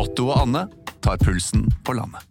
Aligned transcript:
Otto 0.00 0.30
og 0.30 0.38
Anne 0.46 0.64
tar 1.04 1.20
pulsen 1.20 1.66
på 1.84 1.92
landet. 1.96 2.24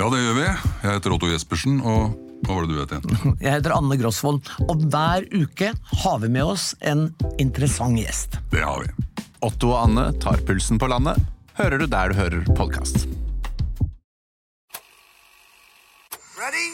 Ja, 0.00 0.06
det 0.08 0.20
gjør 0.22 0.36
vi. 0.38 0.44
Jeg 0.46 0.94
heter 0.94 1.12
Otto 1.12 1.28
Jespersen, 1.28 1.80
og 1.84 2.14
hva 2.46 2.56
var 2.56 2.64
det 2.64 2.72
du 2.72 2.78
het 2.80 2.94
igjen? 2.96 3.34
Jeg 3.44 3.52
heter 3.58 3.74
Anne 3.76 3.98
Grosvold, 4.00 4.40
og 4.64 4.86
hver 4.88 5.26
uke 5.36 5.74
har 6.04 6.22
vi 6.22 6.30
med 6.32 6.54
oss 6.54 6.70
en 6.80 7.10
interessant 7.42 8.00
gjest. 8.00 8.38
Det 8.54 8.64
har 8.64 8.86
vi. 8.86 9.24
Otto 9.44 9.74
og 9.74 9.90
Anne 9.90 10.06
tar 10.24 10.40
pulsen 10.48 10.80
på 10.80 10.88
landet, 10.88 11.20
hører 11.60 11.82
du 11.82 11.86
der 11.90 12.12
du 12.12 12.16
hører 12.16 12.48
podkast. 12.56 13.04
Ready? 16.40 16.68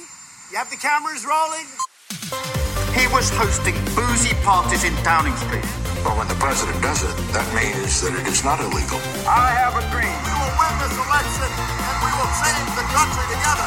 You 0.52 0.62
have 0.62 0.70
the 0.70 0.78
cameras 0.78 1.26
rolling? 1.26 1.66
He 2.94 3.10
was 3.10 3.34
hosting 3.34 3.74
boozy 3.98 4.34
parties 4.46 4.86
in 4.86 4.94
Downing 5.02 5.34
Street. 5.42 5.85
But 6.06 6.14
when 6.18 6.28
the 6.28 6.38
president 6.46 6.78
does 6.88 7.02
it, 7.02 7.14
that 7.34 7.48
means 7.58 8.00
that 8.02 8.14
it 8.20 8.26
is 8.32 8.40
not 8.48 8.58
illegal. 8.66 9.00
I 9.26 9.50
have 9.60 9.74
a 9.74 9.84
dream. 9.90 10.16
We 10.28 10.34
will 10.40 10.54
win 10.62 10.74
this 10.82 10.94
election 11.06 11.50
and 11.88 11.96
we 12.06 12.10
will 12.18 12.32
change 12.42 12.70
the 12.78 12.86
country 12.96 13.26
together. 13.34 13.66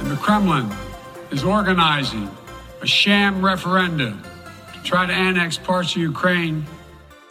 And 0.00 0.08
the 0.14 0.20
Kremlin 0.26 0.66
is 1.30 1.42
organizing 1.42 2.28
a 2.82 2.86
sham 2.86 3.42
referendum 3.50 4.20
to 4.74 4.78
try 4.90 5.06
to 5.06 5.14
annex 5.26 5.56
parts 5.56 5.96
of 5.96 6.02
Ukraine. 6.12 6.66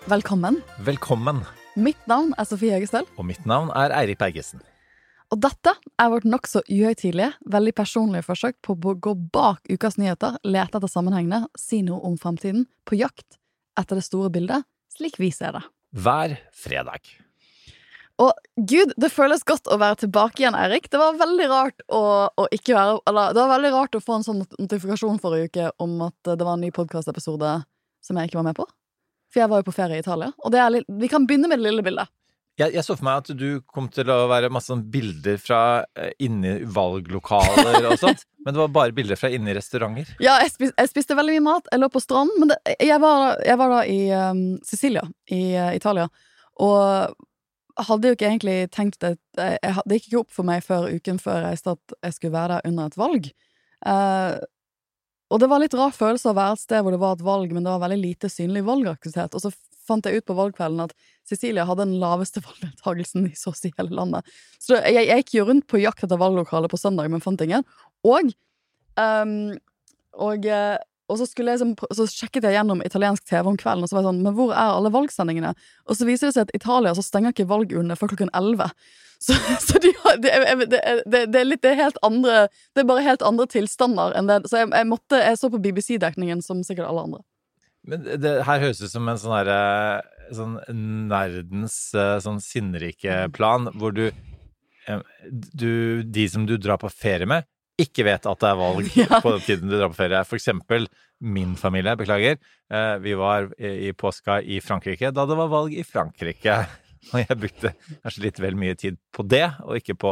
Velkommen. 0.08 0.64
Velkommen. 0.78 1.46
Mitt 1.76 2.08
navn 2.08 2.34
er 2.38 2.44
Sofie 2.44 2.74
Høgestøl, 2.74 3.06
Og 3.18 3.26
mitt 3.26 3.46
navn 3.46 3.70
er 3.70 3.94
Eirik 3.94 4.18
Bergesen. 4.18 4.62
Og 5.34 5.40
dette 5.42 5.72
er 5.98 6.12
vårt 6.14 6.28
nokså 6.30 6.62
uhøytidelige, 6.68 7.32
veldig 7.50 7.74
personlige 7.74 8.26
forsøk 8.28 8.60
på 8.62 8.76
å 8.78 8.94
gå 8.94 9.16
bak 9.34 9.66
ukas 9.72 9.98
nyheter, 9.98 10.38
lete 10.46 10.78
etter 10.78 10.92
sammenhengene, 10.92 11.48
si 11.58 11.82
noe 11.86 12.04
om 12.06 12.20
fremtiden, 12.22 12.68
på 12.86 13.00
jakt 13.00 13.40
etter 13.80 13.98
det 13.98 14.06
store 14.06 14.30
bildet, 14.34 14.68
slik 14.94 15.18
vi 15.18 15.32
ser 15.34 15.56
det. 15.58 15.64
Hver 15.98 16.38
fredag. 16.54 17.10
Og 18.22 18.30
gud, 18.70 18.94
det 19.02 19.10
føles 19.10 19.42
godt 19.48 19.66
å 19.74 19.80
være 19.82 20.04
tilbake 20.04 20.44
igjen, 20.44 20.58
Eirik. 20.58 20.86
Det 20.94 21.02
var 21.02 21.18
veldig 21.18 21.50
rart 21.50 21.82
å, 21.90 22.04
å 22.30 22.46
ikke 22.54 22.76
være 22.78 23.00
Eller 23.10 23.34
det 23.34 23.42
var 23.42 23.54
veldig 23.56 23.72
rart 23.74 23.98
å 23.98 24.02
få 24.06 24.20
en 24.20 24.26
sånn 24.28 24.44
notifikasjon 24.60 25.18
forrige 25.22 25.50
uke 25.50 25.72
om 25.82 25.96
at 26.06 26.30
det 26.30 26.46
var 26.46 26.54
en 26.54 26.62
ny 26.62 26.70
podkastepisode 26.76 27.56
som 28.06 28.20
jeg 28.20 28.30
ikke 28.30 28.38
var 28.38 28.52
med 28.52 28.60
på. 28.60 28.68
For 29.34 29.42
jeg 29.42 29.50
var 29.50 29.64
jo 29.64 29.66
på 29.66 29.74
ferie 29.74 29.98
i 29.98 30.06
Italia. 30.06 30.30
Og 30.46 30.54
det 30.54 30.62
litt, 30.76 30.94
vi 31.02 31.10
kan 31.10 31.26
begynne 31.26 31.50
med 31.50 31.58
det 31.58 31.72
lille 31.72 31.86
bildet. 31.86 32.14
Jeg, 32.60 32.70
jeg 32.76 32.86
så 32.86 32.94
for 32.94 33.06
meg 33.08 33.24
at 33.24 33.32
du 33.34 33.48
kom 33.66 33.88
til 33.90 34.10
å 34.14 34.28
være 34.30 34.52
masse 34.54 34.70
sånn 34.70 34.84
bilder 34.94 35.40
fra 35.42 35.62
eh, 35.98 36.12
inni 36.22 36.60
valglokaler 36.70 37.88
og 37.90 37.96
sånt. 37.98 38.22
Men 38.46 38.54
det 38.54 38.62
var 38.62 38.76
bare 38.76 38.94
bilder 38.94 39.18
fra 39.18 39.32
inni 39.34 39.56
restauranter. 39.58 40.12
Ja, 40.22 40.36
jeg, 40.44 40.52
spis, 40.54 40.74
jeg 40.78 40.92
spiste 40.92 41.18
veldig 41.18 41.40
mye 41.40 41.46
mat. 41.48 41.72
Jeg 41.74 41.82
lå 41.82 41.90
på 41.90 42.04
stranden. 42.04 42.38
Men 42.44 42.54
det, 42.54 42.60
jeg, 42.78 43.00
var, 43.02 43.40
jeg 43.42 43.60
var 43.62 43.74
da 43.74 43.82
i 43.90 44.00
um, 44.14 44.44
Sicilia 44.68 45.06
i 45.34 45.42
uh, 45.58 45.72
Italia. 45.74 46.06
Og 46.62 47.18
hadde 47.88 48.12
jo 48.12 48.14
ikke 48.14 48.28
egentlig 48.30 48.58
tenkt 48.70 49.00
det 49.02 49.16
Det 49.34 49.98
gikk 49.98 50.12
ikke 50.12 50.20
opp 50.20 50.34
for 50.36 50.46
meg 50.46 50.62
før 50.62 50.92
uken 50.94 51.18
før 51.18 51.40
jeg 51.40 51.46
reiste 51.48 51.74
at 51.74 51.96
jeg 52.06 52.18
skulle 52.20 52.36
være 52.36 52.60
der 52.60 52.70
under 52.70 52.92
et 52.92 53.00
valg. 53.02 53.30
Uh, 53.82 54.38
og 55.34 55.42
det 55.42 55.50
var 55.50 55.64
litt 55.64 55.74
rar 55.74 55.96
følelse 55.96 56.30
å 56.30 56.38
være 56.38 56.60
et 56.60 56.62
sted 56.68 56.84
hvor 56.86 56.94
det 56.94 57.02
var 57.02 57.18
et 57.18 57.26
valg, 57.26 57.50
men 57.56 57.66
det 57.66 57.74
var 57.74 57.82
veldig 57.88 58.04
lite 58.04 58.30
synlig 58.30 58.62
valgaktivitet. 58.68 59.34
Og 59.34 59.42
så 59.42 59.50
fant 59.88 60.06
jeg 60.08 60.22
ut 60.22 60.26
på 60.30 60.36
valgkvelden 60.38 60.84
at 60.86 60.94
Sicilia 61.28 61.66
hadde 61.70 61.86
den 61.88 62.00
laveste 62.02 62.42
valgdeltakelsen 62.48 63.28
i 63.30 63.36
så 63.40 63.52
å 63.54 63.58
si 63.58 63.72
hele 63.78 63.96
landet. 64.00 64.28
Så 64.64 64.78
jeg, 64.80 65.08
jeg 65.10 65.24
gikk 65.24 65.36
jo 65.40 65.46
rundt 65.52 65.68
på 65.72 65.82
jakt 65.84 66.04
etter 66.08 66.20
valglokalet 66.22 66.72
på 66.74 66.80
søndag, 66.82 67.12
men 67.14 67.24
fant 67.24 67.42
ingen. 67.46 67.64
Og 68.08 68.34
um, 69.00 69.38
og, 70.14 70.46
eh, 70.46 70.76
og 71.10 71.18
så, 71.20 71.26
jeg, 71.26 71.46
liksom 71.48 71.72
så 71.98 72.06
sjekket 72.08 72.46
jeg 72.46 72.54
gjennom 72.56 72.84
italiensk 72.86 73.26
TV 73.28 73.48
om 73.50 73.58
kvelden, 73.60 73.84
og 73.86 73.90
så 73.90 73.96
var 73.98 74.04
jeg 74.04 74.12
sånn 74.12 74.20
Men 74.26 74.36
hvor 74.38 74.52
er 74.54 74.76
alle 74.78 74.92
valgsendingene? 74.94 75.56
Og 75.90 75.98
så 75.98 76.06
viser 76.08 76.30
det 76.30 76.36
seg 76.36 76.46
at 76.48 76.54
Italia 76.58 76.94
så 76.96 77.04
stenger 77.06 77.34
ikke 77.34 77.48
valgurnene 77.50 77.98
før 78.00 78.14
klokken 78.14 78.32
11. 78.38 78.70
Så, 79.24 79.32
så 79.64 79.80
de 79.80 79.88
det, 80.20 80.32
er- 80.36 80.66
det, 80.68 80.80
er- 80.84 81.28
det 81.32 81.38
er 81.40 81.46
litt 81.48 81.62
det 81.64 81.70
er 81.70 81.78
helt 81.80 81.96
andre 82.04 82.42
Det 82.76 82.82
er 82.82 82.88
bare 82.90 83.06
helt 83.06 83.22
andre 83.24 83.46
tilstander 83.48 84.12
enn 84.20 84.28
det. 84.28 84.42
Så 84.52 84.58
jeg, 84.60 84.68
jeg 84.76 84.88
måtte 84.90 85.22
Jeg 85.22 85.38
så 85.40 85.48
på 85.54 85.62
BBC-dekningen 85.64 86.42
som 86.44 86.60
sikkert 86.68 86.90
alle 86.90 87.06
andre. 87.08 87.22
Men 87.88 88.04
det 88.24 88.32
her 88.48 88.62
høres 88.64 88.80
ut 88.84 88.92
som 88.94 89.08
en 89.12 89.18
sånn 89.20 89.34
herre 89.36 90.02
Sånn 90.34 90.54
nerdens 91.12 91.76
eh, 92.00 92.16
sånn 92.24 92.38
sinnrike 92.42 93.26
plan, 93.36 93.68
hvor 93.76 93.92
du 93.96 94.06
eh, 94.08 95.02
Du 95.52 96.04
De 96.08 96.24
som 96.32 96.46
du 96.48 96.56
drar 96.58 96.80
på 96.82 96.90
ferie 96.94 97.28
med, 97.28 97.44
ikke 97.82 98.06
vet 98.08 98.28
at 98.30 98.40
det 98.40 98.52
er 98.54 98.60
valg 98.62 98.88
Ja. 99.02 99.20
på 99.20 99.34
den 99.36 99.44
tiden 99.44 99.68
du 99.72 99.76
drar 99.80 99.92
på 99.92 99.98
ferie. 100.00 100.24
For 100.30 100.40
eksempel 100.40 100.88
min 101.24 101.56
familie, 101.60 101.96
beklager. 102.00 102.40
Eh, 102.72 102.96
Vi 103.04 103.14
var 103.20 103.50
i 103.60 103.74
i 103.90 103.92
påska 103.94 104.40
i 104.42 104.62
Frankrike 104.64 105.12
da 105.12 105.26
det 105.30 105.38
var 105.40 105.52
valg 105.52 105.76
i 105.76 105.84
Frankrike. 105.84 106.56
Og 107.12 107.20
jeg 107.20 107.36
brukte 107.40 107.74
kanskje 108.00 108.24
litt 108.24 108.40
vel 108.40 108.56
mye 108.56 108.76
tid 108.80 108.96
på 109.12 109.26
det, 109.28 109.44
og 109.68 109.76
ikke 109.76 109.98
på 110.00 110.12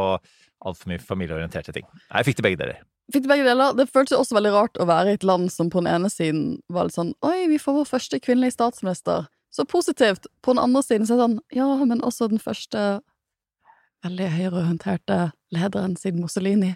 altfor 0.62 0.90
mye 0.92 1.00
familieorienterte 1.00 1.72
ting. 1.72 1.86
Jeg 2.12 2.26
fikk 2.28 2.36
til 2.36 2.44
begge 2.44 2.58
deler. 2.60 2.82
Fikk 3.12 3.26
begge 3.28 3.44
deler. 3.44 3.74
Det 3.76 3.88
føltes 3.92 4.16
også 4.18 4.36
veldig 4.38 4.52
rart 4.54 4.78
å 4.80 4.86
være 4.88 5.12
i 5.12 5.18
et 5.18 5.24
land 5.28 5.50
som 5.52 5.68
på 5.72 5.82
den 5.82 5.90
ene 5.92 6.08
siden 6.12 6.60
var 6.72 6.88
litt 6.88 6.96
sånn 6.96 7.12
Oi, 7.26 7.46
vi 7.50 7.58
får 7.60 7.76
vår 7.82 7.88
første 7.90 8.20
kvinnelige 8.24 8.56
statsminister. 8.56 9.26
Så 9.52 9.66
positivt. 9.68 10.26
På 10.42 10.54
den 10.54 10.62
andre 10.64 10.80
siden 10.82 11.04
så 11.06 11.14
er 11.14 11.20
det 11.20 11.26
sånn 11.28 11.40
Ja, 11.58 11.68
men 11.84 12.00
også 12.06 12.30
den 12.32 12.40
første 12.42 13.00
veldig 14.02 14.28
høyreorienterte 14.34 15.18
lederen 15.54 15.94
siden 16.00 16.24
Mussolini. 16.24 16.72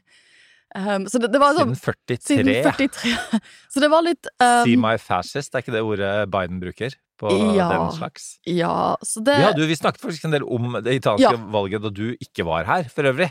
Um, 0.77 1.07
så 1.09 1.19
det, 1.23 1.31
det 1.33 1.39
var 1.41 1.55
sånn 1.57 1.73
Siden 1.79 2.19
43. 2.19 2.27
Siden 2.27 2.49
43. 2.67 3.41
Så 3.73 3.81
det 3.81 3.89
var 3.89 4.03
litt 4.05 4.27
um, 4.43 4.65
See 4.67 4.75
my 4.77 4.97
fascist, 5.01 5.55
er 5.55 5.63
ikke 5.63 5.73
det 5.77 5.83
ordet 5.87 6.11
Biden 6.33 6.59
bruker? 6.61 6.97
På 7.17 7.31
Ja. 7.57 7.69
den 7.71 7.95
slags? 7.97 8.25
Ja, 8.45 8.97
så 9.01 9.23
det 9.25 9.39
Vi, 9.41 9.53
du, 9.57 9.63
vi 9.71 9.77
snakket 9.79 10.03
faktisk 10.03 10.27
en 10.29 10.35
del 10.35 10.45
om 10.45 10.75
det 10.85 10.99
italienske 10.99 11.39
Ja. 11.39 11.47
valget 11.55 11.87
da 11.87 11.93
du 11.95 12.11
ikke 12.21 12.45
var 12.45 12.67
her, 12.69 12.91
for 12.93 13.09
øvrig. 13.09 13.31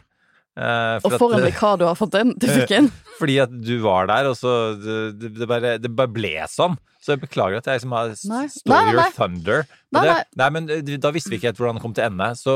Eh, 0.56 0.98
Og 1.04 1.16
for 1.20 1.36
en 1.36 1.42
at, 1.44 1.50
vikar 1.52 1.80
du 1.82 1.86
har 1.88 1.98
fått 2.00 2.16
inn. 2.20 2.32
Du 2.40 2.48
fikk 2.48 2.72
inn. 2.78 2.92
fordi 3.20 3.40
at 3.44 3.52
du 3.52 3.74
var 3.84 4.08
der, 4.12 4.30
og 4.32 4.38
så 4.40 4.76
det, 4.80 5.34
det, 5.36 5.48
bare, 5.50 5.76
det 5.82 5.92
bare 5.96 6.12
ble 6.16 6.36
sånn. 6.52 6.78
Så 7.06 7.14
jeg 7.14 7.22
beklager 7.22 7.60
at 7.62 7.68
jeg 7.70 7.78
liksom 7.78 7.94
har 7.94 8.14
stole 8.18 8.94
your 8.96 9.12
thunder. 9.14 9.68
Nei, 9.94 10.02
det, 10.02 10.14
nei. 10.16 10.24
nei, 10.42 10.48
men 10.56 10.70
eh, 10.74 10.96
da 11.00 11.12
visste 11.14 11.30
vi 11.30 11.38
ikke 11.38 11.52
helt 11.52 11.60
hvordan 11.62 11.78
det 11.78 11.84
kom 11.84 11.94
til 11.96 12.08
ende. 12.08 12.30
Så 12.40 12.56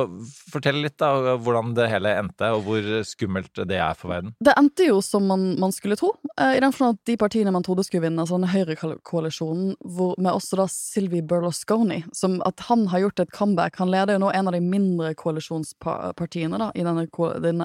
fortell 0.49 0.79
litt 0.81 0.95
da 0.99 1.35
hvordan 1.37 1.75
det 1.77 1.85
hele 1.91 2.15
endte, 2.17 2.49
og 2.55 2.65
hvor 2.65 2.87
skummelt 3.05 3.61
det 3.69 3.77
er 3.77 3.93
for 3.99 4.11
verden. 4.15 4.33
Det 4.43 4.55
endte 4.57 4.89
jo 4.89 4.97
som 5.05 5.29
man, 5.29 5.51
man 5.61 5.73
skulle 5.75 5.99
tro, 5.99 6.15
eh, 6.33 6.57
i 6.57 6.63
den 6.63 6.73
forstand 6.73 6.97
at 6.97 7.11
de 7.11 7.17
partiene 7.21 7.53
man 7.53 7.65
trodde 7.65 7.85
skulle 7.85 8.07
vinne, 8.07 8.25
altså 8.25 8.39
den 8.41 8.49
høyrekoalisjonen, 8.49 9.75
med 10.17 10.31
også 10.33 10.63
da 10.63 10.65
Sylvi 10.73 11.21
Berlusconi, 11.29 12.01
som 12.17 12.39
at 12.49 12.65
han 12.71 12.87
har 12.89 13.05
gjort 13.05 13.23
et 13.23 13.35
comeback. 13.35 13.77
Han 13.83 13.93
leder 13.93 14.17
jo 14.17 14.25
nå 14.25 14.33
en 14.33 14.49
av 14.49 14.57
de 14.57 14.63
mindre 14.65 15.13
koalisjonspartiene 15.19 16.57
da, 16.57 16.71
i 16.73 16.87
denne, 16.87 17.05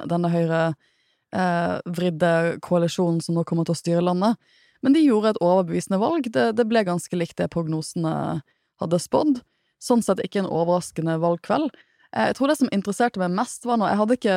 denne, 0.05 0.34
høyrevridde 0.34 0.93
høyrevridde 1.34 2.61
koalisjonen 2.62 3.19
som 3.25 3.34
nå 3.34 3.43
kommer 3.49 3.67
til 3.67 3.75
å 3.75 3.81
styre 3.81 4.05
landet. 4.05 4.39
Men 4.84 4.95
de 4.97 5.00
gjorde 5.00 5.33
et 5.33 5.41
overbevisende 5.45 5.99
valg. 6.03 6.28
Det, 6.33 6.50
det 6.59 6.67
ble 6.69 6.84
ganske 6.84 7.17
likt 7.17 7.39
det 7.41 7.49
prognosene 7.55 8.43
hadde 8.83 9.00
spådd. 9.00 9.41
Sånn 9.83 10.05
sett 10.05 10.21
ikke 10.25 10.43
en 10.43 10.50
overraskende 10.50 11.17
valgkveld. 11.22 11.72
Eh, 12.12 12.28
Jeg 12.31 12.37
tror 12.39 12.53
det 12.53 12.59
som 12.61 12.72
interesserte 12.72 13.23
meg 13.23 13.33
mest, 13.33 13.65
var 13.65 13.81
når 13.81 13.93
jeg 13.93 14.00
hadde 14.03 14.19
ikke 14.21 14.37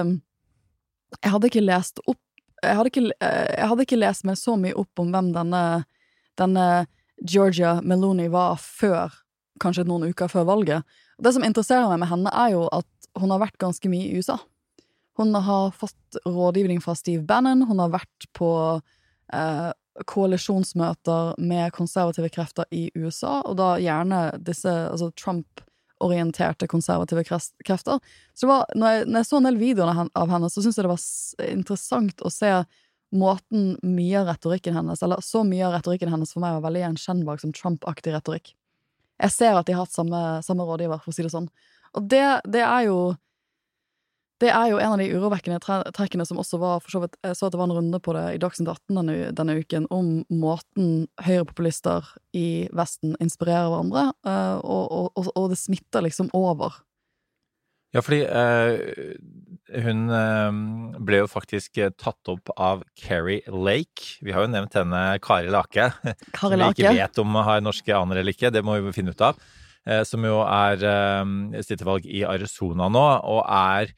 Jeg 1.24 1.32
hadde 1.32 1.48
ikke 1.52 1.68
lest 1.68 2.02
opp 2.06 2.20
jeg 2.64 2.74
hadde, 2.74 2.90
ikke, 2.90 3.04
eh, 3.22 3.54
jeg 3.54 3.70
hadde 3.70 3.84
ikke 3.86 4.00
lest 4.00 4.26
meg 4.26 4.38
så 4.40 4.56
mye 4.58 4.76
opp 4.82 5.02
om 5.02 5.12
hvem 5.14 5.30
denne, 5.36 5.62
denne 6.42 6.88
Georgia 7.22 7.76
Meloni 7.86 8.28
var 8.34 8.58
før, 8.62 9.14
kanskje 9.62 9.86
noen 9.86 10.08
uker 10.10 10.30
før 10.32 10.48
valget. 10.50 10.98
Det 11.22 11.34
som 11.36 11.46
interesserer 11.46 11.86
meg 11.92 12.02
med 12.02 12.10
henne, 12.10 12.34
er 12.34 12.56
jo 12.56 12.64
at 12.74 13.10
hun 13.18 13.34
har 13.34 13.42
vært 13.42 13.58
ganske 13.62 13.90
mye 13.90 14.10
i 14.10 14.18
USA. 14.18 14.40
Hun 15.18 15.34
har 15.34 15.72
fått 15.74 16.20
rådgivning 16.26 16.82
fra 16.82 16.94
Steve 16.98 17.26
Bannon, 17.26 17.66
hun 17.70 17.82
har 17.82 17.94
vært 17.94 18.28
på 18.38 18.50
eh, 19.34 19.70
koalisjonsmøter 20.06 21.38
med 21.42 21.74
konservative 21.76 22.30
krefter 22.34 22.68
i 22.72 22.88
USA, 22.96 23.40
og 23.42 23.58
da 23.60 23.70
gjerne 23.82 24.22
disse 24.46 24.70
altså 24.70 25.10
Trump-orienterte 25.18 26.68
konservative 26.70 27.24
krefter. 27.26 28.02
Så 28.34 28.46
det 28.46 28.52
var, 28.52 28.66
når, 28.76 28.92
jeg, 28.94 29.08
når 29.08 29.20
jeg 29.24 29.30
så 29.30 29.40
en 29.40 29.50
del 29.50 29.62
videoer 29.62 30.04
av 30.06 30.34
henne, 30.34 30.52
så 30.52 30.62
syntes 30.62 30.78
jeg 30.78 30.88
det 30.88 30.94
var 30.94 31.48
interessant 31.48 32.22
å 32.22 32.34
se 32.34 32.54
måten 33.16 33.78
mye 33.88 34.22
av 34.22 34.30
retorikken 34.34 34.76
hennes, 34.76 35.02
eller 35.04 35.24
så 35.24 35.44
mye 35.48 35.66
av 35.68 35.78
retorikken 35.78 36.12
hennes 36.12 36.34
for 36.34 36.44
meg 36.44 36.58
var 36.58 36.68
veldig 36.68 36.84
gjenkjennbar 36.84 37.40
som 37.42 37.54
Trump-aktig 37.56 38.14
retorikk. 38.16 38.52
Jeg 39.18 39.34
ser 39.34 39.58
at 39.58 39.66
de 39.66 39.74
har 39.74 39.88
hatt 39.88 39.96
samme, 39.96 40.20
samme 40.46 40.66
rådgiver, 40.68 41.00
for 41.02 41.14
å 41.14 41.16
si 41.16 41.26
det 41.26 41.34
sånn. 41.34 41.48
Og 41.98 42.10
det, 42.12 42.26
det 42.46 42.62
er 42.66 42.90
jo 42.90 43.00
det 44.44 44.50
er 44.54 44.70
jo 44.70 44.78
en 44.78 44.94
av 44.94 45.02
de 45.02 45.08
urovekkende 45.10 45.58
trekkene 45.96 46.26
som 46.28 46.38
også 46.42 46.60
var 46.62 46.82
for 46.84 46.94
så 46.94 47.02
vidt, 47.04 47.16
Jeg 47.26 47.38
så 47.40 47.48
at 47.48 47.56
det 47.56 47.60
var 47.60 47.70
en 47.70 47.78
runde 47.80 48.00
på 48.04 48.14
det 48.14 48.26
i 48.36 48.42
Dagsnytt 48.42 48.70
18 48.70 49.00
denne, 49.00 49.16
denne 49.34 49.56
uken, 49.58 49.88
om 49.94 50.12
måten 50.30 51.08
høyrepopulister 51.26 52.06
i 52.38 52.68
Vesten 52.76 53.16
inspirerer 53.24 53.72
hverandre, 53.72 54.12
eh, 54.28 54.60
og, 54.62 55.16
og, 55.18 55.32
og, 55.34 55.50
det 55.50 55.58
smitter 55.58 56.06
liksom 56.06 56.30
over. 56.38 56.84
Ja, 57.96 58.04
fordi 58.04 58.20
eh, 58.30 59.16
hun 59.82 60.04
eh, 60.14 60.58
ble 61.08 61.24
jo 61.24 61.30
faktisk 61.32 61.80
tatt 61.98 62.30
opp 62.30 62.52
av 62.54 62.84
Carrie 63.00 63.42
Lake. 63.50 64.20
Vi 64.22 64.36
har 64.36 64.46
jo 64.46 64.52
nevnt 64.54 64.78
henne 64.78 65.06
Kari 65.24 65.50
Lake. 65.50 65.90
Kari 66.36 66.60
Som 66.60 66.62
vi 66.62 66.74
ikke 66.76 66.92
Lake. 66.92 66.98
vet 67.00 67.24
om 67.24 67.40
har 67.48 67.64
norske 67.64 67.96
aner 67.96 68.22
eller 68.22 68.38
ikke, 68.38 68.54
det 68.54 68.62
må 68.66 68.78
vi 68.84 68.94
finne 68.94 69.16
ut 69.16 69.26
av. 69.32 69.40
eh, 69.88 70.04
som 70.06 70.26
jo 70.28 70.42
er 70.44 70.84
eh, 70.84 71.64
sitter 71.66 71.88
valg 71.88 72.06
i 72.06 72.22
Arizona 72.28 72.92
nå, 72.92 73.08
og 73.24 73.42
er 73.48 73.96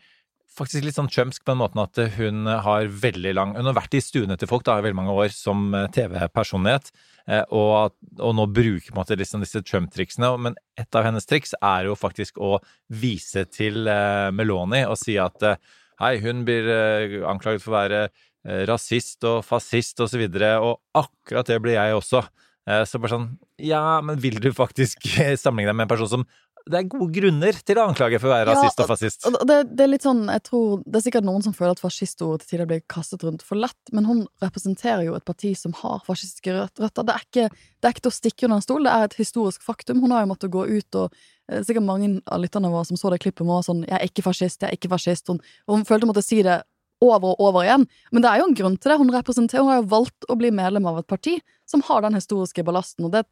faktisk 0.55 0.85
litt 0.85 0.97
sånn 0.97 1.09
chumsk 1.11 1.43
på 1.43 1.53
den 1.53 1.61
måten 1.61 1.81
at 1.83 1.99
hun 2.17 2.47
har 2.47 2.89
veldig 2.89 3.33
lang 3.37 3.53
Hun 3.57 3.69
har 3.69 3.77
vært 3.77 3.95
i 3.97 4.03
stuene 4.03 4.37
til 4.39 4.49
folk 4.49 4.65
da, 4.67 4.79
i 4.79 4.85
veldig 4.85 4.97
mange 4.97 5.15
år 5.15 5.33
som 5.33 5.73
eh, 5.77 5.87
TV-personlighet, 5.95 6.91
eh, 7.27 7.43
og, 7.55 7.95
og, 8.17 8.31
nå 8.35 8.47
bruker 8.53 8.95
måte 8.97 9.17
liksom 9.19 9.43
disse 9.45 9.61
Trump-triksene. 9.65 10.31
Men 10.41 10.57
et 10.79 10.95
av 10.95 11.05
hennes 11.07 11.29
triks 11.29 11.55
er 11.59 11.89
jo 11.89 11.97
faktisk 11.99 12.41
å 12.41 12.57
vise 12.89 13.45
til 13.51 13.89
eh, 13.89 14.29
Meloni 14.35 14.85
og 14.87 14.97
si 14.99 15.19
at 15.21 15.45
hei, 15.99 16.15
hun 16.23 16.45
blir 16.47 16.69
anklaget 17.27 17.63
for 17.63 17.73
å 17.73 17.79
være 17.81 18.03
rasist 18.69 19.25
og 19.27 19.41
fascist 19.43 19.99
og 19.99 20.07
så 20.07 20.19
videre, 20.21 20.53
og 20.63 20.79
akkurat 20.95 21.49
det 21.49 21.57
blir 21.59 21.75
jeg 21.75 21.97
også. 21.97 22.21
Så 22.87 23.01
bare 23.01 23.11
sånn 23.11 23.25
Ja, 23.65 23.99
men 24.05 24.19
vil 24.21 24.37
du 24.39 24.51
faktisk 24.55 25.03
sammenligne 25.41 25.73
deg 25.73 25.75
med 25.75 25.87
en 25.87 25.91
person 25.91 26.11
som 26.11 26.23
det 26.69 26.77
er 26.79 26.89
gode 26.91 27.09
grunner 27.15 27.57
til 27.65 27.79
å 27.79 27.85
anklage 27.89 28.19
for 28.21 28.29
å 28.29 28.33
være 28.35 28.47
rasist 28.51 28.81
og 28.83 28.89
fascist. 28.91 29.25
Det, 29.25 29.57
det, 29.71 29.83
er 29.85 29.89
litt 29.89 30.05
sånn, 30.05 30.21
jeg 30.29 30.43
tror, 30.45 30.83
det 30.85 30.99
er 30.99 31.05
sikkert 31.07 31.27
noen 31.27 31.45
som 31.45 31.55
føler 31.55 31.73
at 31.73 31.81
fascistordet 31.81 32.45
til 32.45 32.53
tider 32.53 32.69
blir 32.69 32.83
kastet 32.91 33.25
rundt 33.25 33.45
for 33.45 33.59
lett, 33.59 33.79
men 33.95 34.07
hun 34.09 34.21
representerer 34.43 35.07
jo 35.07 35.17
et 35.17 35.25
parti 35.27 35.55
som 35.57 35.73
har 35.81 36.03
fascistiske 36.05 36.53
røtter. 36.53 36.89
Det 36.93 37.15
er 37.15 37.25
ikke, 37.25 37.47
det 37.49 37.89
er 37.89 37.95
ikke 37.95 38.05
til 38.05 38.13
å 38.13 38.17
stikke 38.19 38.47
under 38.47 38.61
en 38.61 38.65
stol, 38.65 38.85
det 38.85 38.95
er 38.95 39.09
et 39.09 39.19
historisk 39.19 39.65
faktum. 39.65 40.03
Hun 40.03 40.13
har 40.15 40.25
jo 40.25 40.31
måttet 40.33 40.53
gå 40.53 40.65
ut 40.69 41.01
og 41.01 41.13
eh, 41.49 41.63
Sikkert 41.65 41.87
mange 41.87 42.11
av 42.29 42.43
lytterne 42.43 42.71
våre 42.71 42.85
som 42.85 42.99
så 42.99 43.09
det 43.13 43.21
klippet, 43.23 43.47
må 43.47 43.61
sånn 43.65 43.85
'Jeg 43.87 43.97
er 43.97 44.05
ikke 44.05 44.25
fascist, 44.29 44.61
jeg 44.61 44.69
er 44.69 44.77
ikke 44.77 44.93
fascist'. 44.93 45.33
Hun, 45.33 45.41
hun 45.67 45.87
følte 45.87 46.05
hun 46.05 46.13
måtte 46.13 46.25
si 46.25 46.43
det 46.45 46.61
over 47.01 47.33
og 47.33 47.41
over 47.49 47.65
igjen. 47.65 47.87
Men 48.11 48.23
det 48.23 48.29
er 48.29 48.41
jo 48.41 48.47
en 48.49 48.57
grunn 48.59 48.77
til 48.77 48.91
det. 48.91 48.97
Hun, 48.99 49.11
representerer, 49.13 49.63
hun 49.63 49.71
har 49.71 49.81
jo 49.81 49.91
valgt 49.93 50.27
å 50.29 50.37
bli 50.39 50.51
medlem 50.51 50.87
av 50.89 50.99
et 50.99 51.07
parti 51.07 51.37
som 51.69 51.83
har 51.87 52.03
den 52.03 52.17
historiske 52.17 52.63
ballasten, 52.65 53.07
og 53.07 53.13
det 53.15 53.23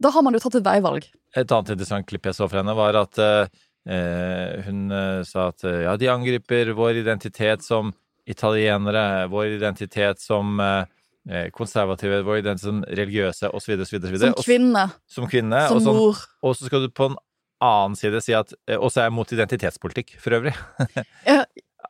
da 0.00 0.12
har 0.14 0.24
man 0.24 0.36
jo 0.36 0.42
tatt 0.42 0.58
et 0.60 0.66
veivalg. 0.66 1.08
Et 1.36 1.52
annet 1.52 1.74
interessant 1.74 2.06
klipp 2.08 2.28
jeg 2.28 2.36
så 2.38 2.48
fra 2.50 2.62
henne, 2.62 2.76
var 2.76 2.96
at 3.02 3.20
eh, 3.20 4.62
hun 4.66 4.86
eh, 4.94 5.20
sa 5.28 5.50
at 5.52 5.66
ja, 5.66 5.96
de 6.00 6.10
angriper 6.12 6.72
vår 6.76 7.02
identitet 7.02 7.64
som 7.66 7.92
italienere, 8.30 9.28
vår 9.32 9.56
identitet 9.58 10.22
som 10.22 10.60
eh, 10.64 10.84
eh 11.30 11.48
konservative, 11.52 12.22
vår 12.26 12.42
identitet 12.42 12.68
som 12.68 12.84
religiøse, 12.84 13.52
osv., 13.52 13.76
osv. 13.84 13.98
Som 14.00 14.38
kvinne. 14.40 14.86
Som 15.08 15.28
kvinne. 15.28 15.66
Som 15.68 15.90
og 15.92 15.98
mor. 15.98 16.22
Og 16.42 16.56
så 16.56 16.70
skal 16.70 16.86
du 16.86 16.92
på 16.94 17.10
en 17.10 17.18
annen 17.60 17.96
side 17.98 18.22
si 18.24 18.32
at 18.32 18.54
Og 18.78 18.88
så 18.88 19.02
er 19.02 19.10
jeg 19.10 19.12
mot 19.12 19.32
identitetspolitikk, 19.36 20.14
for 20.22 20.38
øvrig. 20.38 20.54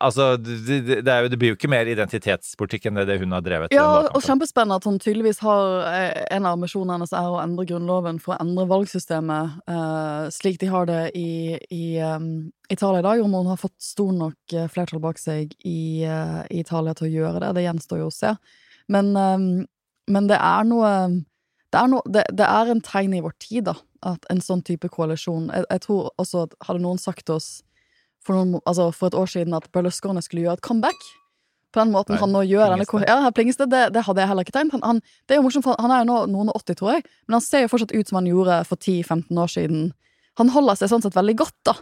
Altså, 0.01 0.37
det, 0.41 0.55
det, 0.65 1.01
det, 1.05 1.15
det, 1.29 1.39
blir 1.39 1.53
jo 1.53 1.57
ikke 1.59 1.69
mer 1.69 1.89
identitetspolitikk 1.91 2.87
enn 2.89 3.03
det 3.05 3.19
hun 3.21 3.35
har 3.37 3.43
drevet. 3.45 3.75
Ja, 3.77 4.07
og 4.09 4.25
kjempespennende 4.25 4.79
at 4.81 4.87
hun 4.89 4.97
tydeligvis 5.03 5.43
har 5.45 5.85
eh, 5.91 6.23
En 6.37 6.49
av 6.49 6.57
misjonene 6.61 6.97
hennes 6.97 7.13
er 7.13 7.29
å 7.29 7.41
endre 7.43 7.67
grunnloven 7.69 8.21
for 8.23 8.35
å 8.35 8.41
endre 8.41 8.65
valgsystemet 8.71 9.61
uh, 9.69 10.31
slik 10.33 10.57
de 10.63 10.71
har 10.73 10.89
det 10.89 11.03
i, 11.19 11.59
i 11.75 11.85
um, 12.01 12.49
Italia 12.73 13.03
i 13.03 13.07
dag. 13.11 13.25
Om 13.25 13.37
hun 13.43 13.53
har 13.53 13.61
fått 13.61 13.77
stor 13.85 14.15
nok 14.17 14.57
flertall 14.73 15.05
bak 15.05 15.21
seg 15.21 15.53
i, 15.61 16.07
uh, 16.09 16.41
i, 16.49 16.63
Italia 16.65 16.97
til 16.97 17.11
å 17.11 17.15
gjøre 17.19 17.45
det, 17.45 17.55
det 17.59 17.67
gjenstår 17.69 18.01
jo 18.01 18.09
å 18.09 18.15
se. 18.15 18.33
Men, 18.91 19.13
um, 19.13 19.51
men 20.11 20.31
det 20.33 20.41
er 20.41 20.65
noe 20.71 20.95
det 21.71 21.79
er, 21.79 21.87
no, 21.87 22.01
det, 22.09 22.25
det 22.35 22.47
er, 22.47 22.71
en 22.73 22.81
tegn 22.83 23.13
i 23.15 23.23
vår 23.23 23.35
tid, 23.39 23.69
da, 23.69 23.77
at 24.09 24.25
en 24.33 24.41
sånn 24.43 24.63
type 24.67 24.89
koalisjon 24.91 25.53
jeg, 25.53 25.67
jeg 25.69 25.83
tror 25.85 26.09
også 26.19 26.47
at 26.49 26.57
Hadde 26.67 26.83
noen 26.83 26.99
sagt 26.99 27.29
til 27.29 27.37
oss 27.37 27.51
for, 28.27 28.37
noen, 28.37 28.61
altså 28.69 28.91
for 28.95 29.11
et 29.11 29.19
år 29.19 29.31
siden 29.33 29.57
at 29.57 29.69
Berlusconi 29.75 30.23
skulle 30.25 30.45
gjøre 30.47 30.61
et 30.61 30.67
comeback. 30.67 31.09
På 31.71 31.85
den 31.85 31.93
måten 31.95 32.17
Nei, 32.17 32.21
han 32.25 32.33
nå 32.35 32.43
gjør 32.49 32.73
denne 32.73 33.05
Ja, 33.07 33.21
her 33.23 33.35
plinges 33.35 33.59
det, 33.61 33.69
det, 33.71 33.85
det, 33.95 34.03
hadde 34.03 34.23
jeg 34.23 34.31
heller 34.33 34.47
ikke 34.47 34.57
tenkt. 34.57 34.75
Han, 34.75 34.83
han, 34.83 35.03
det 35.29 35.37
er 35.37 35.39
jo 35.39 35.47
morsomt, 35.47 35.67
for 35.69 35.79
han 35.79 35.95
er 35.95 36.03
jo 36.03 36.09
nå 36.09 36.19
noen 36.33 36.51
og 36.51 36.59
80, 36.65 36.79
tror 36.81 36.97
jeg, 36.97 37.05
men 37.29 37.39
han 37.39 37.45
ser 37.45 37.65
jo 37.65 37.71
fortsatt 37.71 37.95
ut 37.95 38.11
som 38.11 38.19
han 38.19 38.29
gjorde 38.31 38.59
for 38.67 38.81
10-15 38.81 39.43
år 39.45 39.53
siden. 39.55 39.85
Han 40.43 40.51
holder 40.51 40.81
seg 40.81 40.91
sånn 40.91 41.05
sett 41.05 41.19
veldig 41.19 41.37
godt, 41.39 41.59
da. 41.71 41.77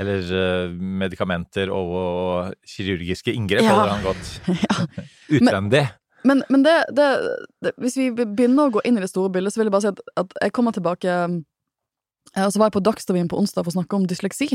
Eller 0.00 0.24
uh, 0.32 0.72
medikamenter 1.02 1.70
og, 1.72 1.90
og, 1.92 2.54
kirurgiske 2.68 3.34
inngrep 3.36 3.66
ja. 3.66 3.74
holder 3.76 3.92
han 3.92 4.06
godt. 4.06 4.30
ja. 4.64 5.04
Utvendig. 5.36 5.82
Men, 6.22 6.40
men, 6.40 6.44
men 6.48 6.64
det, 6.64 6.76
det, 6.96 7.74
hvis 7.82 7.98
vi 7.98 8.08
begynner 8.14 8.70
å 8.70 8.76
gå 8.78 8.84
inn 8.88 8.96
i 8.96 9.02
det 9.04 9.10
store 9.12 9.32
bildet, 9.34 9.52
så 9.52 9.60
vil 9.60 9.68
jeg 9.68 9.74
bare 9.74 9.84
si 9.84 9.92
at, 9.92 10.00
at 10.22 10.36
jeg 10.46 10.54
kommer 10.54 10.72
tilbake 10.72 11.10
eh, 11.12 12.44
Og 12.46 12.54
så 12.54 12.62
var 12.62 12.70
jeg 12.70 12.76
på 12.78 12.84
Dagsrevyen 12.86 13.28
på 13.28 13.40
onsdag 13.42 13.66
for 13.66 13.74
å 13.74 13.76
snakke 13.80 13.98
om 13.98 14.06
dysleksi. 14.08 14.48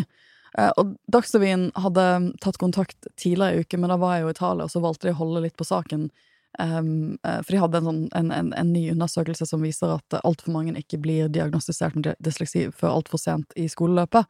Eh, 0.55 0.71
og 0.79 0.95
Dagsrevyen 1.11 1.69
hadde 1.75 2.05
tatt 2.43 2.59
kontakt 2.61 3.09
tidligere 3.19 3.57
i 3.57 3.65
uke, 3.65 3.79
men 3.79 3.91
da 3.91 3.99
var 4.01 4.15
jeg 4.15 4.25
jo 4.25 4.31
i 4.31 4.35
Italia, 4.37 4.67
og 4.67 4.73
så 4.73 4.83
valgte 4.83 5.09
de 5.09 5.15
å 5.15 5.21
holde 5.21 5.43
litt 5.45 5.57
på 5.59 5.67
saken. 5.67 6.09
Um, 6.57 7.19
for 7.21 7.53
de 7.53 7.59
hadde 7.61 7.77
en, 7.77 7.85
sånn, 7.85 7.99
en, 8.17 8.31
en, 8.33 8.47
en, 8.57 8.69
ny 8.73 8.87
undersøkelse 8.89 9.45
som 9.45 9.61
viser 9.61 9.91
at 9.93 10.15
altfor 10.23 10.55
mange 10.55 10.71
ikke 10.79 10.97
blir 11.03 11.27
diagnostisert 11.29 11.93
med 11.99 12.15
dysleksi 12.23 12.63
før 12.73 12.95
altfor 12.95 13.21
sent 13.21 13.53
i 13.59 13.67
skoleløpet. 13.69 14.25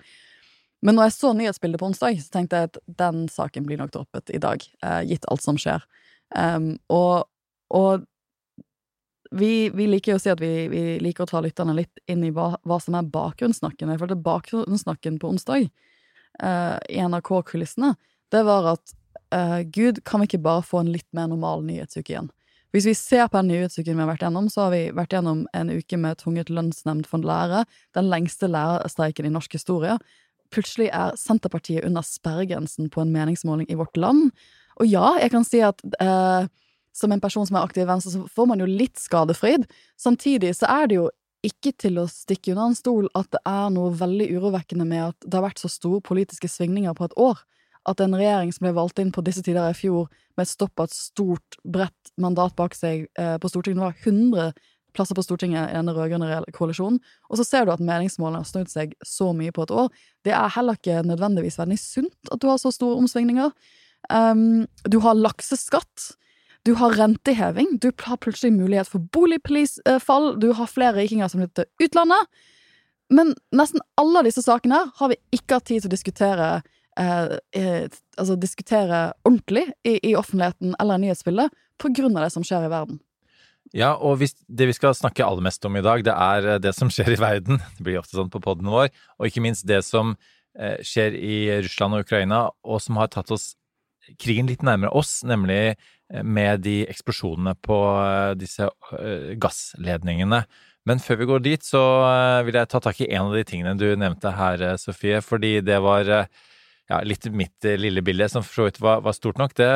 Men 0.83 0.97
når 0.97 1.07
jeg 1.07 1.15
så 1.15 1.31
nyhetsbildet 1.37 1.79
på 1.79 1.87
onsdag, 1.87 2.19
så 2.21 2.33
tenkte 2.33 2.59
jeg 2.59 2.71
at 2.71 2.81
den 2.99 3.23
saken 3.31 3.65
blir 3.69 3.79
nok 3.79 3.93
droppet 3.95 4.33
i 4.35 4.41
dag, 4.43 4.65
uh, 4.83 4.99
gitt 5.07 5.25
alt 5.31 5.45
som 5.45 5.61
skjer. 5.61 5.85
Um, 6.35 6.73
og, 6.91 7.29
og 7.71 8.03
vi, 9.31 9.69
vi, 9.73 9.87
liker 9.87 10.13
jo 10.13 10.19
å 10.19 10.21
si 10.21 10.31
at 10.31 10.41
vi, 10.43 10.51
vi, 10.71 10.83
liker 11.03 11.25
å 11.25 11.31
ta 11.31 11.41
lytterne 11.43 11.75
litt 11.77 12.03
inn 12.11 12.25
i 12.27 12.33
hva, 12.35 12.53
hva 12.67 12.79
som 12.83 12.97
er 12.99 13.07
bakgrunnssnakken. 13.11 13.93
Jeg 13.93 14.03
følte 14.03 14.19
bakgrunnssnakken 14.27 15.21
på 15.21 15.31
onsdag 15.31 15.69
uh, 16.43 16.77
i 16.89 17.01
NRK-kulissene, 17.03 17.93
det 18.33 18.43
var 18.47 18.73
at 18.75 18.95
uh, 19.35 19.61
gud, 19.63 20.03
kan 20.07 20.21
vi 20.21 20.29
ikke 20.29 20.43
bare 20.45 20.65
få 20.65 20.83
en 20.83 20.91
litt 20.91 21.07
mer 21.15 21.29
normal 21.31 21.63
nyhetsuke 21.67 22.13
igjen? 22.13 22.31
Hvis 22.75 22.87
vi 22.89 22.93
ser 22.99 23.29
på 23.31 23.39
den 23.39 23.49
nyhetsuken 23.53 23.95
vi 23.95 24.03
har 24.03 24.09
vært 24.11 24.23
gjennom, 24.25 24.49
så 24.51 24.65
har 24.67 24.73
vi 24.75 24.81
vært 24.95 25.15
gjennom 25.15 25.45
en 25.55 25.71
uke 25.71 25.97
med 25.97 26.19
tvunget 26.19 26.51
lønnsnemnd 26.53 27.07
for 27.09 27.23
lærere, 27.23 27.63
den 27.95 28.09
lengste 28.11 28.49
lærerstreiken 28.51 29.25
i 29.25 29.33
norsk 29.33 29.55
historie. 29.55 29.95
Plutselig 30.53 30.89
er 30.95 31.15
Senterpartiet 31.19 31.87
under 31.87 32.05
sperregrensen 32.05 32.91
på 32.91 33.01
en 33.01 33.13
meningsmåling 33.15 33.69
i 33.71 33.77
vårt 33.79 33.97
land. 33.97 34.29
Og 34.77 34.91
ja, 34.91 35.15
jeg 35.21 35.31
kan 35.33 35.47
si 35.47 35.63
at 35.65 35.81
eh, 36.03 36.49
som 36.97 37.13
en 37.13 37.23
person 37.23 37.47
som 37.47 37.57
er 37.57 37.65
aktiv 37.65 37.85
i 37.85 37.89
Venstre, 37.89 38.13
så 38.13 38.27
får 38.35 38.49
man 38.51 38.61
jo 38.61 38.69
litt 38.69 38.99
skadefryd. 38.99 39.67
Samtidig 39.99 40.53
så 40.59 40.69
er 40.69 40.91
det 40.91 40.99
jo 40.99 41.07
ikke 41.47 41.73
til 41.79 41.99
å 42.01 42.07
stikke 42.11 42.53
under 42.53 42.71
en 42.71 42.77
stol 42.77 43.09
at 43.17 43.29
det 43.33 43.41
er 43.47 43.69
noe 43.73 43.93
veldig 43.97 44.29
urovekkende 44.35 44.87
med 44.87 45.03
at 45.09 45.27
det 45.27 45.37
har 45.37 45.45
vært 45.47 45.61
så 45.63 45.71
store 45.71 46.03
politiske 46.05 46.49
svingninger 46.51 46.95
på 46.97 47.07
et 47.07 47.17
år. 47.21 47.43
At 47.87 48.01
en 48.03 48.17
regjering 48.19 48.51
som 48.53 48.67
ble 48.67 48.75
valgt 48.75 48.99
inn 48.99 49.13
på 49.15 49.23
disse 49.23 49.43
tider 49.45 49.71
i 49.71 49.77
fjor 49.77 50.09
med 50.37 50.43
et 50.43 50.51
stopp 50.51 50.79
av 50.81 50.89
et 50.89 50.95
stort, 50.95 51.59
bredt 51.63 52.11
mandat 52.19 52.55
bak 52.57 52.75
seg 52.75 53.07
eh, 53.17 53.37
på 53.39 53.51
Stortinget, 53.51 53.79
det 53.79 53.85
var 53.87 54.51
100 54.51 54.51
plasser 54.97 55.17
på 55.17 55.23
Stortinget 55.25 55.71
i 55.71 55.77
denne 55.77 55.93
rød-grønne 55.95 56.41
koalisjonen, 56.55 56.99
og 57.29 57.39
så 57.39 57.45
ser 57.45 57.65
du 57.67 57.73
at 57.73 57.83
meningsmålene 57.83 58.41
har 58.41 58.49
snudd 58.49 58.71
seg 58.71 58.95
så 59.05 59.29
mye 59.37 59.53
på 59.53 59.67
et 59.67 59.73
år. 59.83 59.91
Det 60.25 60.33
er 60.35 60.55
heller 60.57 60.79
ikke 60.79 61.03
nødvendigvis 61.05 61.59
veldig 61.61 61.79
sunt 61.81 62.31
at 62.33 62.41
du 62.41 62.49
har 62.49 62.59
så 62.61 62.73
store 62.73 62.97
omsvingninger. 63.03 63.53
Um, 64.09 64.65
du 64.87 64.99
har 65.03 65.17
lakseskatt 65.17 66.13
du 66.65 66.73
har 66.79 66.95
renteheving, 66.97 67.77
du 67.81 67.91
har 68.03 68.19
plutselig 68.21 68.53
mulighet 68.55 68.89
for 68.91 69.03
boligprisfall, 69.13 70.33
du 70.41 70.51
har 70.57 70.71
flere 70.71 70.97
rikinger 70.97 71.29
som 71.31 71.43
flytter 71.43 71.67
utlandet. 71.83 72.39
Men 73.13 73.35
nesten 73.55 73.83
alle 73.99 74.25
disse 74.27 74.43
sakene 74.43 74.81
har 74.97 75.11
vi 75.13 75.19
ikke 75.35 75.59
hatt 75.59 75.69
tid 75.69 75.83
til 75.83 75.91
å 75.91 75.95
diskutere 75.95 76.47
eh, 76.99 77.37
eh, 77.55 77.85
altså 78.17 78.35
diskutere 78.39 79.01
ordentlig 79.23 79.67
i, 79.87 79.97
i, 80.01 80.15
offentligheten 80.19 80.75
eller 80.81 81.03
nyhetsbildet 81.03 81.53
av 81.77 82.23
det 82.23 82.31
som 82.33 82.43
skjer 82.43 82.65
i 82.65 82.71
verden. 82.73 82.99
Ja, 83.75 83.93
og 83.95 84.21
hvis, 84.21 84.33
det 84.47 84.69
vi 84.69 84.75
skal 84.75 84.95
snakke 84.95 85.25
aller 85.25 85.43
mest 85.43 85.65
om 85.67 85.75
i 85.75 85.83
dag, 85.83 86.03
det 86.07 86.15
er 86.15 86.49
eh, 86.53 86.59
det 86.63 86.73
som 86.75 86.91
skjer 86.91 87.13
i 87.15 87.21
verden. 87.21 87.61
Det 87.77 87.85
blir 87.85 87.99
ofte 88.01 88.17
sånn 88.17 88.31
på 88.33 88.41
poden 88.43 88.69
vår. 88.71 88.91
Og 89.19 89.29
ikke 89.29 89.43
minst 89.43 89.67
det 89.67 89.81
som 89.85 90.15
eh, 90.57 90.79
skjer 90.85 91.15
i 91.15 91.37
Russland 91.65 91.97
og 91.97 92.07
Ukraina, 92.07 92.47
og 92.63 92.81
som 92.83 92.99
har 93.01 93.11
tatt 93.13 93.31
oss 93.35 93.53
krigen 94.21 94.47
litt 94.47 94.63
nærmere 94.63 94.93
oss, 94.95 95.19
nemlig 95.27 95.75
med 96.23 96.63
de 96.63 96.81
eksplosjonene 96.87 97.55
på 97.63 97.77
eh, 97.99 98.33
disse 98.39 98.67
eh, 98.97 99.33
gassledningene. 99.39 100.43
Men 100.87 101.01
før 101.03 101.19
vi 101.19 101.27
går 101.27 101.41
dit, 101.43 101.63
så 101.67 101.81
vil 102.47 102.55
jeg 102.55 102.69
ta 102.71 102.79
tak 102.79 103.01
i 103.03 103.09
en 103.11 103.27
av 103.27 103.33
de 103.35 103.43
tingene 103.43 103.73
du 103.75 103.89
nevnte 103.99 104.31
her, 104.31 104.61
Sofie. 104.79 105.19
Fordi 105.19 105.57
det 105.59 105.81
var 105.83 106.07
ja, 106.07 107.01
litt 107.03 107.27
mitt 107.35 107.67
lille 107.75 107.99
bilde, 108.07 108.29
som 108.31 108.45
for 108.45 108.61
så 108.61 108.67
vidt 108.69 108.79
var, 108.79 109.01
var, 109.03 109.17
stort 109.17 109.41
nok, 109.41 109.51
det. 109.59 109.67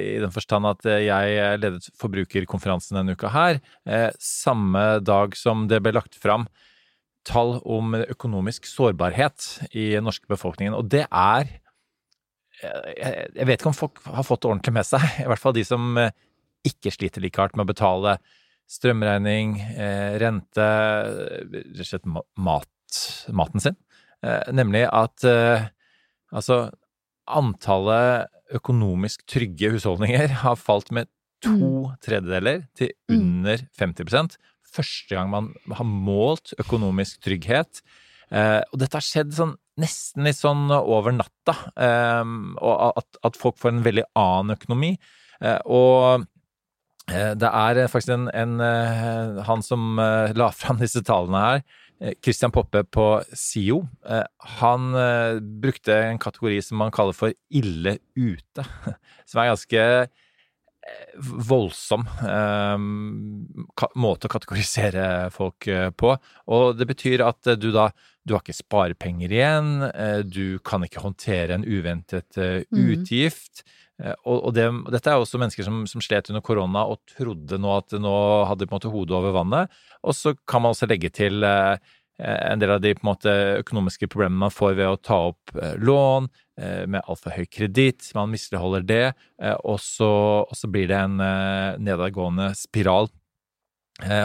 I 0.00 0.16
den 0.22 0.32
forstand 0.32 0.70
at 0.70 0.88
jeg 0.88 1.60
ledet 1.60 1.90
forbrukerkonferansen 2.00 2.96
denne 2.96 3.12
uka 3.12 3.28
her. 3.34 3.60
Samme 4.24 4.86
dag 5.04 5.36
som 5.36 5.68
det 5.68 5.82
ble 5.84 5.92
lagt 5.98 6.16
fram 6.16 6.48
tall 7.28 7.58
om 7.68 7.92
økonomisk 7.98 8.64
sårbarhet 8.68 9.68
i 9.72 9.90
den 9.98 10.08
norske 10.08 10.28
befolkningen. 10.30 10.76
Og 10.80 10.88
det 10.88 11.04
er 11.10 11.58
jeg 12.62 13.46
vet 13.46 13.60
ikke 13.60 13.70
om 13.70 13.76
folk 13.76 14.00
har 14.06 14.26
fått 14.26 14.42
det 14.42 14.50
ordentlig 14.50 14.74
med 14.78 14.88
seg. 14.88 15.04
I 15.22 15.28
hvert 15.30 15.42
fall 15.42 15.56
de 15.56 15.64
som 15.66 16.00
eh, 16.00 16.14
ikke 16.66 16.92
sliter 16.94 17.22
like 17.24 17.40
hardt 17.40 17.56
med 17.58 17.66
å 17.66 17.72
betale 17.72 18.16
strømregning, 18.68 19.54
eh, 19.78 20.16
rente, 20.20 20.66
rett 21.52 21.84
og 21.84 21.88
slett 21.88 22.08
mat, 22.08 22.98
maten 23.30 23.64
sin. 23.64 23.78
Eh, 24.26 24.50
nemlig 24.52 24.84
at 24.90 25.24
altså 26.34 26.66
antallet 27.28 28.28
økonomisk 28.56 29.24
trygge 29.28 29.70
husholdninger 29.74 30.40
har 30.42 30.58
falt 30.60 30.90
med 30.94 31.08
to 31.44 31.54
mm. 31.54 31.98
tredjedeler 32.02 32.64
til 32.76 32.90
mm. 33.08 33.18
under 33.18 33.66
50% 33.78 34.38
første 34.68 35.16
gang 35.16 35.30
man 35.32 35.50
har 35.72 35.88
målt 35.88 36.54
økonomisk 36.60 37.22
trygghet. 37.24 37.82
Eh, 38.30 38.60
og 38.60 38.80
dette 38.80 38.98
har 38.98 39.04
skjedd 39.04 39.32
sånn 39.36 39.56
nesten 39.78 40.26
litt 40.26 40.38
sånn 40.38 40.68
over 40.74 41.14
natta. 41.14 41.54
Eh, 41.78 42.34
og 42.58 43.00
at, 43.00 43.20
at, 43.24 43.38
folk 43.38 43.58
får 43.60 43.74
en 43.74 43.86
veldig 43.86 44.06
annen 44.18 44.56
økonomi. 44.58 44.92
Eh, 45.42 45.58
og 45.70 46.24
eh, 47.12 47.34
det 47.38 47.50
er 47.50 47.84
faktisk 47.90 48.14
en, 48.16 48.26
en 48.34 48.56
eh, 48.64 49.38
Han 49.46 49.62
som 49.62 50.00
la 50.00 50.48
fram 50.54 50.80
disse 50.82 51.04
tallene 51.06 51.44
her, 51.44 51.68
Christian 52.22 52.52
Poppe 52.54 52.84
på 52.86 53.04
SIO, 53.34 53.80
han 54.60 54.84
brukte 55.58 55.96
en 55.98 56.20
kategori 56.22 56.60
som 56.62 56.78
man 56.78 56.92
kaller 56.94 57.16
for 57.18 57.34
ille 57.50 57.96
ute. 58.14 58.62
Som 59.26 59.40
er 59.42 59.48
ganske 59.50 59.82
voldsom 61.48 62.04
måte 63.98 64.28
å 64.28 64.32
kategorisere 64.32 65.06
folk 65.34 65.66
på. 65.98 66.12
Og 66.54 66.78
det 66.78 66.86
betyr 66.88 67.24
at 67.26 67.50
du 67.58 67.70
da 67.74 67.88
du 68.28 68.36
har 68.36 68.44
ikke 68.44 68.56
sparepenger 68.56 69.32
igjen, 69.32 69.68
eh, 69.88 70.20
du 70.20 70.60
kan 70.64 70.84
ikke 70.84 71.02
håndtere 71.04 71.56
en 71.56 71.66
uventet 71.66 72.38
eh, 72.38 72.64
mm. 72.68 72.80
utgift. 72.92 73.64
Mm. 73.64 74.12
Og, 74.30 74.52
det, 74.54 74.68
dette 74.94 75.10
er 75.10 75.18
også 75.18 75.40
mennesker 75.42 75.66
som, 75.66 75.80
som, 75.90 76.02
slet 76.04 76.28
under 76.30 76.44
korona 76.44 76.84
og 76.86 77.00
trodde 77.16 77.58
nå 77.58 77.72
at 77.80 77.96
nå 77.98 78.12
hadde 78.46 78.68
på 78.68 78.70
en 78.70 78.76
måte 78.76 78.92
hodet 78.92 79.16
over 79.18 79.34
vannet. 79.34 79.72
Og 80.06 80.14
så 80.14 80.36
kan 80.46 80.62
man 80.62 80.76
også 80.76 80.86
legge 80.86 81.10
til 81.10 81.42
en 81.42 82.62
del 82.62 82.76
av 82.76 82.84
de 82.84 82.92
på 82.94 83.02
en 83.02 83.08
måte, 83.10 83.34
økonomiske 83.64 84.06
problemene 84.06 84.44
man 84.44 84.54
får 84.54 84.76
ved 84.78 84.92
å 84.92 85.00
ta 85.02 85.18
opp 85.32 85.50
lån 85.82 86.30
med 86.58 87.04
altfor 87.06 87.36
høy 87.36 87.44
kreditt. 87.46 88.08
Man 88.18 88.32
misligholder 88.32 88.82
det, 88.82 89.04
og 89.62 89.76
så, 89.78 90.08
og 90.42 90.56
så, 90.58 90.66
blir 90.66 90.88
det 90.90 90.98
en 90.98 91.14
nedadgående 91.78 92.48
spiral. 92.58 93.06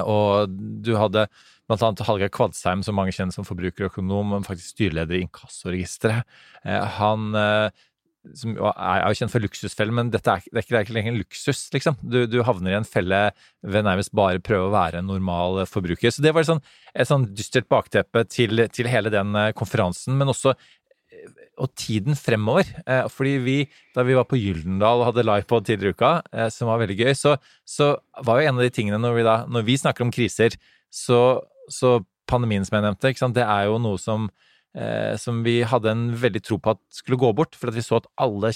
Og 0.02 0.56
du 0.82 0.96
hadde 0.98 1.28
Blant 1.70 1.84
annet 1.86 2.04
Hallgeir 2.04 2.32
Kvadsheim, 2.34 2.84
som 2.84 2.98
mange 3.00 3.14
kjenner 3.16 3.36
som 3.36 3.48
forbrukerøkonom, 3.48 4.36
men 4.36 4.46
faktisk 4.48 4.76
styreleder 4.76 5.16
i 5.16 5.24
Inkassoregisteret. 5.24 6.28
Eh, 6.68 6.88
han 6.98 7.32
eh, 7.40 7.84
som 8.40 8.54
er 8.56 9.02
jo 9.12 9.18
kjent 9.20 9.32
for 9.34 9.44
luksusfellen, 9.44 9.96
men 9.98 10.12
dette 10.12 10.32
er, 10.32 10.44
det 10.48 10.62
er, 10.62 10.66
ikke, 10.68 10.78
er 10.80 10.96
lenger 10.96 11.18
luksus, 11.18 11.66
liksom. 11.74 11.98
Du, 12.00 12.22
du, 12.28 12.38
havner 12.48 12.72
i 12.72 12.78
en 12.78 12.88
felle 12.88 13.20
ved 13.64 13.84
nærmest 13.84 14.14
bare 14.16 14.44
prøve 14.44 14.70
å 14.70 14.76
være 14.76 15.02
en 15.02 15.10
normal 15.12 15.64
forbruker. 15.68 16.12
Så 16.12 16.24
det 16.24 16.32
var 16.36 16.48
sånn, 16.48 16.64
et 16.96 17.10
sånn 17.10 17.30
dystert 17.36 17.68
bakteppe 17.72 18.24
til, 18.32 18.66
til, 18.72 18.92
hele 18.92 19.12
den 19.12 19.36
eh, 19.40 19.52
konferansen, 19.56 20.20
men 20.20 20.32
også 20.32 20.56
og 21.62 21.70
tiden 21.78 22.18
fremover. 22.18 22.68
Fordi 23.14 23.34
vi, 23.44 23.58
da 23.96 24.06
vi 24.08 24.16
var 24.18 24.26
på 24.30 24.40
Gyldendal 24.40 25.02
og 25.02 25.10
hadde 25.12 25.26
livepod 25.28 25.68
tidligere 25.68 25.94
i 25.94 25.98
uka, 25.98 26.14
som 26.54 26.72
var 26.72 26.82
veldig 26.82 26.98
gøy, 26.98 27.14
så, 27.18 27.36
så, 27.62 27.94
var 28.26 28.42
jo 28.42 28.50
en 28.50 28.58
av 28.58 28.66
de 28.66 28.72
tingene 28.74 29.00
når 29.02 29.20
vi, 29.20 29.26
da, 29.28 29.36
når 29.46 29.68
vi 29.68 29.78
snakker 29.80 30.06
om 30.06 30.14
kriser, 30.14 30.58
så, 30.94 31.20
så 31.72 32.00
pandemien 32.30 32.66
som 32.66 32.78
jeg 32.78 32.88
nevnte, 32.88 33.30
det 33.36 33.46
er 33.46 33.68
jo 33.70 33.78
noe 33.82 34.00
som, 34.02 34.30
eh, 34.78 35.14
som 35.22 35.44
vi 35.46 35.60
hadde 35.68 35.92
en 35.92 36.08
veldig 36.20 36.42
tro 36.46 36.60
på 36.62 36.74
at 36.76 36.82
skulle 36.94 37.22
gå 37.22 37.32
bort, 37.38 37.58
for 37.60 37.72
at 37.72 37.78
vi 37.78 37.86
så 37.86 38.00
at 38.02 38.10
alle 38.22 38.54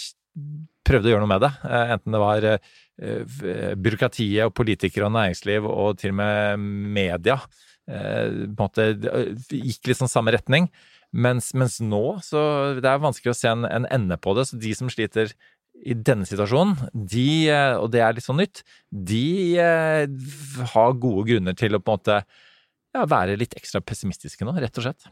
prøvde 0.87 1.09
å 1.09 1.13
gjøre 1.13 1.23
noe 1.25 1.33
med 1.33 1.43
det. 1.43 1.53
Eh, 1.67 1.93
enten 1.95 2.15
det 2.15 2.23
var 2.23 2.49
eh, 2.49 3.71
byråkratiet 3.87 4.47
og 4.47 4.55
politikere 4.57 5.09
og 5.09 5.15
næringsliv 5.17 5.67
og 5.69 5.97
til 6.01 6.13
og 6.15 6.19
med 6.21 6.67
media. 6.97 7.39
Eh, 7.87 8.45
på 8.47 8.51
en 8.51 8.61
måte 8.61 8.91
gikk 9.51 9.91
litt 9.91 9.99
sånn 9.99 10.11
samme 10.11 10.33
retning. 10.35 10.69
Mens, 11.17 11.50
mens, 11.57 11.79
nå 11.81 12.19
så 12.21 12.39
det 12.77 12.89
er 12.89 13.01
vanskelig 13.01 13.33
å 13.33 13.38
se 13.38 13.50
en, 13.50 13.65
en, 13.65 13.88
ende 13.93 14.17
på 14.21 14.36
det. 14.38 14.47
Så 14.50 14.59
de 14.62 14.74
som 14.77 14.89
sliter 14.93 15.33
i 15.77 15.93
denne 15.93 16.25
situasjonen, 16.29 16.75
de, 16.93 17.29
eh, 17.53 17.75
og 17.77 17.91
det 17.93 18.01
er 18.05 18.17
litt 18.17 18.25
sånn 18.25 18.39
nytt, 18.41 18.63
de 18.89 19.57
eh, 19.62 20.05
har 20.74 21.00
gode 21.01 21.27
grunner 21.29 21.57
til 21.57 21.77
å 21.77 21.81
på 21.81 21.93
en 21.93 22.00
måte 22.00 22.19
ja, 22.19 23.05
være 23.09 23.38
litt 23.38 23.57
ekstra 23.57 23.81
pessimistiske 23.81 24.45
nå, 24.45 24.55
rett 24.62 24.77
og 24.77 24.88
slett. 24.88 25.09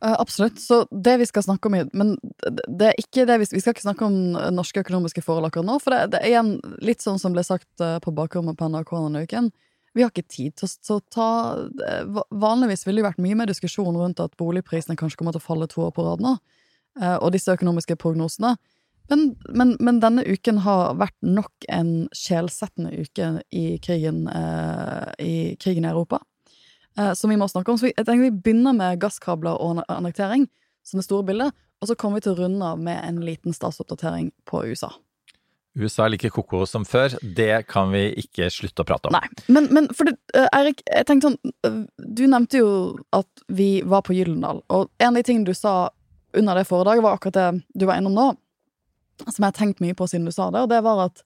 Uh, 0.00 0.14
absolutt. 0.16 0.58
Så 0.62 0.82
det 0.90 1.18
vi 1.20 1.26
skal 1.28 1.44
snakke 1.44 1.68
om 1.68 1.74
i 1.76 1.82
Men 1.92 2.14
det 2.40 2.86
er 2.88 3.02
ikke 3.02 3.26
det 3.28 3.34
vi, 3.42 3.50
vi 3.52 3.60
skal 3.60 3.74
ikke 3.74 3.84
snakke 3.84 4.06
om 4.06 4.14
norske 4.56 4.80
økonomiske 4.80 5.22
forhold 5.26 5.50
akkurat 5.50 5.68
nå. 5.68 5.76
For 5.82 5.92
det, 5.92 6.14
det 6.14 6.22
er 6.22 6.30
igjen 6.32 6.54
litt 6.80 7.04
sånn 7.04 7.20
som 7.20 7.36
ble 7.36 7.44
sagt 7.44 7.68
på 7.76 8.14
bakrommet 8.16 8.56
på 8.56 8.70
NRK 8.72 8.94
denne 8.96 9.26
uken. 9.28 9.50
Vi 9.94 10.04
har 10.04 10.12
ikke 10.12 10.28
tid 10.30 10.54
til 10.60 10.94
å 10.94 11.00
ta 11.10 11.30
uh, 11.58 12.20
Vanligvis 12.30 12.86
ville 12.86 13.00
det 13.00 13.08
vært 13.08 13.22
mye 13.22 13.38
mer 13.38 13.50
diskusjon 13.50 13.96
rundt 13.98 14.22
at 14.22 14.36
boligprisene 14.40 14.98
kanskje 14.98 15.18
kommer 15.20 15.34
til 15.34 15.42
å 15.42 15.48
falle 15.48 15.70
to 15.70 15.82
år 15.86 15.94
på 15.96 16.06
rad 16.06 16.22
nå, 16.24 16.36
og 17.00 17.28
disse 17.32 17.54
økonomiske 17.54 17.94
prognosene. 18.02 18.56
Men, 19.10 19.20
men, 19.54 19.76
men, 19.78 20.00
denne 20.02 20.24
uken 20.26 20.58
har 20.64 20.96
vært 20.98 21.16
nok 21.22 21.66
en 21.70 22.08
sjelsettende 22.14 22.90
uke 22.98 23.28
i 23.54 23.78
krigen, 23.82 24.24
i 25.22 25.54
krigen 25.62 25.86
i 25.86 25.90
Europa 25.90 26.18
eh, 26.98 27.12
som 27.14 27.30
vi 27.30 27.36
må 27.36 27.48
snakke 27.48 27.72
om. 27.72 27.78
Så 27.78 27.90
jeg 27.90 28.04
tenker 28.04 28.26
vi 28.28 28.32
begynner 28.34 28.76
med 28.76 29.00
gasskabler 29.02 29.58
og 29.58 29.82
annektering, 29.88 30.48
som 30.86 31.00
det 31.00 31.06
store 31.06 31.26
bildet, 31.26 31.56
og 31.80 31.88
så 31.88 31.96
kommer 31.96 32.20
vi 32.20 32.26
til 32.26 32.34
å 32.34 32.42
runde 32.42 32.72
av 32.74 32.80
med 32.82 33.00
en 33.06 33.22
liten 33.24 33.56
statsoppdatering 33.56 34.30
på 34.48 34.64
USA. 34.68 34.92
USA 35.78 36.04
er 36.04 36.14
like 36.14 36.30
koko 36.34 36.64
som 36.66 36.84
før, 36.88 37.14
det 37.22 37.66
kan 37.70 37.92
vi 37.94 38.08
ikke 38.24 38.48
slutte 38.50 38.82
å 38.82 38.88
prate 38.88 39.08
om. 39.08 39.14
Nei, 39.14 39.44
men, 39.52 39.68
men 39.74 39.86
for 39.94 40.10
det, 40.10 40.16
uh, 40.34 40.48
Eirik, 40.56 40.82
jeg 40.88 41.06
tenkte 41.06 41.30
sånn 41.30 41.54
uh, 41.66 41.82
Du 42.02 42.24
nevnte 42.26 42.58
jo 42.58 42.70
at 43.14 43.44
vi 43.46 43.70
var 43.86 44.02
på 44.06 44.16
Gyllendal, 44.16 44.64
og 44.68 44.90
en 44.98 45.12
av 45.12 45.20
de 45.20 45.26
tingene 45.28 45.46
du 45.46 45.54
sa 45.54 45.92
under 46.36 46.58
det 46.58 46.66
foredraget, 46.66 47.04
var 47.06 47.18
akkurat 47.18 47.38
det 47.38 47.78
du 47.78 47.86
var 47.86 48.00
innom 48.00 48.16
nå, 48.16 48.28
som 49.26 49.38
jeg 49.38 49.48
har 49.48 49.58
tenkt 49.58 49.82
mye 49.82 49.96
på 49.98 50.06
siden 50.10 50.26
du 50.26 50.34
sa 50.34 50.50
det, 50.54 50.64
og 50.64 50.72
det 50.72 50.82
var 50.86 51.06
at 51.08 51.22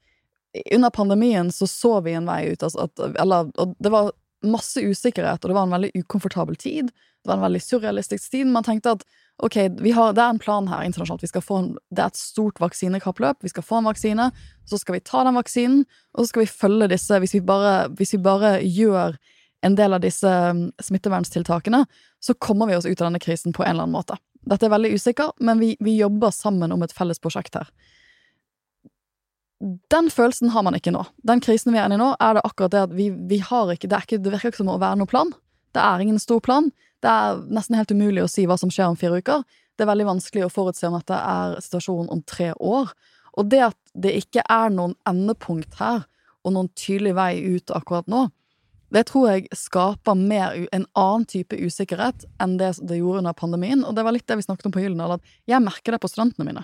under 0.72 0.92
pandemien 0.94 1.50
så 1.52 1.66
så 1.66 1.96
vi 2.04 2.14
en 2.14 2.28
vei 2.28 2.44
ut, 2.52 2.62
altså 2.62 2.86
at, 2.86 3.00
eller, 3.20 3.50
og 3.60 3.74
det 3.82 3.92
var 3.92 4.12
masse 4.50 4.82
usikkerhet, 4.82 5.42
og 5.42 5.50
det 5.50 5.56
var 5.56 5.66
en 5.66 5.74
veldig 5.74 5.90
ukomfortabel 6.02 6.56
tid. 6.60 6.90
Det 7.24 7.30
var 7.30 7.38
en 7.38 7.46
veldig 7.46 7.62
surrealistisk 7.62 8.30
tid. 8.30 8.50
Man 8.52 8.66
tenkte 8.66 8.96
at 8.98 9.04
ok, 9.42 9.56
har, 9.56 10.12
det 10.14 10.22
er 10.22 10.34
en 10.34 10.40
plan 10.42 10.68
her 10.68 10.84
internasjonalt. 10.86 11.24
Vi 11.24 11.30
skal 11.32 11.44
få 11.44 11.60
en, 11.60 11.70
det 11.90 12.04
er 12.04 12.12
et 12.12 12.20
stort 12.20 12.60
vaksinekappløp. 12.62 13.40
Vi 13.42 13.52
skal 13.52 13.66
få 13.66 13.80
en 13.80 13.88
vaksine, 13.88 14.28
så 14.68 14.80
skal 14.80 14.98
vi 14.98 15.04
ta 15.04 15.24
den 15.24 15.38
vaksinen, 15.38 15.86
og 16.14 16.24
så 16.24 16.32
skal 16.32 16.44
vi 16.44 16.52
følge 16.52 16.90
disse 16.92 17.18
Hvis 17.22 17.34
vi 17.34 17.40
bare, 17.40 17.88
hvis 17.96 18.14
vi 18.14 18.22
bare 18.22 18.58
gjør 18.62 19.16
en 19.64 19.78
del 19.78 19.96
av 19.96 20.04
disse 20.04 20.28
um, 20.28 20.68
smitteverntiltakene, 20.82 21.86
så 22.20 22.34
kommer 22.34 22.68
vi 22.68 22.76
oss 22.76 22.86
ut 22.86 23.00
av 23.00 23.08
denne 23.08 23.22
krisen 23.22 23.56
på 23.56 23.64
en 23.64 23.70
eller 23.70 23.86
annen 23.86 23.96
måte. 23.96 24.18
Dette 24.44 24.68
er 24.68 24.74
veldig 24.74 24.92
usikkert, 24.92 25.40
men 25.40 25.58
vi, 25.58 25.72
vi 25.80 25.96
jobber 25.96 26.34
sammen 26.36 26.72
om 26.72 26.84
et 26.84 26.92
felles 26.92 27.22
prosjekt 27.22 27.56
her 27.56 27.70
den 29.60 30.10
følelsen 30.10 30.50
har 30.54 30.64
man 30.66 30.76
ikke 30.76 30.92
nå. 30.94 31.04
Den 31.26 31.40
krisen 31.44 31.72
vi 31.72 31.80
er 31.80 31.88
inne 31.88 31.98
i 31.98 32.02
nå, 32.02 32.10
er 32.20 32.36
det 32.36 32.44
akkurat 32.44 32.72
det 32.74 32.82
at 32.88 32.94
vi, 32.96 33.08
vi 33.10 33.38
har 33.40 33.70
ikke 33.72 33.88
det, 33.90 34.02
ikke 34.04 34.20
det, 34.20 34.32
virker 34.34 34.52
ikke 34.52 34.62
som 34.62 34.72
å 34.72 34.80
være 34.82 34.98
noen 35.00 35.10
plan. 35.10 35.32
Det 35.74 35.82
er 35.82 36.02
ingen 36.02 36.20
stor 36.22 36.42
plan. 36.44 36.70
Det 37.02 37.10
er 37.10 37.42
nesten 37.52 37.76
helt 37.78 37.92
umulig 37.94 38.24
å 38.24 38.30
si 38.30 38.46
hva 38.48 38.58
som 38.60 38.72
skjer 38.72 38.90
om 38.90 38.98
fire 38.98 39.20
uker. 39.22 39.44
Det 39.74 39.84
er 39.84 39.90
veldig 39.90 40.08
vanskelig 40.12 40.46
å 40.46 40.52
forutse 40.52 40.86
om 40.88 40.98
dette 40.98 41.18
er 41.18 41.58
situasjonen 41.64 42.10
om 42.12 42.22
tre 42.28 42.52
år. 42.54 42.92
Og 43.34 43.50
det 43.50 43.62
at 43.70 43.78
det 43.98 44.14
ikke 44.20 44.44
er 44.50 44.70
noen 44.74 44.94
endepunkt 45.08 45.78
her, 45.80 46.04
og 46.44 46.52
noen 46.54 46.68
tydelig 46.76 47.14
vei 47.16 47.32
ut 47.56 47.72
akkurat 47.72 48.08
nå, 48.10 48.26
det 48.94 49.06
tror 49.08 49.30
jeg 49.32 49.48
skaper 49.56 50.14
mer, 50.14 50.54
en 50.76 50.84
annen 50.94 51.24
type 51.26 51.56
usikkerhet 51.56 52.26
enn 52.42 52.58
det 52.60 52.76
det 52.84 53.00
gjorde 53.00 53.24
under 53.24 53.34
pandemien. 53.34 53.82
Og 53.82 53.96
det 53.96 54.04
var 54.06 54.14
litt 54.14 54.26
det 54.28 54.36
vi 54.38 54.44
snakket 54.46 54.68
om 54.68 54.74
på 54.76 54.84
Gyldendal, 54.84 55.16
at 55.16 55.50
jeg 55.50 55.64
merker 55.64 55.96
det 55.96 56.02
på 56.04 56.10
studentene 56.12 56.46
mine. 56.46 56.62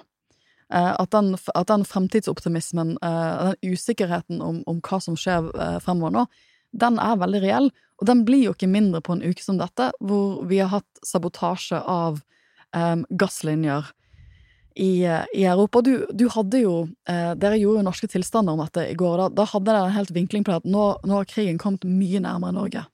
Eh, 0.72 0.92
at 1.02 1.10
den, 1.10 1.34
at 1.54 1.66
den 1.70 1.84
fremtidsoptimismen, 1.84 2.96
eh, 3.02 3.50
den 3.50 3.74
usikkerheten 3.74 4.42
om, 4.42 4.62
om, 4.70 4.80
hva 4.86 5.00
som 5.02 5.18
skjer 5.18 5.50
eh, 5.58 5.78
fremover 5.82 6.14
nå, 6.14 6.26
den 6.70 6.98
er 7.02 7.18
veldig 7.18 7.40
reell. 7.42 7.70
Og 8.00 8.06
den 8.06 8.24
blir 8.26 8.44
jo 8.44 8.54
ikke 8.54 8.70
mindre 8.70 9.02
på 9.02 9.16
en 9.16 9.24
uke 9.24 9.42
som 9.42 9.58
dette, 9.58 9.90
hvor 9.98 10.44
vi 10.48 10.60
har 10.62 10.70
hatt 10.72 11.02
sabotasje 11.04 11.80
av 11.82 12.20
um, 12.72 13.02
gasslinjer 13.10 13.90
i, 14.78 15.02
i, 15.34 15.44
Europa. 15.44 15.82
Du, 15.84 16.06
du 16.14 16.28
hadde 16.32 16.62
jo 16.62 16.74
eh, 17.10 17.32
Dere 17.36 17.58
gjorde 17.58 17.82
jo 17.82 17.88
norske 17.90 18.08
tilstander 18.08 18.54
om 18.54 18.62
dette 18.62 18.86
i 18.88 18.94
går. 18.96 19.24
Da, 19.24 19.26
da 19.42 19.48
hadde 19.50 19.68
dere 19.68 19.90
en 19.90 19.98
helt 19.98 20.14
vinkling 20.14 20.46
på 20.46 20.54
det 20.54 20.62
at 20.62 20.70
nå, 20.70 20.86
nå 21.04 21.18
har 21.18 21.28
krigen 21.28 21.58
kommet 21.60 21.84
mye 21.84 22.22
nærmere 22.22 22.56
Norge. 22.56 22.86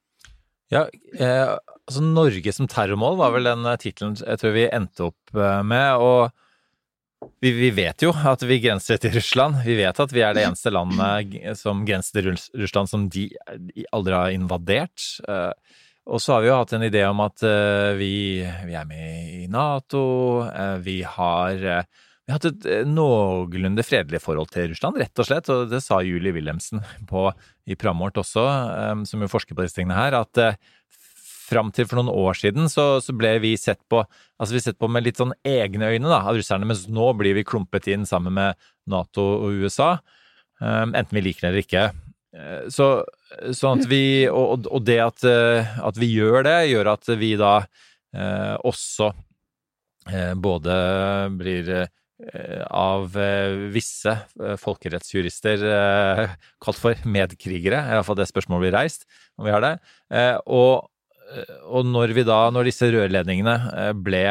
Ja, 0.72 0.86
eh, 1.20 1.52
altså 1.84 2.02
Norge 2.02 2.56
som 2.56 2.66
terrormål 2.72 3.20
var 3.20 3.36
vel 3.36 3.46
den 3.52 3.68
tittelen 3.78 4.16
jeg 4.18 4.42
tror 4.42 4.56
vi 4.56 4.66
endte 4.66 5.10
opp 5.12 5.36
med. 5.36 6.02
og 6.02 6.32
vi, 7.40 7.52
vi, 7.52 7.70
vet 7.74 8.02
jo 8.04 8.12
at 8.12 8.42
vi 8.46 8.58
grenser 8.62 9.00
til 9.00 9.14
Russland. 9.16 9.60
Vi 9.66 9.76
vet 9.78 9.98
at 10.02 10.12
vi 10.14 10.22
er 10.24 10.36
det 10.36 10.46
eneste 10.46 10.72
landet 10.74 11.58
som 11.58 11.84
grenser 11.86 12.20
til 12.20 12.38
Russland 12.62 12.90
som 12.90 13.08
de 13.12 13.28
aldri 13.94 14.16
har 14.16 14.34
invadert. 14.34 15.08
Eh, 15.28 15.52
og 16.06 16.22
så 16.22 16.36
har 16.36 16.44
vi 16.44 16.50
jo 16.50 16.58
hatt 16.60 16.74
en 16.76 16.86
idé 16.86 17.02
om 17.08 17.22
at 17.24 17.42
eh, 17.46 17.92
vi, 17.98 18.14
vi 18.68 18.76
er 18.78 18.88
med 18.88 19.34
i 19.42 19.46
Nato. 19.52 20.06
Eh, 20.48 20.76
vi 20.86 21.00
har, 21.02 21.58
vi 21.58 22.32
har 22.32 22.38
hatt 22.38 22.48
et 22.52 22.68
noenlunde 22.88 23.84
fredelig 23.86 24.22
forhold 24.22 24.52
til 24.54 24.70
Russland, 24.72 25.00
rett 25.02 25.22
og 25.22 25.28
slett. 25.28 25.50
Og 25.52 25.68
det 25.72 25.82
sa 25.84 26.00
Julie 26.06 26.34
Wilhelmsen 26.36 26.84
på, 27.10 27.28
i 27.66 27.76
vårt 27.76 28.22
også, 28.22 28.46
som 29.10 29.24
jo 29.24 29.30
forsker 29.30 29.58
på 29.58 29.66
disse 29.66 29.80
tingene 29.80 29.98
her, 29.98 30.20
at 30.22 30.60
fram 31.46 31.70
til 31.74 31.86
for 31.88 32.00
noen 32.00 32.12
år 32.12 32.38
siden 32.38 32.70
så, 32.72 32.96
så, 33.04 33.14
ble 33.16 33.36
vi 33.44 33.54
sett 33.60 33.80
på 33.90 34.02
altså 34.02 34.56
vi 34.56 34.62
sett 34.64 34.78
på 34.80 34.90
med 34.90 35.06
litt 35.06 35.20
sånn 35.20 35.34
egne 35.46 35.92
øyne 35.94 36.10
da, 36.10 36.20
av 36.26 36.38
russerne, 36.38 36.68
mens 36.68 36.86
nå 36.92 37.12
blir 37.18 37.38
vi 37.38 37.46
klumpet 37.46 37.88
inn 37.92 38.06
sammen 38.08 38.34
med 38.36 38.58
Nato 38.90 39.24
og 39.46 39.62
USA, 39.62 39.94
um, 40.60 40.92
enten 40.92 41.16
vi 41.16 41.24
liker 41.28 41.46
det 41.46 41.52
eller 41.52 41.64
ikke. 41.64 41.86
Uh, 42.36 42.66
så 42.72 42.90
Sånn 43.56 43.82
at 43.82 43.88
vi, 43.90 44.26
og, 44.30 44.66
og 44.70 44.84
det 44.86 44.98
at, 45.02 45.24
eh, 45.26 45.76
at 45.82 45.98
vi 45.98 46.08
gjør 46.14 46.44
det, 46.46 46.56
gjør 46.70 46.92
at 46.92 47.08
vi 47.18 47.32
da 47.38 47.52
eh, 48.14 48.54
også 48.66 49.10
eh, 50.12 50.32
både 50.38 50.76
blir 51.36 51.70
eh, 51.74 52.62
av 52.70 53.16
eh, 53.18 53.66
visse 53.74 54.14
eh, 54.14 54.54
folkerettsjurister 54.62 55.66
eh, 55.72 56.36
kalt 56.62 56.80
for 56.80 57.08
medkrigere, 57.10 57.82
i 57.82 57.98
hvert 57.98 58.08
fall 58.08 58.20
det 58.20 58.28
spørsmålet 58.30 58.68
blir 58.68 58.76
reist, 58.78 59.08
om 59.36 59.48
vi 59.48 59.54
har 59.56 59.64
det. 59.64 59.74
Eh, 60.14 60.36
og, 60.46 60.86
og 61.66 61.86
når 61.88 62.14
vi 62.16 62.26
da, 62.26 62.46
når 62.54 62.68
disse 62.70 62.90
rørledningene 62.92 63.56
eh, 63.72 63.92
ble 63.96 64.24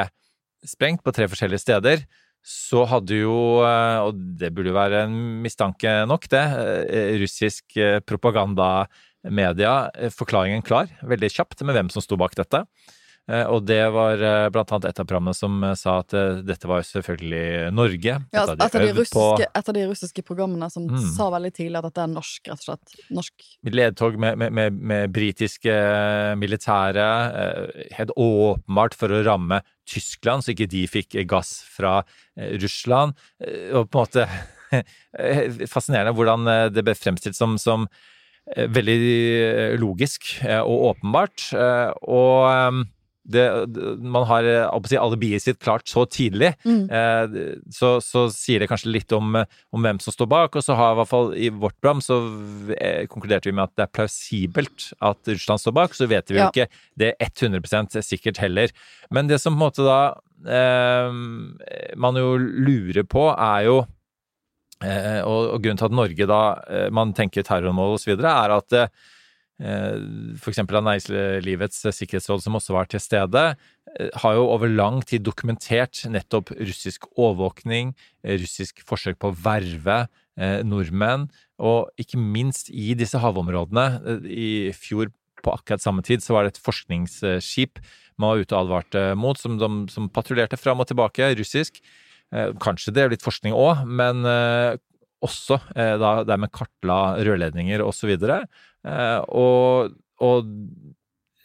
sprengt 0.66 1.04
på 1.06 1.14
tre 1.16 1.28
forskjellige 1.30 1.64
steder, 1.66 2.06
så 2.46 2.84
hadde 2.90 3.18
jo, 3.24 3.38
eh, 3.66 4.00
og 4.06 4.20
det 4.40 4.52
burde 4.54 4.72
jo 4.72 4.78
være 4.78 5.06
en 5.08 5.16
mistanke 5.44 5.98
nok, 6.10 6.28
det, 6.32 6.44
eh, 6.94 7.16
russisk 7.22 7.78
eh, 7.82 7.98
propagandamedia 8.06 9.74
eh, 9.98 10.14
forklaringen 10.14 10.66
klar, 10.66 10.92
veldig 11.02 11.32
kjapt, 11.34 11.66
med 11.66 11.78
hvem 11.78 11.90
som 11.94 12.06
sto 12.06 12.20
bak 12.22 12.38
dette. 12.38 12.64
Eh, 13.26 13.46
Og 13.50 13.64
det 13.66 13.80
var 13.90 14.22
eh, 14.22 14.48
blant 14.54 14.70
annet 14.76 14.86
et 14.92 15.00
av 15.02 15.08
programmene 15.10 15.34
som 15.34 15.56
eh, 15.66 15.74
sa 15.80 15.96
at 16.04 16.14
dette 16.46 16.70
var 16.70 16.84
jo 16.84 16.88
selvfølgelig 16.92 17.72
Norge. 17.74 18.18
Ja, 18.36 18.44
altså, 18.44 18.54
et, 18.54 18.76
av 18.78 18.86
de 18.86 18.92
russiske, 19.00 19.48
et 19.50 19.70
av 19.72 19.78
de 19.78 19.86
russiske 19.90 20.26
programmene 20.28 20.70
som 20.72 20.86
Mm. 20.86 21.02
sa 21.16 21.32
veldig 21.34 21.50
tidlig 21.58 21.80
at 21.80 21.88
dette 21.88 22.04
er 22.04 22.12
norsk, 22.14 22.48
rett 22.52 22.62
og 22.62 22.66
slett. 22.68 22.96
Norsk. 23.10 23.46
ledtog 23.74 24.20
med, 24.22 24.38
med, 24.38 24.54
med, 24.54 24.74
med 24.92 25.12
britiske 25.16 25.74
militære, 26.38 27.08
helt 27.98 28.12
åpenbart 28.16 28.94
for 28.94 29.10
å 29.10 29.24
ramme 29.26 29.62
Tyskland, 29.90 30.46
så 30.46 30.54
ikke 30.54 30.70
de 30.70 30.84
fikk 30.88 31.18
gass 31.28 31.64
fra 31.66 32.04
Russland. 32.62 33.18
Og 33.74 33.90
på 33.90 33.98
en 33.98 34.06
måte 34.06 34.28
fascinerende 35.74 36.14
hvordan 36.16 36.46
det 36.76 36.86
ble 36.86 36.94
fremstilt 36.98 37.38
som, 37.38 37.58
som 37.58 37.88
veldig 38.56 39.80
logisk 39.82 40.36
og 40.62 40.92
åpenbart. 40.94 41.50
Og 42.06 42.86
det, 43.26 43.44
man 44.06 44.26
har 44.30 44.46
eh, 44.46 44.80
si, 44.86 44.98
alibiet 45.02 45.42
sitt 45.42 45.58
klart 45.64 45.88
så 45.90 46.04
tidlig, 46.06 46.52
Mm. 46.66 46.84
eh, 46.94 47.56
så, 47.74 47.96
så 48.06 48.28
sier 48.30 48.62
det 48.62 48.68
kanskje 48.70 48.92
litt 48.94 49.12
om, 49.18 49.36
eh, 49.40 49.46
om 49.74 49.82
hvem 49.82 50.00
som 50.04 50.14
står 50.14 50.30
bak. 50.30 50.56
Og 50.60 50.64
så 50.66 50.76
har 50.78 50.94
i 50.94 51.00
hvert 51.00 51.10
fall 51.10 51.32
i 51.34 51.50
vårt 51.50 51.74
program 51.82 52.04
så 52.06 52.20
eh, 52.78 53.08
konkluderte 53.10 53.50
vi 53.50 53.56
med 53.58 53.66
at 53.66 53.74
det 53.80 53.88
er 53.88 53.94
plausibelt 53.98 54.92
at 55.02 55.32
Russland 55.34 55.64
står 55.64 55.74
bak. 55.80 55.98
Så 55.98 56.08
vet 56.12 56.30
vi 56.30 56.38
jo 56.38 56.44
Ja. 56.46 56.52
ikke 56.54 56.70
det 57.02 57.14
er 57.18 57.34
100% 57.34 57.98
sikkert 58.06 58.38
heller. 58.44 58.70
Men 59.10 59.28
det 59.28 59.42
som 59.42 59.58
på 59.58 59.62
en 59.62 59.66
måte 59.66 59.86
da 59.86 60.00
eh, 60.46 61.12
man 61.98 62.16
jo 62.22 62.36
lurer 62.38 63.04
på, 63.10 63.26
er 63.34 63.66
jo 63.72 63.80
eh, 64.84 65.22
og, 65.26 65.56
og 65.56 65.62
grunnen 65.64 65.80
til 65.82 65.90
at 65.90 65.96
Norge 65.98 66.28
da 66.30 66.40
man 66.94 67.14
tenker 67.18 67.46
terrormål 67.48 67.98
osv., 67.98 68.16
er 68.20 68.56
at 68.60 68.80
eh, 69.62 69.96
eksempel 70.50 70.80
av 70.80 70.86
Næringslivets 70.88 71.86
sikkerhetsråd, 71.96 72.44
som 72.44 72.58
også 72.58 72.76
var 72.76 72.90
til 72.92 73.02
stede, 73.04 73.44
eh, 73.96 74.10
har 74.22 74.36
jo 74.36 74.48
over 74.52 74.72
lang 74.72 75.02
tid 75.06 75.24
dokumentert 75.24 76.04
nettopp 76.12 76.52
russisk 76.60 77.08
overvåkning, 77.16 77.94
eh, 78.24 78.38
russisk 78.42 78.84
forsøk 78.86 79.20
på 79.20 79.32
å 79.32 79.38
verve 79.38 80.08
nordmenn, 80.36 81.30
og 81.64 81.88
ikke 81.96 82.20
minst 82.20 82.68
i 82.68 82.94
disse 82.94 83.16
havområdene. 83.16 84.28
I 84.28 84.74
fjor 84.76 85.08
på 85.42 85.54
akkurat 85.54 85.80
samme 85.80 86.04
tid 86.04 86.20
så 86.20 86.36
var 86.36 86.44
det 86.44 86.58
et 86.58 86.66
forskningsskip 86.66 87.80
man 88.20 88.34
var 88.34 88.44
ute 88.44 88.52
og 88.52 88.66
advarte 88.66 89.16
mot, 89.16 89.40
som, 89.40 89.56
de, 89.56 89.70
som 89.88 90.10
patruljerte 90.10 90.60
fram 90.60 90.84
og 90.84 90.90
tilbake, 90.90 91.40
russisk. 91.40 91.80
Kanskje 92.60 92.92
det 92.92 93.06
er 93.06 93.14
litt 93.14 93.24
forskning 93.24 93.56
òg, 93.56 93.88
men 93.88 94.28
også 95.24 95.60
eh, 95.76 95.96
da 96.02 96.18
det 96.28 96.40
med 96.42 96.54
kartla 96.54 97.18
rørledninger 97.24 97.84
osv. 97.86 98.16
Eh, 98.16 99.20
og, 99.30 99.96
og 100.24 100.50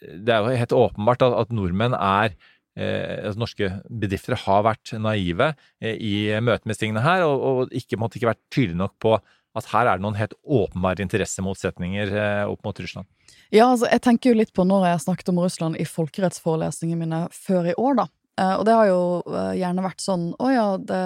det 0.01 0.33
er 0.33 0.41
jo 0.41 0.63
helt 0.63 0.79
åpenbart 0.83 1.27
at, 1.27 1.37
at 1.45 1.53
nordmenn 1.55 1.95
er 1.97 2.33
eh, 2.77 3.29
at 3.31 3.39
norske 3.39 3.69
bedrifter 3.89 4.37
har 4.45 4.65
vært 4.67 4.95
naive 5.01 5.53
eh, 5.81 5.95
i 5.95 6.15
møte 6.43 6.69
med 6.69 6.79
tingene 6.79 7.05
her, 7.05 7.25
og, 7.27 7.45
og 7.51 7.77
ikke, 7.77 7.99
måtte 8.01 8.19
ikke 8.19 8.33
vært 8.33 8.43
tydelige 8.53 8.81
nok 8.81 8.97
på 9.01 9.15
at 9.57 9.67
her 9.73 9.87
er 9.87 9.99
det 9.99 10.05
noen 10.05 10.15
helt 10.15 10.35
åpenbare 10.47 11.03
interessemotsetninger 11.03 12.13
eh, 12.15 12.43
opp 12.47 12.63
mot 12.67 12.77
Russland. 12.79 13.09
Ja, 13.51 13.67
altså, 13.67 13.89
jeg 13.91 14.03
tenker 14.05 14.31
jo 14.31 14.39
litt 14.39 14.53
på 14.55 14.63
når 14.67 14.87
jeg 14.87 15.05
snakket 15.05 15.31
om 15.33 15.41
Russland 15.43 15.79
i 15.79 15.87
folkerettsforelesningene 15.87 17.03
mine 17.03 17.21
før 17.35 17.71
i 17.73 17.75
år, 17.75 17.97
da. 17.99 18.05
Eh, 18.39 18.53
og 18.55 18.63
det 18.67 18.77
har 18.77 18.87
jo 18.87 19.01
eh, 19.27 19.53
gjerne 19.59 19.83
vært 19.83 20.03
sånn 20.03 20.29
Å 20.39 20.51
ja, 20.53 20.67
det, 20.79 21.01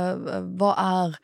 hva 0.59 0.75
er 0.81 1.15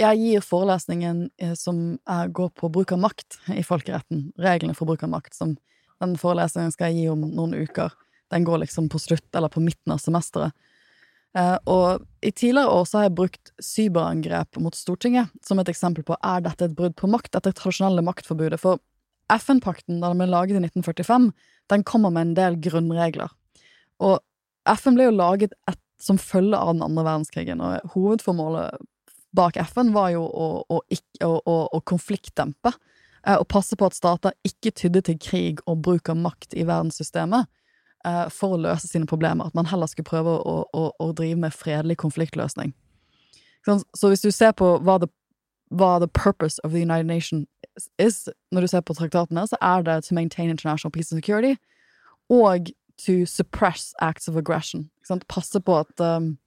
Jeg 0.00 0.18
gir 0.18 0.44
forelesningen 0.44 1.26
eh, 1.36 1.52
som 1.58 1.98
går 2.06 2.52
på 2.56 2.70
bruk 2.72 2.94
av 2.94 3.02
makt 3.02 3.38
i 3.52 3.64
folkeretten. 3.66 4.30
Reglene 4.40 4.76
for 4.76 4.88
bruk 4.88 5.02
av 5.04 5.12
makt. 5.12 5.36
Som 5.36 5.56
den 6.02 6.16
forelesningen 6.18 6.72
skal 6.74 6.90
jeg 6.90 7.02
gi 7.02 7.10
om 7.12 7.26
noen 7.28 7.54
uker. 7.54 7.92
Den 8.32 8.46
går 8.48 8.62
liksom 8.64 8.88
på 8.92 9.00
slutt, 9.02 9.28
eller 9.36 9.52
på 9.52 9.60
midten 9.60 9.92
av 9.92 10.00
semesteret. 10.00 10.56
Eh, 11.36 11.56
og 11.70 12.04
i 12.20 12.30
tidligere 12.30 12.72
år 12.72 12.88
så 12.88 12.98
har 12.98 13.06
jeg 13.06 13.16
brukt 13.16 13.52
cyberangrep 13.64 14.58
mot 14.60 14.76
Stortinget 14.76 15.32
som 15.44 15.60
et 15.62 15.70
eksempel 15.72 16.04
på 16.04 16.16
er 16.20 16.42
dette 16.44 16.66
et 16.68 16.74
brudd 16.76 16.96
på 16.98 17.08
makt, 17.08 17.32
etter 17.38 17.54
tradisjonelle 17.56 18.04
maktforbudet. 18.04 18.60
For 18.60 18.80
FN-pakten, 19.32 20.00
da 20.02 20.10
den 20.12 20.20
ble 20.20 20.28
laget 20.28 20.58
i 20.58 20.64
1945, 20.64 21.30
den 21.72 21.86
kommer 21.88 22.12
med 22.12 22.28
en 22.28 22.36
del 22.36 22.58
grunnregler. 22.60 23.32
Og 24.04 24.20
FN 24.68 24.98
ble 24.98 25.08
jo 25.08 25.16
laget 25.16 25.56
et, 25.70 25.80
som 26.02 26.18
følge 26.20 26.58
av 26.58 26.74
den 26.74 26.84
andre 26.84 27.06
verdenskrigen, 27.06 27.62
og 27.64 27.94
hovedformålet 27.94 28.82
bak 29.32 29.56
FN 29.56 29.92
var 29.92 30.10
jo 30.14 30.22
å, 30.24 30.48
å, 30.68 30.80
å, 31.24 31.56
å, 31.72 31.80
konfliktdempe. 31.80 32.72
eh, 33.26 33.36
Og 33.36 33.48
passe 33.48 33.76
på 33.76 33.86
at 33.86 33.96
stater 33.96 34.36
ikke 34.44 34.70
tydde 34.70 35.02
til 35.08 35.18
krig 35.18 35.62
og 35.66 35.82
bruk 35.82 36.08
av 36.08 36.16
makt 36.16 36.54
i 36.54 36.66
verdenssystemet 36.68 37.48
eh, 38.04 38.28
for 38.28 38.56
å 38.56 38.60
løse 38.60 38.88
sine 38.88 39.06
problemer. 39.06 39.46
At 39.46 39.54
man 39.54 39.70
heller 39.70 39.86
skulle 39.86 40.10
prøve 40.10 40.36
å, 40.36 40.58
å, 40.72 40.84
å 40.98 41.12
drive 41.12 41.40
med 41.40 41.56
fredelig 41.56 41.96
konfliktløsning. 42.02 42.74
Så 43.94 44.08
hvis 44.10 44.24
du 44.24 44.30
ser 44.34 44.52
på 44.58 44.76
hva 44.82 44.98
the, 44.98 45.08
hva 45.70 45.98
the 46.02 46.08
purpose 46.08 46.58
of 46.64 46.72
the 46.72 46.82
United 46.82 47.06
Nations 47.06 47.46
is, 47.98 48.28
når 48.50 48.60
du 48.60 48.66
ser 48.66 48.80
på 48.82 48.94
traktatene, 48.98 49.46
så 49.46 49.56
er 49.62 49.84
det 49.86 50.04
to 50.04 50.14
maintain 50.14 50.50
international 50.50 50.90
peace 50.90 51.12
and 51.12 51.22
security 51.22 51.56
og 52.28 52.72
to 52.98 53.24
suppress 53.26 53.94
acts 54.00 54.28
of 54.28 54.36
aggression. 54.36 54.90
Passe 55.28 55.60
på 55.60 55.78
at 55.78 56.00
um, 56.00 56.38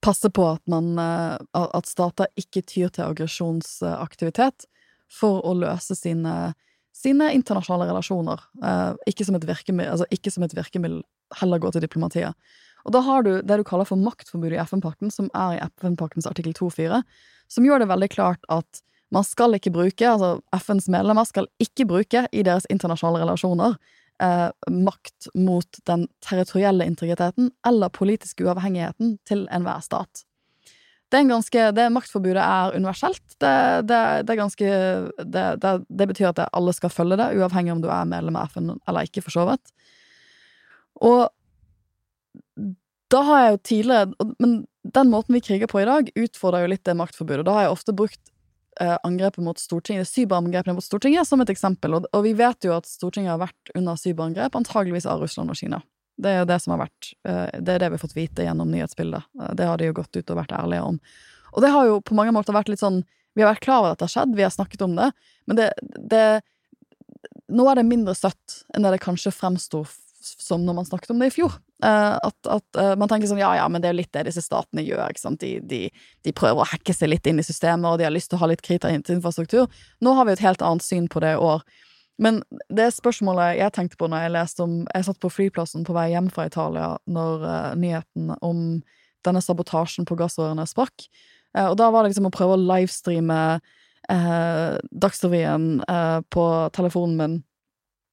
Passe 0.00 0.30
på 0.32 0.46
at 0.48 0.62
man 0.70 0.94
eh, 0.98 1.36
At 1.60 1.88
stater 1.88 2.30
ikke 2.40 2.62
tyr 2.64 2.88
til 2.88 3.04
aggresjonsaktivitet 3.04 4.66
for 5.10 5.42
å 5.44 5.52
løse 5.58 5.96
sine, 5.98 6.52
sine 6.94 7.32
internasjonale 7.34 7.88
relasjoner. 7.90 8.42
Eh, 8.62 8.92
ikke, 9.10 9.26
som 9.26 9.36
altså 9.36 10.06
ikke 10.14 10.30
som 10.30 10.46
et 10.46 10.54
virkemiddel, 10.54 11.02
heller 11.40 11.62
gå 11.62 11.72
til 11.74 11.82
diplomatiet. 11.82 12.34
Og 12.86 12.94
da 12.94 13.02
har 13.04 13.26
du 13.26 13.32
det 13.42 13.58
du 13.60 13.64
kaller 13.66 13.88
for 13.88 14.00
maktforbudet 14.00 14.56
i 14.56 14.62
FN-pakten, 14.62 15.10
som 15.12 15.28
er 15.36 15.56
i 15.56 15.64
FN-paktens 15.80 16.28
artikkel 16.30 16.54
2-4, 16.56 17.02
som 17.50 17.66
gjør 17.66 17.82
det 17.82 17.90
veldig 17.90 18.08
klart 18.14 18.46
at 18.48 18.84
man 19.10 19.26
skal 19.26 19.56
ikke 19.58 19.72
bruke, 19.74 20.06
altså 20.06 20.38
FNs 20.54 20.86
medlemmer 20.92 21.26
skal 21.26 21.50
ikke 21.62 21.88
bruke 21.90 22.24
i 22.30 22.44
deres 22.46 22.68
internasjonale 22.70 23.24
relasjoner 23.24 23.74
eh, 24.22 24.48
makt 24.70 25.30
mot 25.34 25.80
den 25.88 26.06
territorielle 26.24 26.86
integriteten 26.88 27.50
eller 27.66 27.92
politiske 27.94 28.44
uavhengigheten 28.44 29.16
til 29.28 29.46
enhver 29.52 29.82
stat. 29.84 30.24
Det, 31.10 31.18
er 31.18 31.24
en 31.24 31.32
ganske, 31.32 31.64
det 31.74 31.88
maktforbudet 31.90 32.42
er 32.42 32.76
universelt. 32.76 33.24
Det, 33.42 33.54
det, 33.90 34.02
det 34.28 34.38
ganske 34.38 34.68
betyr 36.12 36.30
at 36.30 36.44
alle 36.46 36.74
skal 36.76 36.92
følge 36.94 37.18
det, 37.18 37.32
uavhengig 37.40 37.74
om 37.74 37.82
du 37.82 37.90
er 37.90 38.06
medlem 38.06 38.38
av 38.38 38.52
FN 38.52 38.76
eller 38.78 39.08
ikke, 39.08 39.24
for 39.26 39.34
så 39.34 39.48
vidt. 39.48 39.72
Og 41.02 41.26
da 43.10 43.22
har 43.26 43.40
jeg 43.40 43.52
jo 43.52 43.60
tidligere 43.66 44.28
Men 44.38 44.52
den 44.94 45.10
måten 45.10 45.34
vi 45.34 45.42
kriger 45.44 45.68
på 45.68 45.82
i 45.82 45.88
dag, 45.88 46.12
utfordrer 46.14 46.64
jo 46.64 46.70
litt 46.72 46.86
det 46.86 46.96
maktforbudet. 46.96 47.44
Da 47.46 47.56
har 47.56 47.66
jeg 47.66 47.74
ofte 47.74 47.96
brukt 47.96 48.20
angrepet 48.78 49.42
mot 49.44 49.58
Stortinget, 49.58 50.08
cyberangrepene 50.08 50.76
mot 50.76 50.84
Stortinget, 50.84 51.26
som 51.28 51.40
et 51.42 51.50
eksempel. 51.52 51.96
Og, 51.98 52.20
vi 52.24 52.30
vet 52.38 52.64
jo 52.64 52.72
at 52.76 52.86
Stortinget 52.88 53.34
har 53.34 53.40
vært 53.42 53.72
under 53.74 53.98
cyberangrep, 53.98 54.54
antageligvis 54.56 55.08
av 55.10 55.20
Russland 55.20 55.52
og 55.52 55.58
Kina. 55.58 55.82
Det 56.20 56.30
er 56.30 56.42
jo 56.42 56.48
det 56.50 56.58
som 56.62 56.74
har 56.74 56.82
vært 56.82 57.12
eh, 57.28 57.60
Det 57.60 57.74
er 57.74 57.82
det 57.82 57.88
vi 57.90 57.96
har 57.96 58.02
fått 58.02 58.16
vite 58.16 58.44
gjennom 58.44 58.70
nyhetsbildet. 58.72 59.28
Eh, 59.40 59.52
Det 59.58 59.68
har 59.68 59.80
de 59.80 59.88
jo 59.88 59.96
gått 60.00 60.16
ut 60.16 60.32
og 60.32 60.40
vært 60.42 60.54
ærlige 60.56 60.86
om. 60.92 61.00
Og 61.54 61.64
det 61.64 61.72
har 61.74 61.88
jo 61.88 62.00
på 62.04 62.16
mange 62.18 62.34
måter 62.36 62.56
vært 62.56 62.70
litt 62.72 62.82
sånn 62.82 63.02
Vi 63.34 63.42
har 63.42 63.52
vært 63.52 63.64
klar 63.64 63.82
over 63.82 63.94
at 63.94 64.00
det 64.00 64.08
har 64.08 64.14
skjedd, 64.14 64.36
vi 64.36 64.44
har 64.44 64.52
snakket 64.54 64.82
om 64.86 64.96
det, 64.98 65.10
men 65.46 65.60
det, 65.60 65.70
det 65.82 66.24
Nå 67.50 67.66
er 67.70 67.80
det 67.80 67.86
mindre 67.88 68.14
søtt 68.14 68.60
enn 68.74 68.84
det 68.86 68.92
det 68.94 69.02
kanskje 69.02 69.32
fremsto 69.34 69.84
som 70.20 70.64
når 70.64 70.76
man 70.76 70.88
snakket 70.88 71.12
om 71.14 71.20
det 71.22 71.30
i 71.30 71.34
fjor. 71.34 71.54
Eh, 71.84 72.16
at, 72.28 72.38
at 72.52 72.80
eh, 72.80 72.94
man 73.00 73.08
tenker 73.08 73.30
sånn 73.30 73.40
ja 73.40 73.54
ja, 73.56 73.66
men 73.72 73.80
det 73.80 73.88
er 73.88 73.94
jo 73.94 74.00
litt 74.02 74.12
det 74.12 74.26
disse 74.28 74.44
statene 74.44 74.84
gjør. 74.84 75.06
ikke 75.08 75.22
sant? 75.22 75.40
De, 75.40 75.60
de, 75.64 75.86
de 76.26 76.34
prøver 76.36 76.62
å 76.62 76.68
hacke 76.68 76.94
seg 76.96 77.12
litt 77.12 77.26
inn 77.30 77.40
i 77.40 77.46
systemet, 77.46 77.88
og 77.88 78.00
de 78.00 78.08
har 78.08 78.14
lyst 78.14 78.32
til 78.32 78.40
å 78.40 78.44
ha 78.44 78.50
litt 78.52 78.64
kritisk 78.64 79.12
infrastruktur. 79.14 79.70
Nå 80.04 80.16
har 80.18 80.28
vi 80.28 80.36
et 80.36 80.44
helt 80.44 80.64
annet 80.66 80.84
syn 80.84 81.08
på 81.10 81.22
det 81.24 81.36
i 81.36 81.40
år. 81.40 81.64
Men 82.20 82.42
det 82.68 82.90
spørsmålet 82.92 83.56
jeg 83.56 83.72
tenkte 83.72 83.96
på 83.96 84.10
når 84.12 84.26
jeg 84.26 84.34
leste 84.34 84.64
om 84.66 84.72
Jeg 84.92 85.06
satt 85.06 85.20
på 85.22 85.32
flyplassen 85.32 85.86
på 85.88 85.96
vei 85.96 86.10
hjem 86.12 86.28
fra 86.32 86.44
Italia 86.50 86.92
når 87.08 87.44
uh, 87.46 87.74
nyheten 87.80 88.34
om 88.44 88.64
denne 89.24 89.40
sabotasjen 89.44 90.04
på 90.08 90.18
gassrørene 90.20 90.66
sprakk. 90.68 91.06
Uh, 91.56 91.70
og 91.70 91.78
da 91.80 91.88
var 91.88 92.04
det 92.04 92.12
liksom 92.12 92.28
å 92.28 92.34
prøve 92.34 92.58
å 92.58 92.60
livestreame 92.60 93.40
uh, 93.56 94.76
Dagsrevyen 94.92 95.80
på 96.28 96.44
telefonen 96.76 97.16
min 97.16 97.38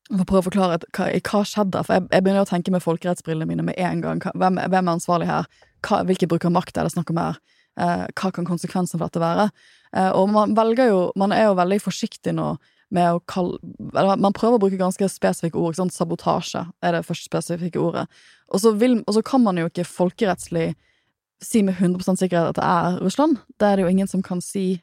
for 0.08 0.24
å 0.24 0.28
prøve 0.28 0.44
å 0.44 0.48
forklare 0.48 0.80
hva, 0.96 1.10
hva 1.12 1.42
skjedde. 1.48 1.84
For 1.84 1.98
jeg, 1.98 2.08
jeg 2.14 2.24
begynner 2.24 2.46
å 2.46 2.50
tenke 2.50 2.74
med 2.74 2.84
folkerettsbrillene 2.84 3.50
mine 3.50 3.66
med 3.68 3.78
en 3.82 4.04
gang. 4.04 4.24
Hvem, 4.24 4.62
hvem 4.72 4.90
er 4.90 4.94
ansvarlig 4.94 5.28
her? 5.30 5.50
Hva, 5.86 6.02
hvilke 6.08 6.30
bruk 6.32 6.48
av 6.48 6.56
makt 6.56 6.80
er 6.80 6.88
det 6.88 6.96
snakk 6.96 7.12
om 7.14 7.22
her? 7.22 7.42
Eh, 7.78 8.08
hva 8.18 8.32
kan 8.34 8.48
konsekvensen 8.48 8.98
for 8.98 9.06
dette 9.06 9.22
være? 9.22 9.50
Eh, 9.94 10.10
og 10.18 10.32
man 10.34 10.56
velger 10.58 10.90
jo 10.90 11.02
Man 11.16 11.32
er 11.32 11.46
jo 11.46 11.58
veldig 11.60 11.78
forsiktig 11.84 12.34
nå 12.36 12.56
med 12.92 13.18
å 13.18 13.22
kalle 13.30 13.60
eller 13.94 14.20
Man 14.20 14.36
prøver 14.36 14.58
å 14.58 14.64
bruke 14.64 14.80
ganske 14.80 15.10
spesifikke 15.12 15.60
ord. 15.60 15.76
Ikke 15.76 15.84
sant? 15.84 15.96
Sabotasje 15.96 16.66
er 16.82 16.96
det 16.96 17.06
første 17.06 17.28
spesifikke 17.28 17.82
ordet. 17.84 18.08
Og 18.48 18.64
så, 18.64 18.72
vil, 18.80 19.02
og 19.06 19.18
så 19.18 19.24
kan 19.26 19.44
man 19.44 19.60
jo 19.60 19.68
ikke 19.68 19.86
folkerettslig 19.88 20.72
si 21.44 21.62
med 21.62 21.78
100% 21.78 22.18
sikkerhet 22.18 22.56
at 22.56 22.58
det 22.58 22.66
er 22.66 23.02
Russland. 23.04 23.38
Det 23.60 23.68
er 23.68 23.78
det 23.78 23.86
jo 23.86 23.92
ingen 23.92 24.10
som 24.10 24.24
kan 24.26 24.42
si 24.42 24.80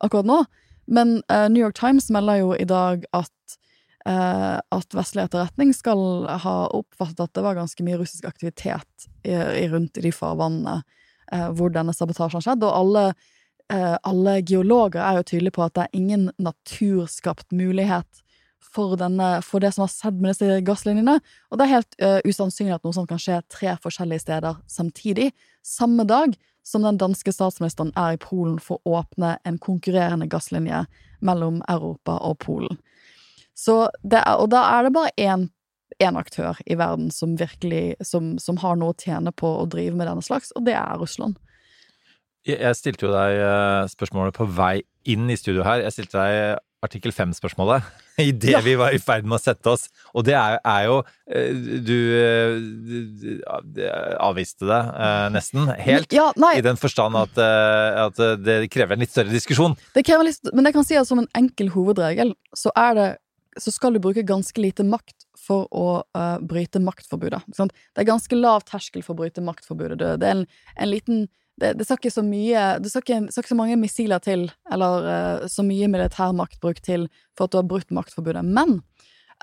akkurat 0.00 0.28
nå. 0.28 0.44
Men 0.88 1.18
eh, 1.28 1.48
New 1.52 1.60
York 1.60 1.76
Times 1.76 2.08
melder 2.14 2.40
jo 2.40 2.54
i 2.56 2.64
dag 2.64 3.04
at 3.12 3.58
at 4.08 4.94
vestlig 4.96 5.26
etterretning 5.26 5.74
skal 5.76 6.00
ha 6.42 6.54
oppfattet 6.72 7.20
at 7.26 7.34
det 7.36 7.42
var 7.44 7.58
ganske 7.58 7.84
mye 7.84 7.98
russisk 8.00 8.24
aktivitet 8.28 9.08
i, 9.22 9.34
i 9.34 9.66
rundt 9.68 9.98
i 10.00 10.04
de 10.06 10.12
farvannene 10.14 10.78
eh, 11.32 11.48
hvor 11.56 11.72
denne 11.74 11.94
sabotasjen 11.96 12.44
skjedde, 12.44 12.68
og 12.68 12.78
alle, 12.78 13.04
eh, 13.72 13.96
alle 14.08 14.38
geologer 14.48 15.02
er 15.02 15.18
jo 15.18 15.26
tydelige 15.32 15.56
på 15.58 15.66
at 15.66 15.76
det 15.76 15.86
er 15.86 16.00
ingen 16.00 16.30
naturskapt 16.40 17.52
mulighet 17.52 18.24
for, 18.74 18.96
denne, 19.00 19.38
for 19.44 19.62
det 19.62 19.72
som 19.74 19.84
har 19.84 19.92
skjedd 19.92 20.20
med 20.20 20.34
disse 20.34 20.60
gasslinjene, 20.66 21.18
og 21.50 21.58
det 21.58 21.64
er 21.64 21.74
helt 21.76 21.96
uh, 22.02 22.18
usannsynlig 22.26 22.74
at 22.76 22.84
noe 22.84 22.96
sånt 22.96 23.08
kan 23.10 23.20
skje 23.22 23.38
tre 23.50 23.74
forskjellige 23.80 24.24
steder 24.26 24.58
samtidig, 24.70 25.30
samme 25.64 26.04
dag 26.08 26.34
som 26.66 26.84
den 26.84 26.98
danske 27.00 27.32
statsministeren 27.32 27.94
er 27.96 28.16
i 28.16 28.20
Polen 28.20 28.58
for 28.60 28.82
å 28.84 28.98
åpne 29.00 29.36
en 29.48 29.56
konkurrerende 29.62 30.28
gasslinje 30.28 30.82
mellom 31.24 31.62
Europa 31.70 32.18
og 32.28 32.36
Polen. 32.44 32.76
Så 33.58 33.88
det 34.06 34.20
er, 34.22 34.38
og 34.38 34.52
da 34.54 34.62
er 34.76 34.86
det 34.86 34.94
bare 34.94 35.14
én 35.18 35.48
én 36.02 36.18
aktør 36.18 36.58
i 36.68 36.76
verden 36.78 37.10
som 37.14 37.34
virkelig 37.38 37.96
som, 38.06 38.36
som, 38.38 38.60
har 38.62 38.78
noe 38.78 38.94
å 38.94 38.98
tjene 38.98 39.32
på 39.34 39.50
å 39.62 39.66
drive 39.70 39.96
med 39.98 40.06
denne 40.06 40.24
slags, 40.24 40.52
og 40.54 40.66
det 40.68 40.76
er 40.78 40.98
Russland. 41.00 41.38
Jeg 42.48 42.78
stilte 42.78 43.08
jo 43.08 43.12
deg 43.12 43.42
eh, 43.42 43.90
spørsmålet 43.90 44.36
på 44.38 44.46
vei 44.56 44.78
inn 45.10 45.28
i 45.28 45.36
studio 45.36 45.66
her. 45.66 45.82
Jeg 45.84 45.96
stilte 45.96 46.22
deg 46.22 46.62
artikkel 46.86 47.10
5-spørsmålet 47.12 47.84
idet 48.30 48.52
ja. 48.54 48.60
vi 48.62 48.76
var 48.78 48.94
i 48.94 49.00
ferd 49.02 49.26
med 49.26 49.36
å 49.36 49.42
sette 49.42 49.74
oss. 49.74 49.88
Og 50.14 50.24
det 50.24 50.36
er, 50.38 50.60
er 50.62 50.86
jo 50.86 51.00
du, 51.26 51.98
Du, 52.86 53.82
eh, 53.82 54.14
avviste 54.22 54.70
det 54.70 54.80
nesten 55.34 55.68
helt, 55.82 56.14
ja, 56.14 56.30
i 56.54 56.64
den 56.64 56.78
forstand 56.80 57.18
at, 57.18 57.42
at, 57.42 58.22
det 58.40 58.60
krever 58.72 58.96
en 58.96 59.02
litt 59.02 59.12
større 59.12 59.34
diskusjon. 59.34 59.76
Det 59.98 60.06
krever 60.06 60.30
litt, 60.30 60.54
men 60.54 60.70
jeg 60.70 60.78
kan 60.78 60.86
si 60.86 61.00
at 61.00 61.10
som 61.10 61.20
en 61.24 61.32
enkel 61.36 61.74
hovedregel 61.74 62.36
så 62.56 62.72
er 62.78 62.94
det 62.96 63.10
så 63.62 63.72
skal 63.74 63.94
du 63.94 64.02
bruke 64.02 64.24
ganske 64.26 64.60
lite 64.60 64.86
makt 64.86 65.26
for 65.38 65.66
å 65.74 65.88
uh, 66.16 66.38
bryte 66.44 66.80
maktforbudet. 66.82 67.42
Det 67.48 68.02
er 68.02 68.08
ganske 68.08 68.38
lav 68.38 68.64
terskel 68.68 69.04
for 69.04 69.14
å 69.14 69.22
bryte 69.22 69.44
maktforbudet. 69.44 69.98
Det, 70.00 70.14
det 70.22 70.28
er 70.28 70.36
en, 70.36 70.48
en 70.76 70.90
liten 70.90 71.28
det, 71.58 71.72
det, 71.74 71.86
skal 71.86 71.98
ikke 71.98 72.14
så 72.14 72.22
mye 72.22 72.64
Det 72.78 72.90
skal 72.92 73.02
ikke, 73.02 73.32
skal 73.32 73.42
ikke 73.42 73.50
så 73.50 73.58
mange 73.58 73.78
missiler 73.80 74.22
til, 74.22 74.44
eller 74.70 75.08
uh, 75.08 75.46
så 75.50 75.64
mye 75.66 75.88
militær 75.90 76.36
maktbruk 76.36 76.82
til, 76.86 77.08
for 77.36 77.48
at 77.48 77.54
du 77.54 77.58
har 77.60 77.70
brutt 77.70 77.90
maktforbudet. 77.94 78.44
Men 78.46 78.78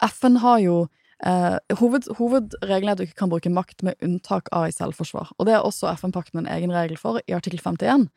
FN 0.04 0.40
har 0.44 0.62
jo 0.64 0.78
uh, 0.86 1.58
hoved, 1.82 2.08
Hovedregelen 2.20 2.92
er 2.92 2.96
at 2.96 3.04
du 3.04 3.08
ikke 3.10 3.22
kan 3.26 3.34
bruke 3.34 3.52
makt 3.52 3.84
med 3.88 4.00
unntak 4.06 4.52
av 4.56 4.70
i 4.70 4.76
selvforsvar. 4.76 5.36
Og 5.36 5.50
det 5.50 5.58
er 5.58 5.68
også 5.68 5.92
FN-pakten 5.98 6.44
en 6.44 6.52
egen 6.56 6.74
regel 6.76 7.00
for, 7.02 7.20
i 7.28 7.36
artikkel 7.36 7.60
51. 7.64 8.08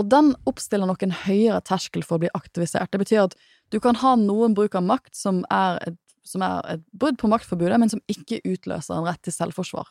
Og 0.00 0.08
den 0.08 0.32
oppstiller 0.48 0.88
nok 0.88 1.02
en 1.04 1.16
høyere 1.24 1.60
terskel 1.64 2.04
for 2.06 2.16
å 2.16 2.24
bli 2.24 2.32
aktivisert. 2.36 2.92
Det 2.92 3.00
betyr 3.02 3.26
at 3.26 3.36
du 3.72 3.80
kan 3.80 3.96
ha 4.02 4.14
noen 4.20 4.54
bruk 4.56 4.76
av 4.76 4.84
makt 4.84 5.16
som 5.16 5.42
er 5.52 5.80
et, 5.86 5.98
som 6.28 6.44
er 6.44 6.60
et 6.76 6.84
brudd 6.92 7.18
på 7.18 7.30
maktforbudet, 7.32 7.80
men 7.80 7.90
som 7.90 8.02
ikke 8.12 8.42
utløser 8.44 8.94
en 8.94 9.08
rett 9.08 9.22
til 9.24 9.34
selvforsvar. 9.34 9.88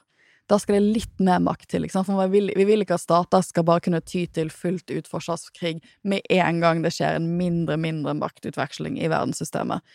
Da 0.50 0.58
skal 0.60 0.78
det 0.78 0.96
litt 0.98 1.24
mer 1.24 1.39
makt 1.44 1.70
til. 1.72 1.86
For 1.91 2.17
vi 2.26 2.28
vil, 2.34 2.52
vi 2.58 2.65
vil, 2.67 2.84
ikke 2.84 2.98
at 2.98 3.06
stater 3.06 3.44
skal 3.46 3.65
bare 3.67 3.84
kunne 3.86 4.02
ty 4.04 4.26
til 4.36 4.52
fullt 4.54 4.91
ut 4.91 5.10
forsvarskrig 5.10 5.78
med 6.08 6.26
en 6.34 6.62
gang 6.63 6.82
det 6.84 6.94
skjer 6.96 7.17
en 7.17 7.30
mindre, 7.39 7.78
mindre 7.80 8.15
maktutveksling 8.20 8.98
i 9.00 9.10
verdenssystemet. 9.12 9.86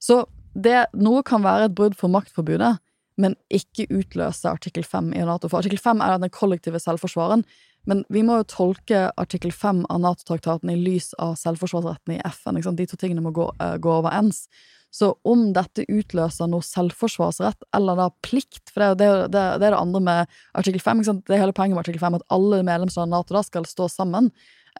Så 0.00 0.22
det, 0.54 0.86
noe 0.96 1.24
kan 1.26 1.44
være 1.44 1.68
et 1.68 1.76
brudd 1.76 1.98
for 1.98 2.10
maktforbudet, 2.12 2.76
men 3.18 3.34
ikke 3.52 3.88
utløse 3.90 4.48
artikkel 4.48 4.86
5 4.86 5.10
i 5.18 5.24
Nato. 5.26 5.50
For 5.50 5.60
artikkel 5.60 5.80
5 5.82 6.02
er 6.04 6.18
den 6.22 6.32
kollektive 6.34 6.80
selvforsvaren, 6.82 7.42
men 7.88 8.02
vi 8.12 8.22
må 8.26 8.40
jo 8.40 8.48
tolke 8.52 9.06
artikkel 9.16 9.52
5 9.54 9.86
av 9.88 10.02
Nato-traktaten 10.04 10.70
i 10.72 10.76
lys 10.76 11.14
av 11.22 11.38
selvforsvarsretten 11.40 12.18
i 12.18 12.22
FN. 12.28 12.60
De 12.76 12.86
to 12.88 12.98
tingene 13.00 13.24
må 13.24 13.32
gå, 13.36 13.46
uh, 13.62 13.76
gå 13.80 13.94
overens. 14.02 14.44
Så 14.92 15.10
om 15.28 15.50
dette 15.56 15.84
utløser 15.88 16.48
noe 16.48 16.64
selvforsvarsrett, 16.64 17.66
eller 17.76 17.98
da 17.98 18.06
plikt 18.24 18.70
For 18.72 18.96
det 18.96 19.04
er 19.04 19.10
jo 19.10 19.24
det, 19.28 19.32
det, 19.32 19.66
er 19.68 19.74
det 19.74 19.80
andre 19.80 20.00
med 20.04 20.38
artikkel 20.56 20.84
5. 20.84 21.02
Det 21.24 21.36
er 21.36 21.42
hele 21.44 21.56
poenget 21.56 21.76
med 21.76 21.84
artikkel 21.84 22.04
5 22.04 22.20
at 22.20 22.28
alle 22.34 22.62
medlemsland 22.64 23.08
av 23.08 23.22
Nato 23.22 23.36
da 23.36 23.44
skal 23.44 23.68
stå 23.68 23.88
sammen. 23.92 24.30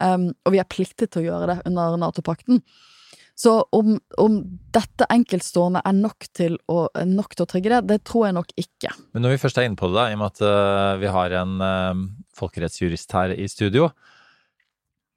Um, 0.01 0.31
og 0.47 0.55
vi 0.55 0.63
er 0.63 0.69
pliktet 0.71 1.13
til 1.13 1.25
å 1.25 1.29
gjøre 1.31 1.51
det 1.53 1.59
under 1.69 1.99
Nato-pakten. 2.01 2.63
Så 3.39 3.53
om, 3.71 3.93
om, 4.19 4.39
dette 4.75 5.07
enkeltstående 5.15 5.81
er 5.87 5.95
nok 5.95 6.27
til, 6.35 6.57
å, 6.67 6.89
nok 7.07 7.37
til, 7.37 7.45
å, 7.45 7.51
trigge 7.51 7.71
det, 7.71 7.85
det 7.87 7.99
tror 8.09 8.27
jeg 8.27 8.35
nok 8.35 8.49
ikke. 8.59 8.91
Men 9.15 9.23
når 9.25 9.37
vi 9.37 9.41
først 9.45 9.61
er 9.61 9.69
inne 9.69 9.79
på 9.79 9.91
det, 9.93 9.95
da, 9.95 10.07
i 10.11 10.17
og 10.17 10.23
med 10.25 10.33
at 10.33 10.41
uh, 10.43 10.99
vi 10.99 11.13
har 11.15 11.35
en 11.39 11.53
uh, 11.63 12.01
folkerettsjurist 12.39 13.15
her 13.15 13.35
i 13.39 13.47
studio 13.51 13.93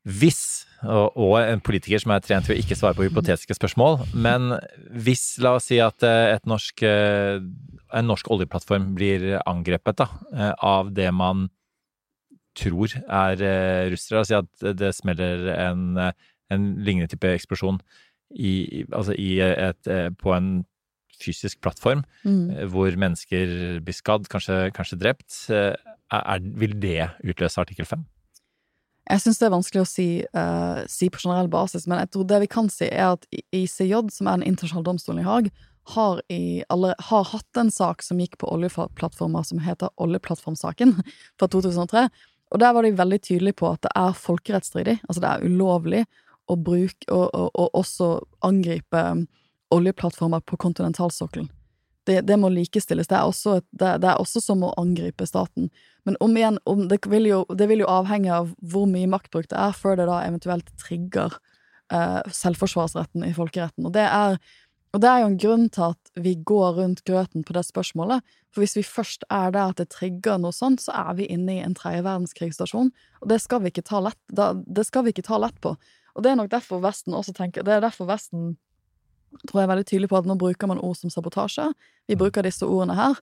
Hvis, 0.06 0.68
og, 0.86 1.18
og, 1.18 1.34
en 1.42 1.64
politiker 1.66 2.04
som 2.04 2.14
er 2.14 2.22
trent 2.26 2.46
til 2.46 2.54
å 2.54 2.60
ikke 2.62 2.78
svare 2.78 2.98
på 2.98 3.08
hypotetiske 3.08 3.58
spørsmål, 3.58 4.04
men 4.14 4.54
hvis, 4.94 5.26
la 5.42 5.56
oss 5.58 5.72
si 5.72 5.82
at 5.82 6.06
uh, 6.06 6.38
norsk, 6.46 6.86
en 6.86 8.08
norsk 8.10 8.30
oljeplattform 8.38 8.92
blir 8.98 9.40
angrepet 9.50 9.98
da, 10.04 10.08
av 10.62 10.94
det 10.94 11.10
man 11.10 11.50
tror 12.58 12.94
er 13.02 13.42
russere, 13.90 14.22
oss 14.22 14.30
si 14.30 14.38
at 14.38 14.78
det 14.78 14.94
smeller 14.94 15.50
en, 15.56 15.98
en 16.52 16.72
lignende 16.86 17.10
type 17.10 17.34
eksplosjon 17.34 17.82
i, 18.34 18.86
altså 18.92 19.16
i 19.20 19.32
et, 19.44 19.88
eh, 19.88 20.10
på 20.18 20.34
en 20.36 20.62
fysisk 21.22 21.62
plattform 21.62 22.04
mm. 22.24 22.50
Eh, 22.50 22.68
hvor 22.72 22.96
mennesker 22.98 23.80
blir 23.84 23.96
skadd, 23.96 24.30
kanskje, 24.32 24.72
kanskje 24.76 25.00
drept, 25.02 25.30
eh, 25.54 25.76
er, 26.12 26.42
vil 26.60 26.76
det 26.82 27.12
utløse 27.24 27.62
artikkel 27.62 27.88
5? 27.88 28.04
Jeg 29.12 29.24
syns 29.24 29.40
det 29.42 29.48
er 29.48 29.56
vanskelig 29.56 29.82
å 29.82 29.90
si, 29.90 30.08
uh, 30.38 30.84
si, 30.88 31.10
på 31.12 31.20
generell 31.24 31.50
basis, 31.52 31.88
men 31.90 32.00
jeg 32.04 32.12
tror 32.14 32.28
det 32.30 32.38
vi 32.44 32.50
kan 32.52 32.70
si, 32.72 32.86
er 32.86 33.16
at 33.16 33.26
ICJ, 33.34 33.96
som 34.14 34.30
er 34.30 34.40
den 34.40 34.52
internasjonale 34.52 34.88
domstolen 34.88 35.24
i 35.24 35.26
Haag, 35.26 35.50
har, 35.96 36.22
i, 36.32 36.62
eller, 36.72 36.94
har, 37.10 37.26
hatt 37.32 37.60
en 37.60 37.72
sak 37.74 38.06
som 38.06 38.22
gikk 38.22 38.38
på 38.40 38.52
oljeplattformer 38.54 39.44
som 39.48 39.60
heter 39.66 39.90
Oljeplattformsaken 40.00 40.94
fra 41.40 41.50
2003. 41.50 42.06
Og 42.54 42.62
der 42.62 42.76
var 42.78 42.86
de 42.86 42.94
veldig 43.00 43.20
tydelige 43.26 43.58
på 43.64 43.72
at 43.72 43.82
det 43.88 43.92
er 43.98 44.20
folkerettsstridig, 44.22 45.00
altså 45.08 45.24
det 45.24 45.32
er 45.32 45.48
ulovlig 45.50 46.04
å 46.50 46.58
bruke 46.58 47.08
og, 47.10 47.30
og, 47.34 47.50
og, 47.54 47.70
også 47.78 48.12
angripe 48.46 49.04
oljeplattformer 49.72 50.44
på 50.46 50.60
kontinentalsokkelen. 50.60 51.50
Det, 52.10 52.24
det, 52.26 52.38
må 52.42 52.50
likestilles. 52.50 53.08
Det 53.08 53.16
er, 53.16 53.28
også, 53.30 53.60
det, 53.78 53.92
det 54.02 54.10
er, 54.10 54.18
også, 54.18 54.42
som 54.42 54.64
å 54.66 54.74
angripe 54.82 55.28
staten. 55.30 55.70
Men 56.08 56.18
om 56.24 56.34
igjen, 56.38 56.58
om 56.66 56.88
vil 56.90 57.30
jo, 57.30 57.44
det, 57.54 57.68
vil 57.70 57.84
jo, 57.84 57.92
avhenge 57.94 58.34
av 58.34 58.50
hvor 58.58 58.88
mye 58.90 59.10
maktbruk 59.10 59.52
det 59.52 59.60
er, 59.60 59.76
før 59.78 60.00
det 60.00 60.10
da 60.10 60.24
eventuelt 60.26 60.74
trigger 60.82 61.38
eh, 61.94 62.20
selvforsvarsretten 62.34 63.28
i 63.28 63.36
folkeretten. 63.38 63.86
Og 63.86 63.94
det, 63.94 64.08
er, 64.10 64.40
og 64.96 65.04
det 65.04 65.12
er 65.12 65.22
jo 65.22 65.30
en 65.30 65.40
grunn 65.46 65.70
til 65.70 65.92
at 65.92 66.24
vi 66.26 66.34
går 66.52 66.82
rundt 66.82 67.06
grøten 67.08 67.46
på 67.46 67.56
det 67.56 67.68
spørsmålet. 67.70 68.26
For 68.52 68.66
hvis 68.66 68.76
vi 68.80 68.84
først 68.84 69.24
er 69.32 69.54
der 69.54 69.72
at 69.72 69.80
det 69.80 69.92
trigger 69.94 70.42
noe 70.42 70.56
sånt, 70.56 70.82
så 70.84 70.96
er 71.06 71.16
vi 71.22 71.30
inne 71.32 71.60
i 71.60 71.64
en 71.64 71.78
tredje 71.78 72.02
verdenskrigssstasjon. 72.04 72.92
Og 73.22 73.32
det 73.32 73.40
skal 73.46 73.62
vi 73.64 73.72
ikke 73.72 73.86
ta 73.88 74.02
lett, 74.04 74.20
da, 74.28 74.52
det 74.58 74.90
skal 74.90 75.06
vi 75.06 75.14
ikke 75.14 75.30
ta 75.30 75.40
lett 75.40 75.62
på. 75.64 75.78
Og 76.16 76.24
det 76.24 76.32
er 76.32 76.40
nok 76.40 76.52
derfor 76.52 76.82
Vesten 76.84 77.16
også 77.16 77.34
tenker 77.38 77.64
Det 77.64 77.74
er 77.76 77.84
derfor 77.84 78.10
Vesten 78.10 78.56
tror 79.48 79.62
jeg 79.62 79.68
er 79.68 79.72
veldig 79.72 79.88
tydelig 79.88 80.10
på 80.12 80.20
at 80.20 80.28
nå 80.28 80.36
bruker 80.40 80.68
man 80.68 80.82
ord 80.84 80.98
som 81.00 81.12
sabotasje. 81.12 81.70
Vi 82.12 82.18
bruker 82.20 82.44
disse 82.44 82.68
ordene 82.68 82.98
her. 82.98 83.20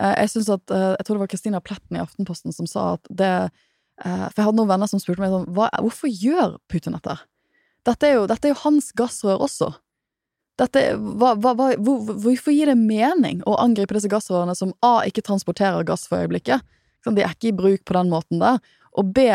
Eh, 0.00 0.14
jeg 0.24 0.32
synes 0.32 0.50
at, 0.56 0.64
eh, 0.74 0.96
jeg 0.98 1.06
tror 1.06 1.16
det 1.16 1.22
var 1.22 1.30
Kristina 1.30 1.60
Pletten 1.62 1.96
i 1.96 2.02
Aftenposten 2.02 2.54
som 2.54 2.66
sa 2.66 2.94
at 2.96 3.06
det 3.10 3.30
eh, 4.02 4.26
For 4.26 4.40
jeg 4.40 4.48
hadde 4.48 4.58
noen 4.58 4.72
venner 4.72 4.90
som 4.90 4.98
spurte 4.98 5.22
meg 5.22 5.30
sånn 5.30 5.46
hva, 5.54 5.68
Hvorfor 5.78 6.10
gjør 6.10 6.58
Putin 6.66 6.96
dette? 6.98 7.14
Dette 7.86 8.08
er 8.08 8.16
jo, 8.18 8.26
dette 8.26 8.48
er 8.48 8.54
jo 8.54 8.62
hans 8.64 8.90
gassrør 8.96 9.44
også. 9.44 9.70
Dette, 10.58 10.82
hva, 10.96 11.34
hva, 11.36 11.52
hvor, 11.54 12.00
hvorfor 12.08 12.54
gir 12.54 12.70
det 12.70 12.78
mening 12.80 13.42
å 13.46 13.58
angripe 13.60 13.94
disse 13.94 14.10
gassrørene 14.10 14.54
som 14.56 14.72
A. 14.86 15.02
ikke 15.06 15.22
transporterer 15.26 15.86
gass 15.86 16.08
for 16.08 16.24
øyeblikket? 16.24 16.64
De 17.04 17.20
er 17.20 17.34
ikke 17.34 17.50
i 17.50 17.56
bruk 17.56 17.84
på 17.84 17.96
den 17.98 18.08
måten 18.08 18.40
der. 18.40 18.62
Og 18.96 19.10
B. 19.12 19.26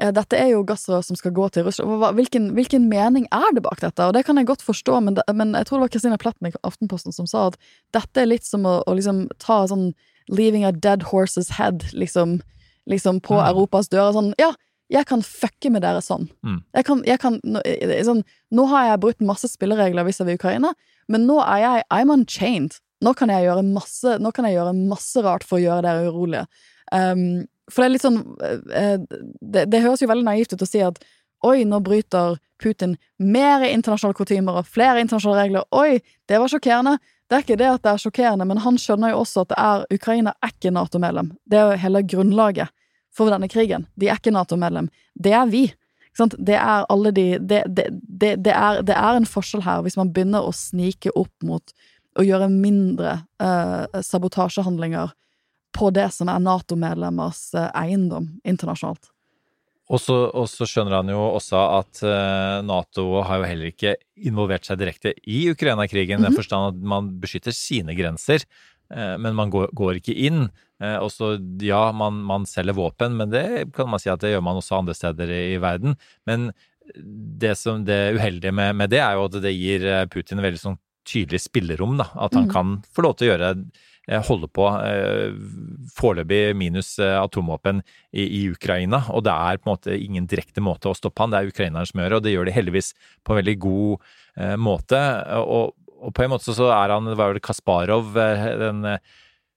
Eh, 0.00 0.12
dette 0.16 0.38
er 0.38 0.52
jo 0.54 0.62
gassrør 0.66 1.02
som 1.04 1.18
skal 1.18 1.34
gå 1.36 1.48
til 1.52 1.66
Russland. 1.66 2.04
Hvilken, 2.16 2.50
hvilken, 2.56 2.88
mening 2.88 3.26
er 3.34 3.52
det 3.54 3.64
bak 3.66 3.82
dette? 3.82 4.06
Og 4.06 4.14
det 4.16 4.24
kan 4.26 4.40
jeg 4.40 4.48
godt 4.48 4.64
forstå, 4.64 5.00
men, 5.04 5.18
det, 5.18 5.26
men 5.36 5.52
jeg 5.58 5.68
tror 5.68 5.78
det 5.78 5.86
var 5.86 5.92
Kristina 5.96 6.20
Pletten 6.20 6.48
i 6.48 6.54
Aftenposten 6.64 7.14
som 7.16 7.28
sa 7.28 7.50
at 7.50 7.60
dette 7.96 8.22
er 8.22 8.30
litt 8.30 8.48
som 8.48 8.64
å, 8.68 8.80
å 8.86 8.96
liksom 8.96 9.28
ta 9.42 9.62
sånn 9.68 9.92
'leaving 10.30 10.64
a 10.64 10.70
dead 10.72 11.10
horse's 11.10 11.50
head' 11.58 11.90
liksom, 11.92 12.38
liksom 12.86 13.18
på 13.20 13.34
mm. 13.34 13.46
Europas 13.50 13.90
dører. 13.90 14.14
Sånn, 14.14 14.32
ja, 14.38 14.52
jeg 14.90 15.06
kan 15.10 15.22
fucke 15.26 15.72
med 15.74 15.82
dere 15.82 16.02
sånn. 16.02 16.28
Mm. 16.46 16.60
Jeg 16.78 16.86
kan, 16.86 17.02
jeg 17.06 17.20
kan 17.22 17.40
sånn, 18.06 18.22
nå 18.54 18.66
har 18.70 18.86
jeg 18.88 19.02
brutt 19.02 19.26
masse 19.26 19.50
spilleregler 19.50 20.06
vis-à-vis 20.06 20.38
Ukraina, 20.38 20.72
men 21.10 21.26
nå 21.26 21.40
er 21.42 21.64
jeg 21.64 21.84
I'm 21.90 22.14
unchained. 22.14 22.78
Nå 23.04 23.14
kan 23.16 23.32
jeg 23.32 23.46
gjøre 23.46 23.64
masse, 23.64 24.18
nå 24.20 24.32
kan 24.36 24.46
jeg 24.46 24.58
gjøre 24.58 24.76
masse 24.76 25.22
rart 25.24 25.46
for 25.46 25.58
å 25.58 25.64
gjøre 25.64 25.86
dere 25.86 26.10
urolige. 26.10 26.46
Um, 26.92 27.46
for 27.70 27.82
det 27.82 27.88
er 27.88 27.94
litt 27.94 28.04
sånn 28.04 28.20
eh, 28.76 28.98
det, 29.40 29.64
det 29.70 29.82
høres 29.84 30.02
jo 30.02 30.10
veldig 30.10 30.26
naivt 30.26 30.54
ut 30.54 30.64
å 30.64 30.68
si 30.68 30.82
at 30.84 31.00
oi, 31.46 31.64
nå 31.64 31.80
bryter 31.84 32.36
Putin 32.60 32.96
mer 33.16 33.64
internasjonale 33.64 34.18
kutymer 34.18 34.60
og 34.60 34.68
flere 34.68 35.00
internasjonale 35.00 35.46
regler. 35.46 35.64
Oi, 35.72 36.02
det 36.28 36.40
var 36.40 36.52
sjokkerende. 36.52 36.98
Det 37.30 37.36
er 37.36 37.44
ikke 37.46 37.58
det 37.60 37.68
at 37.70 37.84
det 37.86 37.92
er 37.92 38.02
sjokkerende, 38.02 38.46
men 38.50 38.60
han 38.64 38.78
skjønner 38.80 39.14
jo 39.14 39.22
også 39.22 39.44
at 39.44 39.52
det 39.52 39.60
er 39.62 39.84
Ukraina 39.96 40.34
er 40.42 40.52
ikke 40.52 40.72
Nato-medlem. 40.74 41.30
Det 41.48 41.60
er 41.60 41.70
jo 41.70 41.82
hele 41.84 42.02
grunnlaget 42.12 42.74
for 43.14 43.32
denne 43.32 43.48
krigen. 43.50 43.86
De 43.96 44.10
er 44.10 44.18
ikke 44.20 44.34
Nato-medlem. 44.34 44.90
Det 45.14 45.32
er 45.36 45.46
vi. 45.50 45.68
Det 46.18 46.56
er 46.58 46.84
alle 46.90 47.12
de 47.14 47.38
det, 47.38 47.62
det, 47.70 47.86
det, 48.04 48.52
er, 48.52 48.82
det 48.82 48.96
er 48.98 49.16
en 49.16 49.28
forskjell 49.28 49.62
her, 49.64 49.84
hvis 49.86 49.96
man 49.96 50.10
begynner 50.12 50.44
å 50.44 50.52
snike 50.52 51.14
opp 51.16 51.32
mot 51.46 51.72
å 52.18 52.26
gjøre 52.26 52.50
mindre 52.50 53.20
eh, 53.40 54.00
sabotasjehandlinger 54.04 55.14
på 55.80 55.88
det 55.94 56.10
som 56.14 56.28
er 56.28 56.42
Nato-medlemmers 56.44 57.50
eh, 57.56 57.70
eiendom 57.78 58.28
internasjonalt. 58.44 59.10
Og 59.90 59.98
så, 59.98 60.16
og 60.38 60.46
så 60.46 60.68
skjønner 60.70 61.00
han 61.00 61.10
jo 61.10 61.20
også 61.32 61.60
at 61.80 62.02
eh, 62.06 62.56
Nato 62.66 63.06
har 63.26 63.40
jo 63.40 63.48
heller 63.48 63.72
ikke 63.72 63.96
involvert 64.20 64.68
seg 64.68 64.78
direkte 64.82 65.14
i 65.26 65.42
Ukraina-krigen, 65.50 66.20
i 66.20 66.28
den 66.28 66.36
forstand 66.36 66.76
at 66.76 66.90
man 66.92 67.14
beskytter 67.22 67.56
sine 67.56 67.96
grenser, 67.98 68.44
eh, 68.94 69.16
men 69.18 69.34
man 69.38 69.52
går, 69.52 69.72
går 69.76 70.02
ikke 70.02 70.18
inn. 70.28 70.50
Og 70.80 71.10
så, 71.12 71.34
ja, 71.60 71.90
man, 71.92 72.22
man 72.24 72.46
selger 72.48 72.72
våpen, 72.72 73.12
men 73.18 73.28
det 73.28 73.42
kan 73.76 73.90
man 73.92 74.00
si 74.00 74.08
at 74.08 74.22
det 74.22 74.30
gjør 74.30 74.46
man 74.46 74.56
også 74.56 74.78
andre 74.78 74.94
steder 74.96 75.28
i, 75.28 75.40
i 75.52 75.58
verden. 75.60 75.92
Men 76.24 76.46
det, 76.96 77.50
som, 77.60 77.82
det 77.84 78.14
uheldige 78.16 78.54
med, 78.56 78.78
med 78.78 78.88
det 78.88 79.02
er 79.04 79.18
jo 79.18 79.26
at 79.26 79.36
det 79.44 79.52
gir 79.52 79.84
Putin 80.08 80.40
veldig 80.40 80.62
sånn 80.62 80.78
tydelig 81.04 81.42
spillerom, 81.44 81.98
da. 82.00 82.08
At 82.16 82.32
han 82.38 82.48
mm. 82.48 82.54
kan 82.54 82.72
få 82.96 83.04
lov 83.04 83.18
til 83.18 83.28
å 83.28 83.30
gjøre 83.34 83.52
eh, 84.08 84.22
holde 84.26 84.48
på 84.52 84.66
eh, 84.84 85.34
foreløpig 85.96 86.56
minus 86.58 86.94
eh, 87.02 87.16
atomvåpen 87.20 87.82
i, 88.12 88.24
i 88.24 88.42
Ukraina, 88.52 89.04
og 89.14 89.24
det 89.26 89.34
er 89.34 89.60
på 89.60 89.68
en 89.68 89.74
måte 89.74 89.96
ingen 89.96 90.28
direkte 90.30 90.64
måte 90.64 90.90
å 90.90 90.96
stoppe 90.96 91.24
han, 91.24 91.34
det 91.34 91.40
er 91.40 91.52
ukraineren 91.52 91.88
som 91.88 92.02
gjør 92.02 92.14
det, 92.14 92.20
og 92.20 92.26
det 92.26 92.34
gjør 92.34 92.50
de 92.50 92.56
heldigvis 92.56 92.92
på 93.24 93.34
en 93.34 93.40
veldig 93.42 93.56
god 93.66 94.12
eh, 94.36 94.56
måte. 94.60 95.02
Og, 95.44 95.74
og 96.00 96.14
på 96.16 96.26
en 96.26 96.34
måte 96.34 96.56
så 96.56 96.70
er 96.74 96.94
han, 96.96 97.10
det 97.10 97.18
var 97.20 97.34
vel 97.34 97.44
Kasparov, 97.44 98.14
den 98.16 98.86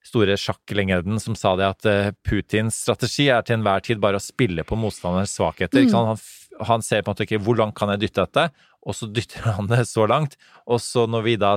store 0.04 0.36
sjakklegenden, 0.36 1.22
som 1.24 1.38
sa 1.40 1.54
det 1.56 1.70
at 1.70 1.86
Putins 2.28 2.82
strategi 2.84 3.30
er 3.32 3.46
til 3.48 3.62
enhver 3.62 3.86
tid 3.86 4.02
bare 4.04 4.20
å 4.20 4.24
spille 4.24 4.66
på 4.68 4.76
motstanderens 4.76 5.32
svakheter. 5.38 5.88
Sant? 5.88 6.12
Han, 6.12 6.66
han 6.68 6.84
ser 6.84 7.02
på 7.02 7.10
en 7.10 7.16
måte 7.16 7.28
ikke 7.28 7.40
hvor 7.46 7.58
langt 7.62 7.78
kan 7.80 7.94
jeg 7.94 8.04
dytte 8.04 8.26
dette, 8.26 8.50
og 8.84 8.98
så 8.98 9.08
dytter 9.08 9.48
han 9.56 9.70
det 9.72 9.86
så 9.88 10.08
langt. 10.10 10.36
Og 10.68 10.82
så 10.84 11.06
når 11.08 11.26
vi 11.28 11.38
da 11.40 11.56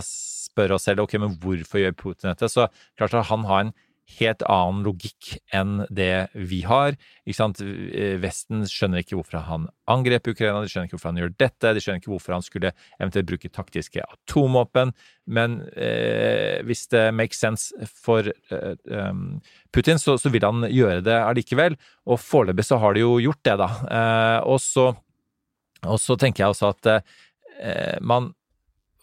spør 0.56 0.78
oss 0.78 0.88
selv 0.88 1.04
ok, 1.04 1.18
men 1.20 1.36
hvorfor 1.42 1.82
gjør 1.82 1.98
Putin 2.00 2.32
dette, 2.32 2.48
så 2.48 2.70
klart 2.96 3.12
at 3.12 3.28
han 3.28 3.44
har 3.44 3.66
en 3.66 3.76
helt 4.16 4.42
annen 4.46 4.84
logikk 4.86 5.32
enn 5.54 5.80
det 5.90 6.28
vi 6.34 6.60
har. 6.66 6.94
Ikke 7.26 7.38
sant? 7.40 7.58
Eh, 7.60 8.14
Vesten 8.22 8.62
skjønner 8.70 9.02
ikke 9.02 9.16
hvorfor 9.18 9.42
han 9.48 9.66
angrep 9.90 10.30
Ukraina, 10.30 10.62
de 10.62 10.70
skjønner 10.70 10.86
ikke 10.86 10.96
hvorfor 10.96 11.10
han 11.10 11.20
gjør 11.20 11.34
dette, 11.42 11.72
de 11.74 11.82
skjønner 11.82 12.02
ikke 12.02 12.12
hvorfor 12.12 12.36
han 12.36 12.46
skulle 12.46 12.72
eventuelt 13.00 13.28
bruke 13.32 13.50
taktiske 13.50 14.04
atomvåpen. 14.06 14.94
Men 15.26 15.58
eh, 15.74 16.62
hvis 16.66 16.86
det 16.94 17.08
makes 17.18 17.42
sense 17.42 17.90
for 17.90 18.30
eh, 18.30 18.78
um, 18.86 19.40
Putin, 19.74 19.98
så, 19.98 20.14
så 20.22 20.30
vil 20.30 20.46
han 20.46 20.68
gjøre 20.70 21.02
det 21.06 21.18
allikevel. 21.18 21.78
Og 22.06 22.22
foreløpig 22.22 22.68
så 22.68 22.78
har 22.82 22.94
de 22.94 23.02
jo 23.02 23.18
gjort 23.26 23.42
det, 23.42 23.58
da. 23.64 23.70
Eh, 23.90 24.40
og 24.46 24.62
så 24.62 26.18
tenker 26.18 26.46
jeg 26.46 26.54
også 26.54 26.70
at 26.76 26.92
eh, 26.94 27.98
man 28.06 28.30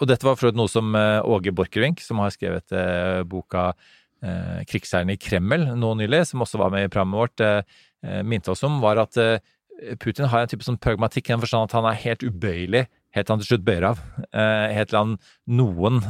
Og 0.01 0.09
dette 0.09 0.25
var 0.25 0.37
for 0.39 0.55
noe 0.55 0.71
som 0.71 0.95
eh, 0.97 1.19
Åge 1.21 1.53
Borchgrevink, 1.55 2.01
som 2.03 2.21
har 2.23 2.33
skrevet 2.33 2.73
eh, 2.75 3.21
boka 3.29 3.71
eh, 4.23 4.63
'Krigsherren 4.67 5.13
i 5.13 5.19
Kreml' 5.19 5.69
nå 5.77 5.93
nylig, 5.99 6.23
som 6.29 6.43
også 6.43 6.61
var 6.61 6.73
med 6.73 6.87
i 6.87 6.91
programmet 6.91 7.23
vårt, 7.23 7.67
minte 8.27 8.51
oss 8.51 8.65
om, 8.67 8.81
var 8.83 8.99
at 8.99 9.15
Putin 10.03 10.27
har 10.27 10.43
en 10.43 10.49
type 10.51 10.65
sånn 10.65 10.79
pragmatikk 10.81 11.29
i 11.29 11.31
den 11.31 11.39
forstand 11.39 11.69
at 11.69 11.75
han 11.77 11.85
er 11.87 12.01
helt 12.01 12.25
ubøyelig 12.27 12.81
helt 13.13 13.27
til 13.27 13.33
han 13.33 13.41
til 13.43 13.47
slutt 13.47 13.63
bøyer 13.63 13.85
av. 13.87 14.01
Helt 14.73 14.89
til 14.91 14.97
han 14.97 15.13
noen 15.55 16.01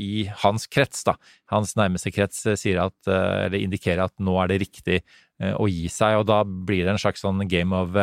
i 0.00 0.24
hans 0.42 0.66
krets, 0.72 1.04
da, 1.06 1.14
hans 1.52 1.76
nærmeste 1.78 2.10
krets, 2.16 2.42
sier 2.58 2.80
at, 2.82 2.96
eller 3.06 3.60
indikerer 3.60 4.06
at 4.08 4.14
nå 4.18 4.34
er 4.42 4.50
det 4.50 4.60
riktig 4.64 5.00
å 5.38 5.68
gi 5.70 5.86
seg, 5.92 6.18
og 6.18 6.26
da 6.32 6.40
blir 6.42 6.82
det 6.82 6.96
en 6.96 7.02
slags 7.02 7.22
sånn 7.22 7.44
game 7.46 7.76
of 7.76 7.94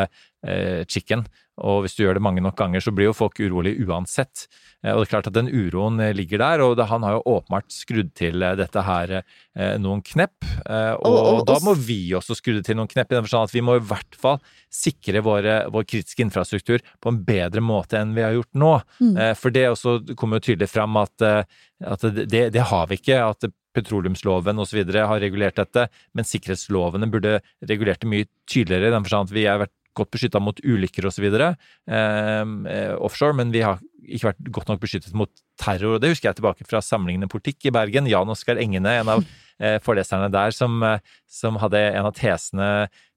chicken. 0.88 1.26
Og 1.58 1.80
hvis 1.82 1.96
du 1.98 2.04
gjør 2.04 2.20
det 2.20 2.22
mange 2.22 2.42
nok 2.46 2.54
ganger, 2.60 2.80
så 2.86 2.92
blir 2.94 3.08
jo 3.10 3.16
folk 3.18 3.40
urolige 3.42 3.82
uansett. 3.88 4.44
Eh, 4.86 4.92
Og 4.94 5.00
det 5.02 5.08
er 5.08 5.12
klart 5.16 5.28
at 5.32 5.34
den 5.34 5.48
uroen 5.50 6.00
eh, 6.00 6.12
ligger 6.14 6.38
der, 6.38 6.62
og 6.62 6.76
det, 6.78 6.86
han 6.92 7.02
har 7.02 7.16
jo 7.18 7.24
åpenbart 7.40 7.74
skrudd 7.74 8.12
til 8.14 8.44
eh, 8.46 8.54
dette 8.60 8.84
her 8.86 9.16
eh, 9.24 9.78
noen 9.82 10.04
knepp. 10.06 10.36
eh, 10.70 10.94
Og, 11.02 11.08
Og- 11.10 11.40
og- 11.40 11.46
da 11.50 11.58
må 11.66 11.74
vi 11.76 12.12
også 12.14 12.38
skru 12.38 12.54
det 12.60 12.66
til 12.66 12.76
noen 12.78 12.88
knepp, 12.88 13.10
i 13.12 13.16
den 13.18 13.26
forstand 13.26 13.50
at 13.50 13.56
vi 13.58 13.62
må 13.66 13.76
i 13.80 13.86
hvert 13.90 14.16
fall 14.22 14.38
sikre 14.70 15.24
våre, 15.26 15.64
vår 15.74 15.84
kritiske 15.90 16.22
infrastruktur 16.28 16.80
på 17.02 17.10
en 17.10 17.24
bedre 17.26 17.60
måte 17.66 17.98
enn 17.98 18.14
vi 18.14 18.22
har 18.22 18.38
gjort 18.38 18.54
nå. 18.54 18.74
Eh, 19.18 19.34
For 19.34 19.50
det 19.50 19.66
også 19.74 20.16
kommer 20.16 20.38
jo 20.38 20.52
tydelig 20.54 20.70
fram 20.70 20.96
at, 21.02 21.22
eh, 21.26 21.44
at 21.82 22.02
det, 22.30 22.52
det 22.54 22.62
har 22.70 22.86
vi 22.86 23.02
ikke. 23.02 23.18
at 23.18 23.50
petroleumsloven 23.78 24.58
osv. 24.60 24.80
har 24.94 25.20
regulert 25.22 25.56
dette, 25.60 25.88
men 26.16 26.26
sikkerhetslovene 26.26 27.10
burde 27.12 27.42
regulert 27.70 28.00
det 28.02 28.10
mye 28.10 28.26
tydeligere, 28.50 28.88
i 28.90 28.96
den 28.96 29.04
forstand 29.06 29.30
at 29.30 29.34
vi 29.36 29.44
har 29.46 29.60
vært 29.62 29.74
godt 29.98 30.14
beskytta 30.14 30.42
mot 30.44 30.60
ulykker 30.64 31.10
osv. 31.10 31.28
Eh, 31.28 32.94
offshore, 32.98 33.38
men 33.38 33.54
vi 33.56 33.66
har 33.66 33.82
ikke 34.08 34.30
vært 34.30 34.54
godt 34.56 34.72
nok 34.72 34.82
beskyttet 34.84 35.16
mot 35.18 35.32
terror. 35.60 35.98
og 35.98 36.02
Det 36.02 36.14
husker 36.14 36.30
jeg 36.30 36.40
tilbake 36.40 36.68
fra 36.68 36.82
samlingene 36.84 37.30
politikk 37.32 37.68
i 37.68 37.76
Bergen. 37.76 38.10
Jan 38.10 38.32
Oskar 38.32 38.62
Engene, 38.62 38.94
en 39.02 39.12
av 39.18 39.26
eh, 39.60 39.78
foreleserne 39.84 40.30
der, 40.34 40.56
som, 40.56 40.80
eh, 40.86 41.02
som 41.28 41.60
hadde 41.62 41.82
en 41.90 42.10
av 42.10 42.16
tesene 42.18 42.70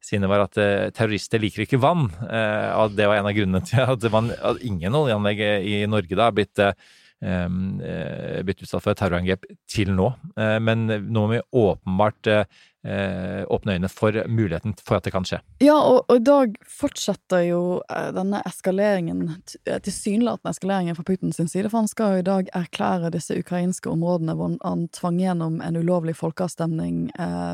sine 0.04 0.30
var 0.30 0.46
at 0.46 0.58
eh, 0.60 0.88
terrorister 0.96 1.42
liker 1.42 1.66
ikke 1.66 1.80
vann. 1.82 2.08
Eh, 2.24 2.70
og 2.80 2.96
det 2.98 3.08
var 3.10 3.20
en 3.20 3.30
av 3.30 3.36
grunnene 3.36 3.62
til 3.68 3.84
at, 3.84 4.08
var, 4.12 4.32
at 4.52 4.64
ingen 4.66 4.96
oljeanlegg 4.96 5.44
i 5.44 5.82
Norge 5.90 6.16
da 6.16 6.30
har 6.30 6.36
blitt 6.36 6.62
eh, 6.62 6.74
blitt 7.20 8.62
utsatt 8.64 8.83
for 8.83 8.92
et 8.94 8.98
terrorangrep 9.00 9.44
til 9.68 9.92
nå. 9.92 10.06
Eh, 10.40 10.59
Men 10.64 10.87
nå 10.88 11.26
må 11.26 11.26
vi 11.35 11.40
åpenbart 11.52 12.30
eh, 12.33 13.44
åpne 13.44 13.74
øynene 13.76 13.90
for 13.92 14.16
muligheten 14.28 14.72
for 14.80 14.96
at 14.96 15.04
det 15.04 15.12
kan 15.12 15.26
skje. 15.28 15.40
Ja, 15.61 15.76
og, 15.76 16.06
og 16.09 16.16
i 16.16 16.24
dag 16.24 16.56
fortsetter 16.64 17.44
jo 17.44 17.61
eh, 17.92 18.09
denne 18.16 18.40
eskaleringen, 18.48 19.26
tilsynelatende 19.66 20.54
eskaleringen 20.56 20.96
fra 20.96 21.04
Putins 21.04 21.37
side, 21.44 21.68
for 21.68 21.83
han 21.83 21.92
skal 21.92 22.16
jo 22.16 22.24
i 22.24 22.28
dag 22.30 22.50
erklære 22.56 23.12
disse 23.12 23.37
ukrainske 23.37 23.92
områdene 23.92 24.35
hvor 24.38 24.56
han- 24.64 24.88
tvang 24.96 25.20
gjennom 25.20 25.61
en 25.61 25.76
ulovlig 25.76 26.16
folkeavstemning 26.16 27.11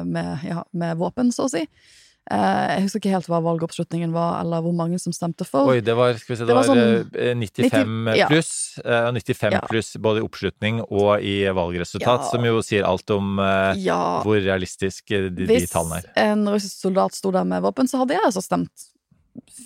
med, 0.07 0.45
ja, 0.47 0.63
med 0.73 0.97
våpen, 0.97 1.33
så 1.35 1.47
å 1.47 1.51
si. 1.53 1.67
Eh, 2.27 2.71
jeg 2.75 2.83
husker 2.83 2.99
ikke 2.99 3.11
helt 3.13 3.29
hva 3.31 3.39
valgoppslutningen 3.45 4.11
var, 4.11 4.41
eller 4.43 4.63
hvor 4.65 4.73
mange 4.75 4.99
som 4.99 5.13
stemte 5.15 5.45
for. 5.47 5.69
Oi, 5.71 5.77
det 5.85 5.95
var, 5.95 6.17
skal 6.19 6.33
vi 6.35 6.39
se, 6.41 6.43
det 6.43 6.49
Det 6.51 6.57
var 6.59 6.67
sånn 6.67 6.81
eh, 7.15 7.35
95 7.39 7.93
90 8.09 8.19
ja. 8.19 8.27
pluss. 8.33 8.51
eh, 8.83 9.11
95 9.15 9.53
Ja. 9.55 9.61
pluss 9.71 9.93
både 10.03 10.19
i 10.19 10.27
oppslutning 10.27 10.81
og 10.89 11.23
i 11.23 11.37
valgresultat, 11.55 12.25
Ja. 12.27 12.31
som 12.33 12.43
jo 12.49 12.59
sier 12.67 12.83
alt 12.89 13.09
om 13.15 13.39
eh, 13.39 13.79
Ja, 13.85 14.01
hvor 14.27 14.41
realistisk 14.43 15.07
de, 15.15 15.29
de, 15.31 15.47
de 15.47 15.53
hvis 15.55 15.71
tallene 15.71 16.03
er. 16.03 16.11
en 16.33 16.43
russisk 16.51 16.83
soldat 16.83 17.15
sto 17.15 17.31
der 17.31 17.45
med 17.47 17.63
våpen, 17.63 17.87
så 17.87 18.03
hadde 18.03 18.19
jeg 18.19 18.25
altså 18.27 18.43
stemt 18.43 18.89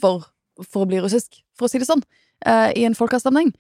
for, 0.03 0.29
for 0.61 0.85
å 0.85 0.91
bli 0.91 1.01
russisk, 1.01 1.41
for 1.57 1.65
å 1.65 1.71
si 1.73 1.79
det 1.81 1.89
sånn, 1.89 2.05
eh, 2.45 2.73
i 2.77 2.85
en 2.85 2.95
folkeavstemning. 2.99 3.55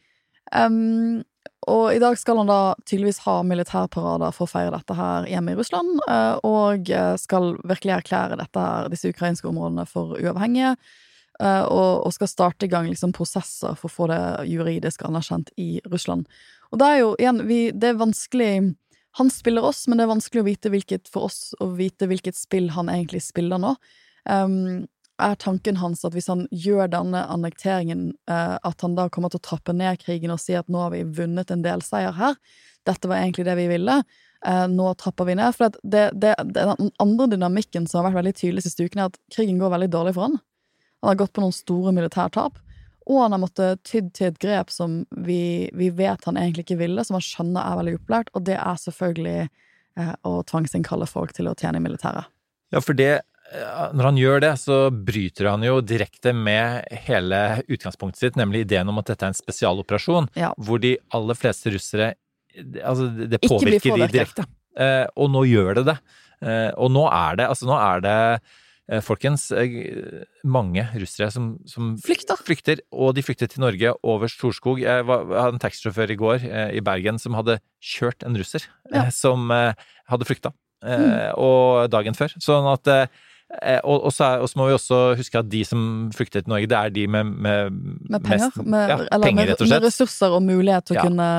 Um, 0.52 1.22
og 1.70 1.92
i 1.94 2.00
dag 2.00 2.16
skal 2.18 2.40
han 2.40 2.48
da 2.48 2.74
tydeligvis 2.88 3.20
ha 3.26 3.40
militærparader 3.46 4.32
for 4.34 4.46
å 4.46 4.50
feire 4.50 4.72
dette 4.74 4.96
her 4.96 5.28
hjemme 5.28 5.52
i 5.52 5.58
Russland, 5.58 6.00
eh, 6.08 6.36
og 6.46 6.90
eh, 6.90 7.14
skal 7.20 7.52
virkelig 7.68 7.98
erklære 7.98 8.38
dette 8.40 8.64
her, 8.64 8.88
disse 8.92 9.12
ukrainske 9.12 9.48
områdene 9.50 9.84
for 9.88 10.16
uavhengige, 10.16 10.74
eh, 11.40 11.64
og, 11.64 12.06
og 12.06 12.14
skal 12.16 12.32
starte 12.32 12.66
i 12.66 12.72
gang 12.72 12.88
liksom 12.88 13.12
prosesser 13.16 13.76
for 13.78 13.90
å 13.90 13.94
få 13.94 14.08
det 14.12 14.22
juridisk 14.50 15.04
anerkjent 15.06 15.52
i 15.60 15.72
Russland. 15.92 16.28
Og 16.72 16.80
det 16.80 16.88
er 16.88 17.02
jo 17.02 17.12
igjen, 17.18 17.44
vi, 17.50 17.60
det 17.76 17.92
er 17.92 18.00
vanskelig 18.00 18.52
han 19.18 19.30
spiller 19.34 19.66
oss, 19.66 19.86
men 19.88 19.98
det 19.98 20.06
er 20.06 20.12
vanskelig 20.12 20.42
å 20.42 20.46
vite 20.46 20.70
hvilket, 20.70 21.10
for 21.10 21.26
oss 21.26 21.50
å 21.60 21.72
vite 21.74 22.06
hvilket 22.06 22.38
spill 22.38 22.70
han 22.76 22.88
egentlig 22.92 23.24
spiller 23.26 23.58
nå. 23.58 23.74
Um, 24.22 24.86
er 25.22 25.36
tanken 25.40 25.78
hans 25.80 26.04
at 26.06 26.14
hvis 26.16 26.28
han 26.30 26.46
gjør 26.50 26.90
denne 26.92 27.22
annekteringen, 27.32 28.10
eh, 28.30 28.56
at 28.56 28.84
han 28.84 28.96
da 28.98 29.08
kommer 29.12 29.32
til 29.32 29.40
å 29.40 29.46
trappe 29.50 29.74
ned 29.76 30.00
krigen 30.02 30.32
og 30.34 30.40
si 30.42 30.56
at 30.58 30.68
nå 30.70 30.82
har 30.84 30.94
vi 30.94 31.04
vunnet 31.04 31.52
en 31.52 31.64
delseier 31.64 32.16
her, 32.16 32.36
dette 32.88 33.08
var 33.10 33.20
egentlig 33.20 33.46
det 33.48 33.56
vi 33.58 33.68
ville, 33.70 34.00
eh, 34.46 34.66
nå 34.72 34.94
trapper 35.00 35.28
vi 35.28 35.36
ned. 35.38 35.56
For 35.56 35.68
det, 35.68 36.10
det, 36.14 36.34
det, 36.54 36.64
den 36.78 36.90
andre 37.02 37.28
dynamikken 37.34 37.88
som 37.88 38.00
har 38.00 38.10
vært 38.10 38.22
veldig 38.22 38.36
tydelig 38.40 38.66
siste 38.66 38.86
uken, 38.86 39.02
er 39.02 39.12
at 39.12 39.20
krigen 39.34 39.60
går 39.60 39.74
veldig 39.76 39.90
dårlig 39.92 40.16
for 40.16 40.28
han. 40.28 40.40
Han 41.00 41.12
har 41.12 41.22
gått 41.22 41.32
på 41.36 41.44
noen 41.44 41.56
store 41.56 41.94
militærtap, 41.96 42.58
og 43.10 43.22
han 43.22 43.34
har 43.34 43.42
måttet 43.42 43.80
tydd 43.88 44.12
til 44.16 44.28
et 44.30 44.40
grep 44.42 44.72
som 44.72 45.00
vi, 45.24 45.70
vi 45.74 45.88
vet 45.96 46.26
han 46.28 46.38
egentlig 46.38 46.66
ikke 46.66 46.82
ville, 46.82 47.04
som 47.04 47.16
han 47.16 47.24
skjønner 47.24 47.64
er 47.64 47.80
veldig 47.80 47.96
opplært, 48.00 48.32
og 48.36 48.44
det 48.48 48.58
er 48.60 48.82
selvfølgelig 48.84 49.38
eh, 49.46 50.12
å 50.28 50.34
tvangsinnkalle 50.46 51.08
folk 51.10 51.34
til 51.36 51.48
å 51.50 51.56
tjene 51.58 51.80
i 51.80 51.84
militæret. 51.84 52.28
Ja, 52.70 52.82
for 52.84 52.94
det 52.94 53.22
når 53.50 54.04
han 54.06 54.18
gjør 54.20 54.40
det, 54.44 54.52
så 54.62 54.76
bryter 54.94 55.48
han 55.50 55.64
jo 55.66 55.80
direkte 55.82 56.32
med 56.36 56.84
hele 57.08 57.40
utgangspunktet 57.66 58.20
sitt, 58.22 58.36
nemlig 58.38 58.64
ideen 58.66 58.88
om 58.92 58.98
at 59.02 59.10
dette 59.10 59.26
er 59.26 59.32
en 59.32 59.38
spesialoperasjon, 59.38 60.28
Ja. 60.38 60.52
hvor 60.58 60.78
de 60.80 60.96
aller 61.12 61.34
fleste 61.34 61.72
russere 61.74 62.14
Altså, 62.82 63.06
det 63.30 63.38
påvirker 63.46 63.94
de 63.94 64.06
direkte. 64.10 64.44
Eh, 64.76 65.06
og 65.16 65.28
nå 65.30 65.44
gjør 65.46 65.74
det 65.78 65.84
det. 65.86 65.98
Eh, 66.42 66.72
og 66.82 66.90
nå 66.90 67.04
er 67.06 67.36
det 67.38 67.44
Altså, 67.46 67.66
nå 67.68 67.76
er 67.78 68.00
det 68.02 68.14
eh, 68.90 69.00
Folkens, 69.06 69.44
eh, 69.54 70.24
mange 70.44 70.82
russere 70.98 71.30
som, 71.30 71.52
som 71.64 71.92
Flykter. 72.02 72.36
flykter, 72.42 72.80
og 72.90 73.14
de 73.14 73.22
flyktet 73.22 73.50
til 73.54 73.62
Norge 73.62 73.92
over 74.02 74.26
Storskog. 74.26 74.80
Jeg, 74.82 75.06
var, 75.06 75.22
jeg 75.30 75.40
hadde 75.44 75.54
en 75.60 75.62
taxisjåfør 75.62 76.10
i 76.10 76.18
går 76.18 76.42
eh, 76.50 76.70
i 76.74 76.80
Bergen 76.82 77.18
som 77.22 77.38
hadde 77.38 77.60
kjørt 77.80 78.26
en 78.26 78.34
russer 78.36 78.66
Ja. 78.92 79.04
eh, 79.04 79.10
som 79.14 79.46
eh, 79.54 79.72
hadde 80.10 80.26
flykta, 80.26 80.52
Mm. 80.80 81.34
og 81.36 81.90
dagen 81.92 82.14
før. 82.16 82.32
Sånn 82.40 82.64
at 82.72 82.88
eh, 82.88 83.06
og, 83.50 83.96
og, 84.06 84.12
så 84.14 84.24
er, 84.24 84.42
og 84.44 84.50
så 84.50 84.60
må 84.60 84.68
vi 84.68 84.76
også 84.76 84.98
huske 85.18 85.40
at 85.40 85.48
de 85.50 85.64
som 85.66 85.80
flykter 86.14 86.44
til 86.44 86.52
Norge, 86.52 86.68
det 86.70 86.76
er 86.78 86.92
de 86.94 87.06
med, 87.10 87.32
med, 87.46 87.80
Med 88.06 88.22
penger. 88.22 88.46
mest 88.46 88.62
med, 88.62 88.92
ja, 88.92 88.98
eller 89.10 89.26
penger, 89.26 89.50
rett 89.50 89.64
og 89.64 89.66
slett. 89.66 89.74
med 89.74 89.88
ressurser 89.88 90.36
og 90.36 90.44
mulighet 90.46 90.86
til 90.86 91.00
å 91.00 91.08
kunne 91.08 91.30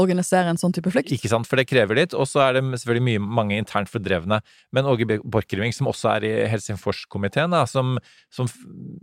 organisere 0.00 0.50
en 0.50 0.58
sånn 0.58 0.74
type 0.74 0.90
flukt. 0.90 1.12
Ikke 1.14 1.30
sant, 1.30 1.46
for 1.46 1.60
det 1.60 1.68
krever 1.70 1.98
litt. 2.00 2.14
Og 2.18 2.26
så 2.26 2.42
er 2.42 2.56
det 2.56 2.64
selvfølgelig 2.80 3.04
mye, 3.06 3.22
mange 3.38 3.58
internt 3.60 3.90
fordrevne. 3.92 4.40
Men 4.74 4.88
Åge 4.90 5.20
Borchgrevink, 5.22 5.76
som 5.76 5.90
også 5.90 6.10
er 6.16 6.26
i 6.26 6.32
Helsingforskomiteen, 6.50 7.54
som, 7.70 7.94
som 8.34 8.50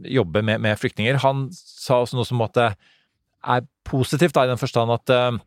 jobber 0.04 0.44
med, 0.44 0.60
med 0.64 0.80
flyktninger, 0.80 1.22
han 1.24 1.48
sa 1.56 2.02
også 2.02 2.20
noe 2.20 2.28
som 2.28 2.42
måtte 2.44 2.74
er 3.42 3.64
positivt, 3.88 4.36
da, 4.36 4.46
i 4.46 4.52
den 4.52 4.60
forstand 4.62 4.94
at 4.94 5.16
uh, 5.16 5.40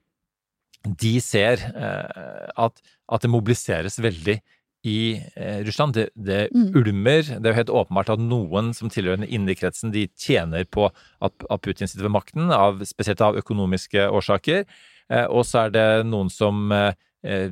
de 1.05 1.15
ser 1.23 1.61
uh, 1.77 2.49
at, 2.65 2.81
at 3.13 3.23
det 3.23 3.31
mobiliseres 3.31 4.01
veldig 4.03 4.41
i 4.85 5.17
eh, 5.37 5.63
Russland. 5.65 5.95
Det, 5.97 6.11
det 6.15 6.49
Mm. 6.55 6.73
ulmer. 6.77 7.23
Det 7.23 7.47
er 7.47 7.53
jo 7.55 7.61
helt 7.63 7.73
åpenbart 7.81 8.13
at 8.13 8.21
noen 8.21 8.73
som 8.77 8.91
tilhører 8.93 9.23
den 9.23 9.29
indre 9.33 9.57
kretsen, 9.57 9.93
de 9.95 10.07
tjener 10.17 10.65
på 10.69 10.91
at, 11.23 11.33
at 11.51 11.63
Putin 11.65 11.89
sitter 11.89 12.05
ved 12.05 12.13
makten, 12.15 12.53
av, 12.53 12.85
spesielt 12.85 13.21
av 13.25 13.39
økonomiske 13.41 14.11
årsaker. 14.13 14.65
Eh, 15.11 15.27
og 15.27 15.45
så 15.49 15.67
er 15.67 15.75
det 15.75 15.89
noen 16.07 16.29
som 16.33 16.71
eh, 16.73 16.93
eh, 17.25 17.49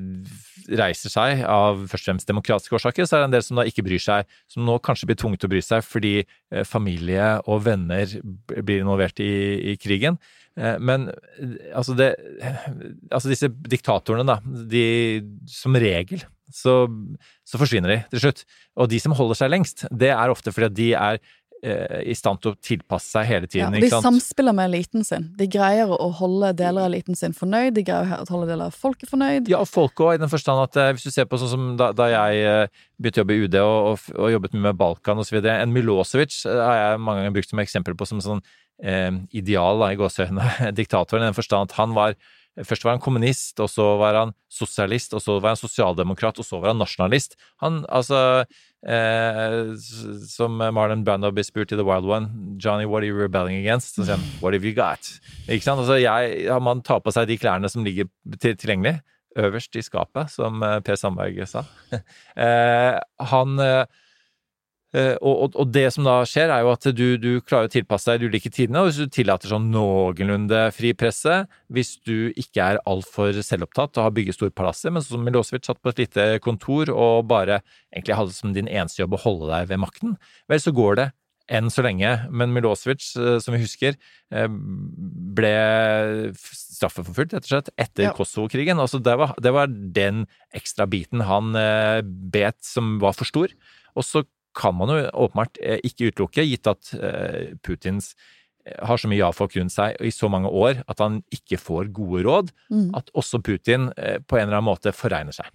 reiser 0.68 1.12
seg 1.12 1.42
av 1.48 1.86
først 1.88 2.04
og 2.04 2.10
fremst 2.12 2.28
demokratiske 2.28 2.76
årsaker, 2.76 3.08
så 3.08 3.16
er 3.16 3.22
det 3.24 3.28
en 3.30 3.36
del 3.38 3.44
som 3.46 3.56
da 3.60 3.64
ikke 3.68 3.84
bryr 3.86 4.00
seg, 4.02 4.28
som 4.52 4.64
nå 4.68 4.78
kanskje 4.84 5.08
blir 5.10 5.18
tvunget 5.20 5.42
til 5.42 5.48
å 5.50 5.54
bry 5.54 5.62
seg 5.64 5.84
fordi 5.84 6.14
eh, 6.22 6.64
familie 6.68 7.38
og 7.48 7.64
venner 7.64 8.06
blir 8.60 8.84
involvert 8.84 9.20
i, 9.24 9.72
i 9.72 9.76
krigen. 9.80 10.20
Eh, 10.58 10.76
Men 10.84 11.08
altså 11.74 11.94
det 11.96 12.10
Altså 13.10 13.30
disse 13.32 13.48
diktatorene, 13.48 14.26
da, 14.28 14.38
de 14.68 14.84
som 15.48 15.74
regel 15.76 16.24
så, 16.52 16.82
så 17.48 17.56
forsvinner 17.60 17.88
de 17.94 18.00
til 18.12 18.26
slutt. 18.26 18.42
Og 18.76 18.90
de 18.92 18.98
som 19.00 19.14
holder 19.16 19.38
seg 19.38 19.52
lengst, 19.54 19.86
det 19.88 20.10
er 20.12 20.32
ofte 20.32 20.52
fordi 20.52 20.66
at 20.68 20.74
de 20.76 20.88
er 20.92 21.16
eh, 21.64 22.02
i 22.12 22.16
stand 22.18 22.42
til 22.44 22.52
å 22.52 22.58
tilpasse 22.60 23.08
seg 23.14 23.24
hele 23.30 23.48
Ja, 23.48 23.70
tiden. 23.70 23.78
og 23.78 23.86
de 23.86 24.02
samspiller 24.04 24.52
med 24.58 24.68
eliten 24.68 25.06
sin. 25.08 25.30
De 25.38 25.46
greier 25.48 25.88
å 25.88 26.10
holde 26.18 26.50
deler 26.58 26.84
av 26.84 26.90
eliten 26.90 27.16
sin 27.16 27.32
fornøyd, 27.32 27.72
de 27.78 27.86
greier 27.88 28.20
å 28.20 28.28
holde 28.28 28.50
deler 28.52 28.68
av 28.68 28.76
folket 28.76 29.08
fornøyd. 29.14 29.48
Ja, 29.48 29.62
og 29.64 29.70
folk 29.72 29.96
òg, 30.04 30.18
i 30.18 30.20
den 30.20 30.28
forstand 30.32 30.60
at 30.66 30.76
eh, 30.76 30.92
hvis 30.92 31.08
du 31.08 31.14
ser 31.14 31.24
på 31.30 31.40
sånn 31.40 31.52
som 31.54 31.70
da, 31.80 31.88
da 31.96 32.10
jeg 32.12 32.44
eh, 32.44 32.82
begynte 33.00 33.22
å 33.22 33.24
jobbe 33.24 33.38
i 33.38 33.46
UD 33.46 33.56
og, 33.62 33.78
og, 33.94 34.10
og 34.18 34.34
jobbet 34.36 34.58
mye 34.58 34.66
med 34.68 34.80
Balkan 34.84 35.24
osv. 35.24 35.40
En 35.40 35.72
Milosevic 35.72 36.42
har 36.44 36.76
jeg 36.82 37.00
mange 37.00 37.22
ganger 37.24 37.38
brukt 37.38 37.54
som 37.54 37.64
eksempel 37.64 37.96
på 37.96 38.10
som 38.12 38.20
sånn 38.20 38.44
eh, 38.82 39.10
ideal 39.32 39.82
da, 39.82 39.92
i 39.92 39.98
gåseøynene. 40.00 40.72
Diktatoren 40.78 41.24
i 41.24 41.30
den 41.30 41.38
forstand 41.38 41.70
at 41.70 41.80
han 41.80 41.96
var 41.98 42.16
Først 42.52 42.84
var 42.84 42.92
han 42.92 43.00
kommunist, 43.00 43.56
og 43.64 43.70
så 43.72 43.84
var 43.96 44.12
han 44.12 44.34
sosialist, 44.52 45.14
og 45.16 45.22
så 45.24 45.38
var 45.40 45.54
han 45.54 45.56
sosialdemokrat, 45.56 46.36
og 46.36 46.44
så 46.44 46.58
var 46.60 46.74
han 46.74 46.82
nasjonalist. 46.82 47.32
Han, 47.64 47.78
altså 47.88 48.44
eh, 48.84 49.72
Som 50.28 50.60
Marlon 50.60 51.00
Brando 51.00 51.30
blir 51.32 51.46
spurt 51.48 51.72
i 51.72 51.78
The 51.80 51.86
Wild 51.88 52.04
One, 52.04 52.28
'Johnny, 52.60 52.84
what 52.84 53.00
are 53.00 53.08
you 53.08 53.16
rebelling 53.16 53.56
against?' 53.56 53.96
Så 53.96 54.04
sier 54.04 54.20
han 54.20 54.26
'What 54.42 54.52
have 54.52 54.68
you 54.68 54.76
got?' 54.76 55.16
Ikke 55.48 55.64
sant? 55.64 55.80
Altså, 55.80 55.96
jeg, 55.96 56.44
man 56.60 56.84
tar 56.84 57.00
på 57.00 57.10
seg 57.16 57.32
de 57.32 57.38
klærne 57.40 57.72
som 57.72 57.88
ligger 57.88 58.04
til, 58.36 58.52
tilgjengelig, 58.52 59.00
øverst 59.32 59.72
i 59.72 59.80
skapet, 59.88 60.28
som 60.36 60.60
eh, 60.62 60.80
Per 60.84 61.00
Sandberg 61.00 61.48
sa. 61.48 61.64
eh, 62.36 63.00
han 63.32 63.56
Eh, 63.64 63.86
og, 64.92 65.32
og, 65.32 65.54
og 65.56 65.70
det 65.72 65.86
som 65.94 66.04
da 66.04 66.18
skjer, 66.28 66.50
er 66.52 66.64
jo 66.64 66.72
at 66.74 66.84
du, 66.92 67.06
du 67.16 67.30
klarer 67.40 67.70
å 67.70 67.72
tilpasse 67.72 68.12
deg 68.12 68.20
de 68.20 68.28
ulike 68.32 68.50
tidene. 68.52 68.82
Og 68.82 68.90
hvis 68.90 69.00
du 69.00 69.14
tillater 69.14 69.48
sånn 69.48 69.70
noenlunde 69.72 70.66
fri 70.76 70.92
presse, 70.98 71.38
hvis 71.72 71.94
du 72.04 72.28
ikke 72.36 72.66
er 72.74 72.82
altfor 72.88 73.38
selvopptatt 73.40 73.96
og 73.96 74.06
har 74.08 74.14
bygget 74.18 74.36
store 74.36 74.52
palasser, 74.52 74.92
men 74.92 75.04
sånn 75.04 75.16
som 75.16 75.24
Milosevic 75.24 75.64
satt 75.68 75.80
på 75.80 75.94
et 75.94 76.04
lite 76.04 76.28
kontor 76.44 76.92
og 76.92 77.24
bare 77.32 77.62
egentlig 77.92 78.20
hadde 78.20 78.36
som 78.36 78.52
din 78.52 78.68
eneste 78.68 79.00
jobb 79.00 79.16
å 79.16 79.24
holde 79.24 79.50
deg 79.54 79.72
ved 79.72 79.80
makten, 79.80 80.16
vel, 80.52 80.60
så 80.60 80.74
går 80.76 81.00
det 81.00 81.08
enn 81.52 81.70
så 81.72 81.84
lenge. 81.84 82.10
Men 82.30 82.52
Milosevic, 82.54 83.04
eh, 83.18 83.38
som 83.42 83.54
vi 83.54 83.62
husker, 83.64 83.96
eh, 84.32 84.48
ble 84.48 85.54
straffeforfulgt, 86.36 87.34
rett 87.34 87.46
og 87.46 87.50
slett, 87.50 87.72
etter 87.78 88.08
Ja. 88.08 88.12
Kosovo-krigen. 88.16 88.78
Altså, 88.78 89.02
det, 89.02 89.16
var, 89.18 89.34
det 89.40 89.52
var 89.52 89.66
den 89.68 90.26
ekstra 90.54 90.86
biten 90.88 91.24
han 91.28 91.54
eh, 91.56 92.02
bet 92.02 92.60
som 92.64 92.98
var 93.02 93.16
for 93.18 93.28
stor. 93.28 93.52
Og 93.96 94.06
så 94.06 94.24
kan 94.54 94.76
man 94.76 94.92
jo 94.92 95.00
åpenbart 95.26 95.58
eh, 95.62 95.80
ikke 95.84 96.10
utelukke, 96.12 96.44
gitt 96.46 96.66
at 96.70 96.92
eh, 96.98 97.54
Putins 97.64 98.12
eh, 98.66 98.76
har 98.86 99.00
så 99.00 99.08
mye 99.10 99.22
ja-folk 99.22 99.56
rundt 99.56 99.72
seg 99.74 99.96
i 100.00 100.12
så 100.14 100.28
mange 100.32 100.50
år 100.50 100.82
at 100.86 101.00
han 101.02 101.22
ikke 101.32 101.58
får 101.60 101.92
gode 101.92 102.24
råd, 102.28 102.52
Mm. 102.70 102.90
at 102.96 103.10
også 103.14 103.42
Putin 103.42 103.90
på 103.92 104.36
en 104.38 104.46
eller 104.48 104.58
annen 104.60 104.70
måte 104.70 104.92
foregner 104.96 105.32
seg. 105.36 105.48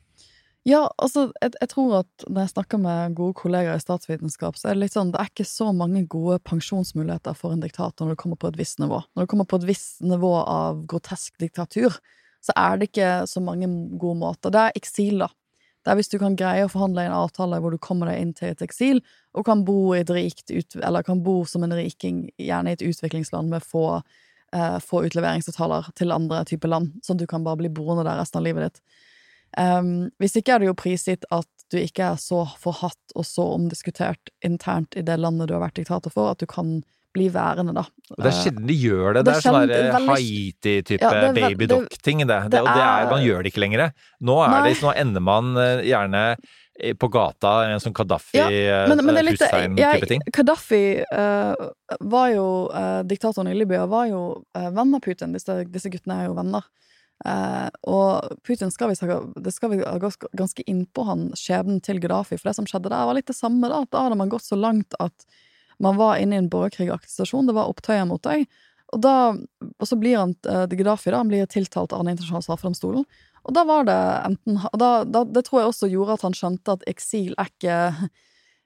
Ja, 0.67 0.81
altså, 0.99 1.29
jeg, 1.39 1.53
jeg 1.61 1.69
tror 1.71 1.93
at 2.01 2.25
når 2.27 2.41
jeg 2.43 2.51
snakker 2.51 2.79
med 2.83 3.13
gode 3.15 3.37
kollegaer 3.39 3.79
i 3.79 3.83
statsvitenskap, 3.83 4.57
så 4.59 4.67
er 4.67 4.75
det 4.75 4.81
litt 4.81 4.97
sånn, 4.97 5.13
det 5.13 5.21
er 5.21 5.29
ikke 5.31 5.45
så 5.47 5.69
mange 5.71 6.01
gode 6.11 6.41
pensjonsmuligheter 6.43 7.37
for 7.39 7.55
en 7.55 7.63
diktator 7.63 8.03
når 8.03 8.17
du 8.17 8.19
kommer 8.19 8.39
på 8.41 8.49
et 8.51 8.59
visst 8.59 8.81
nivå. 8.83 8.99
Når 9.15 9.23
du 9.23 9.31
kommer 9.31 9.47
på 9.47 9.61
et 9.61 9.67
visst 9.69 10.01
nivå 10.03 10.33
av 10.43 10.81
grotesk 10.91 11.37
diktatur, 11.39 11.95
så 12.43 12.51
er 12.59 12.77
det 12.81 12.89
ikke 12.89 13.11
så 13.31 13.39
mange 13.43 13.69
gode 13.97 14.19
måter. 14.19 14.51
Det 14.51 14.65
er 14.65 14.75
eksil, 14.81 15.23
da. 15.23 15.29
Det 15.87 15.93
er 15.93 15.99
hvis 16.01 16.09
du 16.11 16.17
kan 16.19 16.33
greie 16.35 16.65
å 16.65 16.71
forhandle 16.71 17.05
en 17.07 17.13
avtale 17.15 17.61
hvor 17.63 17.71
du 17.71 17.79
kommer 17.79 18.09
deg 18.11 18.19
inn 18.19 18.33
til 18.35 18.49
et 18.51 18.63
eksil, 18.65 18.97
og 19.31 19.45
kan 19.47 19.61
bo 19.63 19.93
rikt 19.95 20.51
kan 21.07 21.21
bo 21.23 21.35
som 21.47 21.63
en 21.63 21.75
riking, 21.77 22.25
gjerne 22.35 22.73
i 22.73 22.75
et 22.75 22.83
utviklingsland 22.83 23.47
med 23.53 23.63
få, 23.63 24.01
eh, 24.51 24.79
få 24.83 25.05
utleveringsavtaler 25.07 25.87
til 25.95 26.11
andre 26.11 26.41
typer 26.43 26.67
land, 26.67 26.91
sånn 26.99 27.15
at 27.15 27.23
du 27.23 27.27
kan 27.31 27.45
bare 27.47 27.61
bli 27.61 27.71
boende 27.71 28.03
der 28.03 28.19
resten 28.19 28.41
av 28.41 28.43
livet 28.49 28.67
ditt. 28.67 28.81
Um, 29.55 30.11
hvis 30.19 30.35
ikke 30.35 30.57
er 30.57 30.59
det 30.59 30.67
jo 30.67 30.75
prisgitt 30.75 31.23
at 31.31 31.47
du 31.71 31.79
ikke 31.79 32.11
er 32.11 32.19
så 32.19 32.43
forhatt 32.59 33.15
og 33.15 33.23
så 33.23 33.47
omdiskutert 33.55 34.33
internt 34.43 34.99
i 34.99 35.05
det 35.07 35.15
landet 35.21 35.47
du 35.47 35.55
har 35.55 35.63
vært 35.63 35.79
diktator 35.79 36.11
for, 36.11 36.35
at 36.35 36.43
du 36.43 36.51
kan 36.51 36.81
bli 37.13 37.27
værende, 37.33 37.73
da. 37.73 37.83
Og 38.11 38.17
det 38.17 38.25
er 38.29 38.35
Eh, 38.35 38.43
sjelden 38.43 38.67
de 38.67 38.75
gjør 38.77 39.13
det. 39.13 39.25
det 39.25 39.33
er 39.33 39.41
sånn 39.41 39.57
veldig- 39.67 40.07
Haiti-type 40.07 41.01
Ja, 41.01 41.33
babydock-ting, 41.33 42.19
det. 42.27 42.51
Det, 42.51 42.61
og 42.61 42.67
det 42.67 42.83
er, 42.83 43.09
man 43.09 43.23
gjør 43.23 43.43
det 43.43 43.53
ikke 43.53 43.63
lenger. 43.63 43.91
Nå, 44.21 44.37
det, 44.63 44.81
nå 44.81 44.93
ender 44.95 45.21
man 45.21 45.57
eh, 45.57 45.83
gjerne 45.87 46.37
eh, 46.79 46.93
på 46.93 47.09
gata, 47.09 47.71
en 47.71 47.79
sånn 47.79 47.93
Gaddafi, 47.93 48.37
Ja, 48.37 48.47
eh, 48.49 50.05
ting. 50.05 50.21
Kadafi 50.31 51.03
uh, 51.11 51.55
var 52.01 52.29
jo 52.29 52.69
uh, 52.73 53.03
Diktatoren 53.03 53.47
i 53.49 53.55
Libya 53.57 53.87
var 53.87 54.07
jo 54.07 54.43
uh, 54.55 54.69
venn 54.69 54.93
av 54.93 55.01
Putin. 55.01 55.33
Disse, 55.33 55.65
disse 55.65 55.89
guttene 55.89 56.21
er 56.21 56.25
jo 56.27 56.35
venner. 56.37 56.63
Uh, 57.25 57.67
og 57.89 58.37
Putin 58.45 58.69
skal 58.69 58.93
ha 58.93 59.19
Det 59.41 59.51
skal 59.51 59.71
vi 59.71 59.81
ganske 59.81 60.63
innpå 60.67 61.03
han 61.03 61.31
skjebnen 61.33 61.81
til 61.81 61.99
Gaddafi, 61.99 62.37
for 62.37 62.49
det 62.49 62.55
som 62.55 62.65
skjedde 62.65 62.91
der, 62.93 63.05
var 63.09 63.17
litt 63.17 63.25
det 63.25 63.35
samme. 63.35 63.67
Da 63.67 63.83
Da 63.89 64.03
hadde 64.05 64.17
man 64.17 64.29
gått 64.29 64.45
så 64.45 64.55
langt 64.55 64.93
at 64.99 65.25
man 65.83 65.97
var 65.99 66.17
inne 66.17 66.35
i 66.37 66.41
en 66.41 66.49
borgerkrigaktig 66.49 67.11
situasjon. 67.11 67.47
Det 67.49 67.55
var 67.57 67.69
opptøyer 67.69 68.07
mot 68.09 68.23
deg. 68.25 68.47
Og, 68.95 69.01
da, 69.03 69.35
og 69.35 69.87
så 69.87 69.97
blir 69.99 70.15
han 70.15 70.33
uh, 70.47 70.63
Gaddafi 70.71 71.11
da, 71.11 71.19
han 71.19 71.31
blir 71.31 71.49
tiltalt 71.51 71.91
av 71.91 72.05
Den 72.05 72.13
internasjonale 72.13 72.45
straffedomstolen. 72.45 73.03
Og 73.47 73.55
da 73.55 73.63
var 73.67 73.87
det 73.87 73.97
enten 74.27 74.59
da, 74.79 74.91
da, 75.07 75.23
Det 75.27 75.43
tror 75.47 75.61
jeg 75.61 75.71
også 75.71 75.91
gjorde 75.91 76.17
at 76.17 76.25
han 76.27 76.35
skjønte 76.35 76.77
at 76.77 76.87
eksil 76.87 77.35
er 77.39 77.51
ikke 77.51 77.77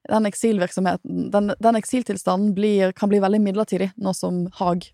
Den 0.09 0.29
eksilvirksomheten 0.29 1.27
Den, 1.33 1.53
den 1.57 1.77
eksiltilstanden 1.77 2.55
blir, 2.57 2.93
kan 2.97 3.09
bli 3.09 3.21
veldig 3.21 3.41
midlertidig, 3.41 3.91
nå 3.97 4.13
som 4.17 4.45
Haag 4.61 4.91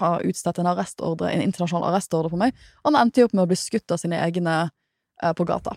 har 0.00 0.22
utstedt 0.24 0.56
en 0.58 0.70
arrestordre, 0.70 1.28
en 1.28 1.42
internasjonal 1.44 1.90
arrestordre 1.90 2.30
på 2.32 2.38
meg. 2.40 2.54
Og 2.80 2.88
han 2.88 3.02
endte 3.02 3.20
jo 3.20 3.28
opp 3.28 3.34
med 3.36 3.44
å 3.44 3.50
bli 3.50 3.58
skutt 3.60 3.92
av 3.92 4.00
sine 4.00 4.16
egne 4.24 4.54
eh, 4.64 5.34
på 5.36 5.44
gata. 5.44 5.74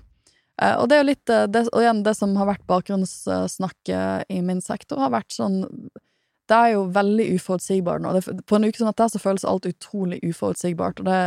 Eh, 0.62 0.76
og 0.80 0.88
det 0.88 0.96
er 0.96 1.02
jo 1.04 1.08
litt 1.10 1.30
eh, 1.34 1.48
det, 1.52 1.66
Og 1.74 1.82
igjen, 1.84 2.04
det 2.06 2.14
som 2.16 2.36
har 2.40 2.48
vært 2.48 2.64
bakgrunnssnakket 2.70 4.30
i 4.32 4.42
min 4.42 4.62
sektor, 4.64 5.00
har 5.04 5.12
vært 5.12 5.34
sånn 5.36 5.64
Det 6.48 6.56
er 6.56 6.74
jo 6.76 6.86
veldig 6.94 7.26
uforutsigbart 7.40 8.04
nå. 8.06 8.14
Det, 8.16 8.46
på 8.46 8.56
en 8.60 8.68
uke 8.70 8.78
som 8.78 8.88
dette 8.92 9.08
så 9.16 9.20
føles 9.22 9.46
alt 9.50 9.66
utrolig 9.66 10.20
uforutsigbart. 10.24 11.00
Og 11.02 11.08
det, 11.10 11.20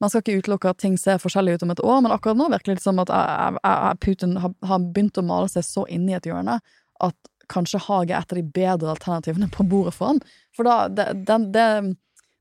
man 0.00 0.08
skal 0.10 0.22
ikke 0.24 0.38
utelukke 0.40 0.70
at 0.72 0.78
ting 0.80 0.96
ser 0.96 1.20
forskjellig 1.20 1.58
ut 1.58 1.64
om 1.66 1.74
et 1.74 1.82
år, 1.84 1.98
men 2.00 2.14
akkurat 2.14 2.38
nå 2.38 2.46
virker 2.54 2.78
det 2.78 2.82
som 2.82 2.98
at 3.02 3.10
jeg- 3.12 3.98
Putin 4.00 4.36
har, 4.40 4.54
har 4.64 4.78
begynt 4.80 5.20
å 5.20 5.24
male 5.26 5.48
seg 5.52 5.66
så 5.68 5.84
inn 5.92 6.08
i 6.08 6.14
et 6.16 6.24
hjørne 6.24 6.60
at 7.04 7.14
kanskje 7.48 7.80
Haag 7.80 8.10
er 8.10 8.22
et 8.22 8.32
av 8.32 8.38
de 8.40 8.42
bedre 8.42 8.90
alternativene 8.94 9.50
på 9.52 9.68
bordet 9.68 9.92
for 9.94 10.06
han. 10.14 10.20
For 10.56 10.64
da, 10.64 10.88
det, 10.88 11.26
den- 11.28 11.50
det, 11.52 11.96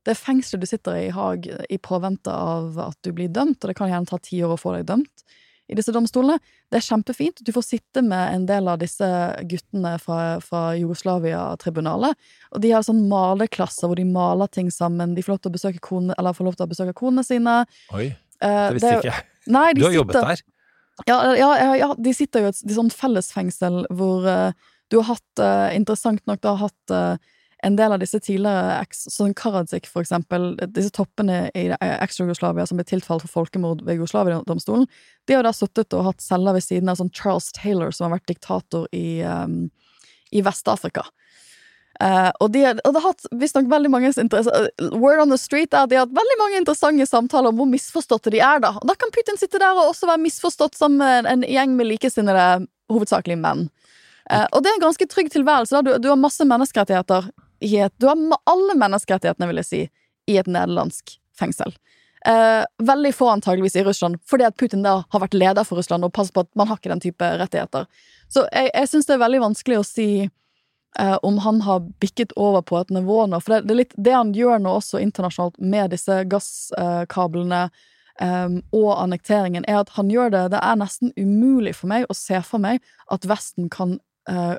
det 0.08 0.16
fengselet 0.18 0.62
du 0.64 0.68
sitter 0.72 0.96
i 0.96 1.06
i 1.08 1.12
Haag 1.16 1.48
i 1.70 1.78
påvente 1.78 2.32
av 2.32 2.80
at 2.80 2.98
du 3.04 3.12
blir 3.12 3.28
dømt, 3.28 3.60
og 3.64 3.68
det 3.68 3.76
kan 3.76 3.90
gjerne 3.92 4.08
ta 4.08 4.18
ti 4.24 4.40
år 4.44 4.56
å 4.56 4.60
få 4.64 4.78
deg 4.78 4.88
dømt, 4.88 5.28
i 5.70 5.76
disse 5.76 5.92
domstolene. 5.92 6.40
Det 6.72 6.80
er 6.80 6.86
kjempefint. 6.86 7.42
Du 7.44 7.52
får 7.52 7.66
sitte 7.68 8.02
med 8.06 8.36
en 8.36 8.46
del 8.48 8.68
av 8.72 8.80
disse 8.80 9.08
guttene 9.52 9.96
fra, 10.00 10.40
fra 10.44 10.62
Jugoslavia-tribunalet. 10.80 12.16
Og 12.56 12.62
de 12.64 12.72
har 12.72 12.86
sånn 12.88 13.04
maleklasser 13.10 13.90
hvor 13.90 14.00
de 14.00 14.06
maler 14.08 14.48
ting 14.54 14.70
sammen. 14.74 15.16
De 15.16 15.24
får 15.26 15.36
lov 15.36 15.42
til 15.44 15.52
å 15.52 15.56
besøke, 15.58 15.82
kone, 15.84 16.16
eller 16.18 16.34
får 16.38 16.48
lov 16.50 16.56
til 16.60 16.68
å 16.68 16.72
besøke 16.72 16.96
konene 16.98 17.26
sine. 17.28 17.60
Oi, 17.94 18.14
Eh, 18.38 18.68
det 18.70 18.74
visste 18.76 18.88
er- 18.94 19.00
ikke 19.02 19.14
jeg. 19.16 19.24
Nei, 19.48 19.74
Du 19.74 19.82
har 19.82 19.92
jobbet 19.96 20.14
der? 20.14 20.42
Ja, 21.08 21.34
ja, 21.34 21.74
ja, 21.74 21.88
de 21.98 22.12
sitter 22.14 22.40
jo 22.42 22.46
i 22.46 22.50
et 22.50 22.56
sånt 22.76 22.94
fellesfengsel 22.94 23.88
hvor 23.90 24.28
uh, 24.30 24.52
du 24.92 24.98
har 25.02 25.16
hatt, 25.16 25.40
uh, 25.42 25.74
interessant 25.74 26.22
nok, 26.28 26.42
du 26.42 26.48
har 26.48 26.58
hatt 26.58 26.92
eh, 26.94 27.18
en 27.68 27.76
del 27.76 27.94
av 27.94 28.02
disse 28.02 28.20
tidligere 28.24 28.86
sånn 28.96 29.36
Karadzic, 29.38 29.90
for 29.92 30.06
eksempel, 30.06 30.54
disse 30.74 30.94
toppene 30.96 31.48
i 31.58 31.68
eh, 31.76 31.96
eks-Jugoslavia 32.06 32.68
som 32.70 32.80
ble 32.80 32.88
tiltalt 32.88 33.26
for 33.26 33.44
folkemord 33.44 33.84
ved 33.88 34.00
Jugoslavia-domstolen, 34.00 34.88
de 35.28 35.36
har 35.36 35.46
da 35.48 35.54
sittet 35.56 35.96
og 35.98 36.08
hatt 36.08 36.24
celler 36.24 36.56
ved 36.58 36.66
siden 36.66 36.92
av 36.92 37.00
sånn 37.02 37.14
Charles 37.16 37.52
Taylor, 37.56 37.92
som 37.92 38.08
har 38.08 38.18
vært 38.18 38.32
diktator 38.32 38.88
i, 38.96 39.22
um, 39.28 39.66
i 40.32 40.44
Vest-Afrika. 40.46 41.06
Uh, 41.98 42.30
og, 42.44 42.52
de, 42.54 42.62
og 42.70 42.92
det 42.94 43.02
har 43.02 43.08
hatt 43.08 43.24
visstnok 43.42 43.72
veldig 43.72 43.90
mange 43.90 44.12
Word 45.02 45.24
on 45.24 45.32
the 45.34 45.38
street 45.42 45.74
er 45.74 45.88
at 45.88 45.90
de 45.90 45.98
har 45.98 46.06
hatt 46.06 46.14
veldig 46.14 46.36
mange 46.38 46.60
interessante 46.62 47.08
samtaler 47.10 47.50
om 47.50 47.58
hvor 47.58 47.70
misforståtte 47.72 48.30
de 48.36 48.38
er. 48.38 48.62
Da 48.62 48.76
Og 48.78 48.86
da 48.86 48.94
kan 48.94 49.10
Putin 49.16 49.40
sitte 49.42 49.58
der 49.58 49.74
og 49.74 49.96
også 49.96 50.10
være 50.12 50.22
misforstått 50.22 50.78
som 50.78 51.00
en, 51.02 51.26
en 51.26 51.46
gjeng 51.48 51.74
med 51.74 51.90
likesinnede, 51.90 52.68
hovedsakelig 52.94 53.40
menn. 53.42 53.66
Uh, 54.30 54.46
og 54.52 54.62
det 54.62 54.70
er 54.70 54.78
en 54.78 54.86
ganske 54.86 55.10
trygg 55.10 55.32
tilværelse. 55.34 55.74
da 55.74 55.82
Du, 55.82 55.92
du 56.04 56.10
har 56.12 56.22
masse 56.22 56.46
menneskerettigheter 56.46 57.32
i 57.60 57.90
Du 57.98 58.08
har 58.08 58.18
alle 58.46 58.76
menneskerettighetene, 58.78 59.48
vil 59.50 59.62
jeg 59.64 59.70
si, 59.70 59.84
i 60.28 60.38
et 60.38 60.48
nederlandsk 60.48 61.18
fengsel. 61.38 61.74
Eh, 62.26 62.66
veldig 62.84 63.16
få 63.16 63.30
antageligvis 63.30 63.76
i 63.76 63.84
Russland, 63.84 64.18
fordi 64.26 64.44
at 64.44 64.58
Putin 64.58 64.84
da 64.84 65.04
har 65.10 65.22
vært 65.22 65.38
leder 65.38 65.64
for 65.64 65.80
Russland 65.80 66.04
og 66.04 66.14
passer 66.14 66.34
på 66.36 66.44
at 66.44 66.50
man 66.60 66.68
har 66.68 66.80
ikke 66.80 66.92
den 66.92 67.04
type 67.04 67.30
rettigheter. 67.40 67.86
Så 68.28 68.48
jeg, 68.52 68.72
jeg 68.74 68.90
syns 68.92 69.08
det 69.08 69.16
er 69.16 69.22
veldig 69.24 69.44
vanskelig 69.46 69.78
å 69.80 69.86
si 69.88 70.10
eh, 70.26 71.18
om 71.24 71.38
han 71.46 71.62
har 71.64 71.86
bikket 72.02 72.34
over 72.36 72.66
på 72.68 72.82
et 72.82 72.92
nivå 72.92 73.22
nå. 73.30 73.40
For 73.44 73.56
det, 73.56 73.68
det 73.68 73.76
er 73.76 73.82
litt 73.84 73.96
det 74.10 74.18
han 74.18 74.34
gjør 74.36 74.60
nå 74.64 74.74
også 74.80 75.00
internasjonalt 75.04 75.62
med 75.62 75.94
disse 75.96 76.20
gasskablene 76.28 77.62
eh, 77.68 78.58
og 78.76 78.90
annekteringen, 78.98 79.68
er 79.70 79.84
at 79.84 79.96
han 79.96 80.12
gjør 80.12 80.34
det 80.34 80.44
Det 80.58 80.64
er 80.64 80.82
nesten 80.82 81.14
umulig 81.16 81.78
for 81.78 81.94
meg 81.94 82.10
å 82.10 82.18
se 82.18 82.42
for 82.44 82.64
meg 82.64 82.82
at 83.14 83.30
Vesten 83.30 83.70
kan, 83.72 84.00
eh, 84.30 84.58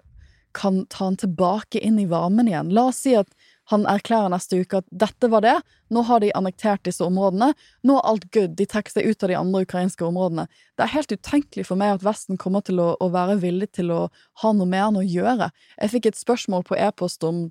kan 0.59 0.83
ta 0.91 1.07
han 1.07 1.19
tilbake 1.21 1.79
inn 1.79 2.01
i 2.03 2.09
varmen 2.11 2.51
igjen. 2.51 2.73
La 2.75 2.89
oss 2.91 3.05
si 3.05 3.15
at 3.19 3.31
han 3.69 3.85
erklærer 3.87 4.33
neste 4.33 4.63
uke 4.63 4.81
at 4.81 4.87
dette 4.91 5.29
var 5.29 5.45
det, 5.45 5.55
nå 5.93 6.03
har 6.09 6.23
de 6.25 6.31
annektert 6.37 6.87
disse 6.89 7.05
områdene, 7.05 7.51
nå 7.85 7.99
er 7.99 8.09
alt 8.09 8.25
good, 8.33 8.55
de 8.57 8.65
trekker 8.67 8.97
seg 8.97 9.11
ut 9.11 9.23
av 9.23 9.31
de 9.31 9.37
andre 9.37 9.63
ukrainske 9.67 10.07
områdene. 10.07 10.47
Det 10.77 10.87
er 10.87 10.95
helt 10.95 11.13
utenkelig 11.13 11.67
for 11.69 11.81
meg 11.81 11.99
at 11.99 12.07
Vesten 12.07 12.41
kommer 12.41 12.65
til 12.65 12.81
å, 12.81 12.95
å 12.97 13.11
være 13.13 13.37
villig 13.45 13.71
til 13.77 13.93
å 13.93 14.01
ha 14.43 14.55
noe 14.57 14.69
mer 14.69 14.89
enn 14.89 15.01
å 15.03 15.05
gjøre. 15.05 15.51
Jeg 15.77 15.95
fikk 15.95 16.11
et 16.11 16.21
spørsmål 16.21 16.65
på 16.69 16.81
e-post 16.81 17.29
om 17.29 17.49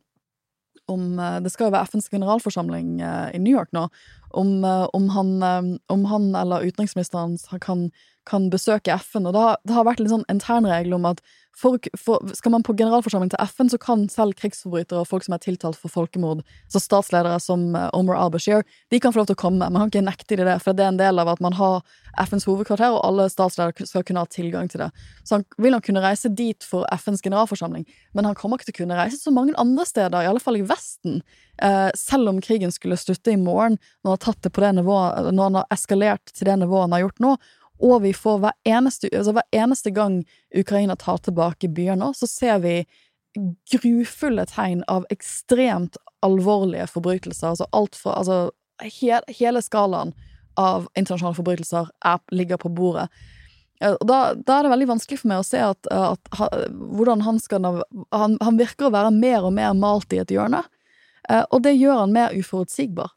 om 0.87 1.19
eh, 1.19 1.39
Det 1.43 1.51
skal 1.51 1.67
jo 1.67 1.75
være 1.75 1.89
FNs 1.91 2.09
generalforsamling 2.11 3.01
eh, 3.03 3.35
i 3.35 3.41
New 3.43 3.53
York 3.53 3.73
nå. 3.75 3.87
Om, 4.37 4.51
eh, 4.63 4.85
om, 4.93 5.09
han, 5.15 5.33
om 5.91 6.05
han 6.11 6.29
eller 6.35 6.65
utenriksministeren 6.67 7.37
kan, 7.63 7.89
kan 8.27 8.49
besøke 8.53 8.95
FN. 9.01 9.27
Og 9.27 9.35
det 9.35 9.43
har, 9.43 9.59
det 9.67 9.75
har 9.77 9.87
vært 9.87 10.03
en 10.03 10.13
sånn 10.17 10.27
internregel 10.31 10.97
om 10.97 11.07
at 11.09 11.23
for, 11.57 11.79
for, 11.97 12.21
skal 12.37 12.53
man 12.53 12.63
på 12.65 12.75
generalforsamling 12.77 13.31
til 13.33 13.41
FN, 13.49 13.69
så 13.71 13.79
kan 13.81 14.05
selv 14.13 14.35
krigsforbrytere 14.37 15.01
og 15.01 15.07
folk 15.09 15.25
som 15.25 15.33
er 15.33 15.41
tiltalt 15.41 15.79
for 15.79 15.89
folkemord, 15.89 16.43
så 16.69 16.81
statsledere 16.81 17.39
som 17.41 17.71
eh, 17.75 17.87
Omar 17.97 18.19
al-Bashir, 18.21 18.61
de 18.93 18.99
kan 19.01 19.13
få 19.13 19.23
lov 19.23 19.31
til 19.31 19.37
å 19.37 19.41
komme. 19.41 19.65
Man 19.65 19.87
kan 19.87 19.91
ikke 19.91 20.05
nekte 20.05 20.37
dem 20.37 20.45
det, 20.49 20.59
for 20.61 20.77
det 20.77 20.85
er 20.85 20.93
en 20.93 21.01
del 21.01 21.23
av 21.23 21.31
at 21.33 21.41
man 21.41 21.57
har 21.57 21.81
FNs 22.27 22.45
hovedkvarter, 22.49 22.93
og 22.93 23.01
alle 23.07 23.25
statsledere 23.33 23.89
skal 23.89 24.05
kunne 24.05 24.21
ha 24.21 24.29
tilgang 24.29 24.69
til 24.69 24.85
det. 24.85 24.91
Så 25.25 25.39
han 25.39 25.47
vil 25.57 25.73
nok 25.73 25.87
kunne 25.89 26.05
reise 26.05 26.29
dit 26.29 26.67
for 26.67 26.85
FNs 26.93 27.25
generalforsamling, 27.25 27.87
men 28.13 28.29
han 28.29 28.37
kommer 28.37 28.61
ikke 28.61 28.69
til 28.69 28.77
å 28.77 28.81
kunne 28.83 29.01
reise 29.01 29.17
så 29.21 29.33
mange 29.33 29.57
andre 29.57 29.85
steder, 29.89 30.21
i 30.21 30.29
alle 30.29 30.43
fall 30.43 30.61
i 30.61 30.65
Vesten. 30.67 31.23
Eh, 31.57 31.89
selv 31.97 32.29
om 32.29 32.41
krigen 32.43 32.71
skulle 32.73 32.99
slutte 33.01 33.33
i 33.33 33.41
morgen, 33.41 33.79
når 34.05 34.11
han 34.11 34.17
har 34.19 34.25
tatt 34.27 34.45
det 34.45 34.53
på 34.53 34.61
det 34.61 34.75
nivået, 34.77 35.31
når 35.33 35.49
han 35.49 35.61
har 35.63 35.71
eskalert 35.73 36.33
til 36.33 36.51
det 36.51 36.59
nivået 36.61 36.85
han 36.85 36.93
har 36.99 37.07
gjort 37.07 37.23
nå, 37.23 37.37
og 37.79 38.01
vi 38.01 38.13
får 38.13 38.39
hver 38.41 38.55
eneste, 38.65 39.09
altså 39.13 39.35
hver 39.37 39.47
eneste 39.55 39.91
gang 39.93 40.21
Ukraina 40.55 40.95
tar 40.97 41.19
tilbake 41.25 41.69
byer 41.69 41.99
nå, 41.99 42.11
så 42.17 42.29
ser 42.29 42.61
vi 42.63 42.79
grufulle 43.71 44.47
tegn 44.49 44.83
av 44.89 45.05
ekstremt 45.13 45.97
alvorlige 46.25 46.87
forbrytelser. 46.89 47.53
Altså 47.53 47.67
alt 47.71 47.95
fra 47.95 48.17
Altså 48.17 48.39
he, 48.81 49.19
hele 49.39 49.61
skalaen 49.61 50.13
av 50.57 50.87
internasjonale 50.97 51.37
forbrytelser 51.37 51.89
er, 52.05 52.21
ligger 52.33 52.57
på 52.61 52.71
bordet. 52.73 53.07
Da, 53.77 54.17
da 54.33 54.55
er 54.55 54.65
det 54.65 54.71
veldig 54.73 54.87
vanskelig 54.89 55.19
for 55.21 55.29
meg 55.29 55.43
å 55.43 55.45
se 55.45 55.59
at, 55.61 55.89
at, 55.93 56.29
at 56.33 56.71
hvordan 56.73 57.21
han 57.27 57.37
skal 57.37 57.67
han, 57.67 58.37
han 58.41 58.57
virker 58.57 58.87
å 58.87 58.95
være 58.95 59.13
mer 59.13 59.45
og 59.45 59.53
mer 59.53 59.75
malt 59.77 60.15
i 60.17 60.21
et 60.23 60.33
hjørne, 60.33 60.63
eh, 61.29 61.43
og 61.53 61.61
det 61.67 61.75
gjør 61.77 62.01
han 62.01 62.15
mer 62.15 62.33
uforutsigbar. 62.33 63.13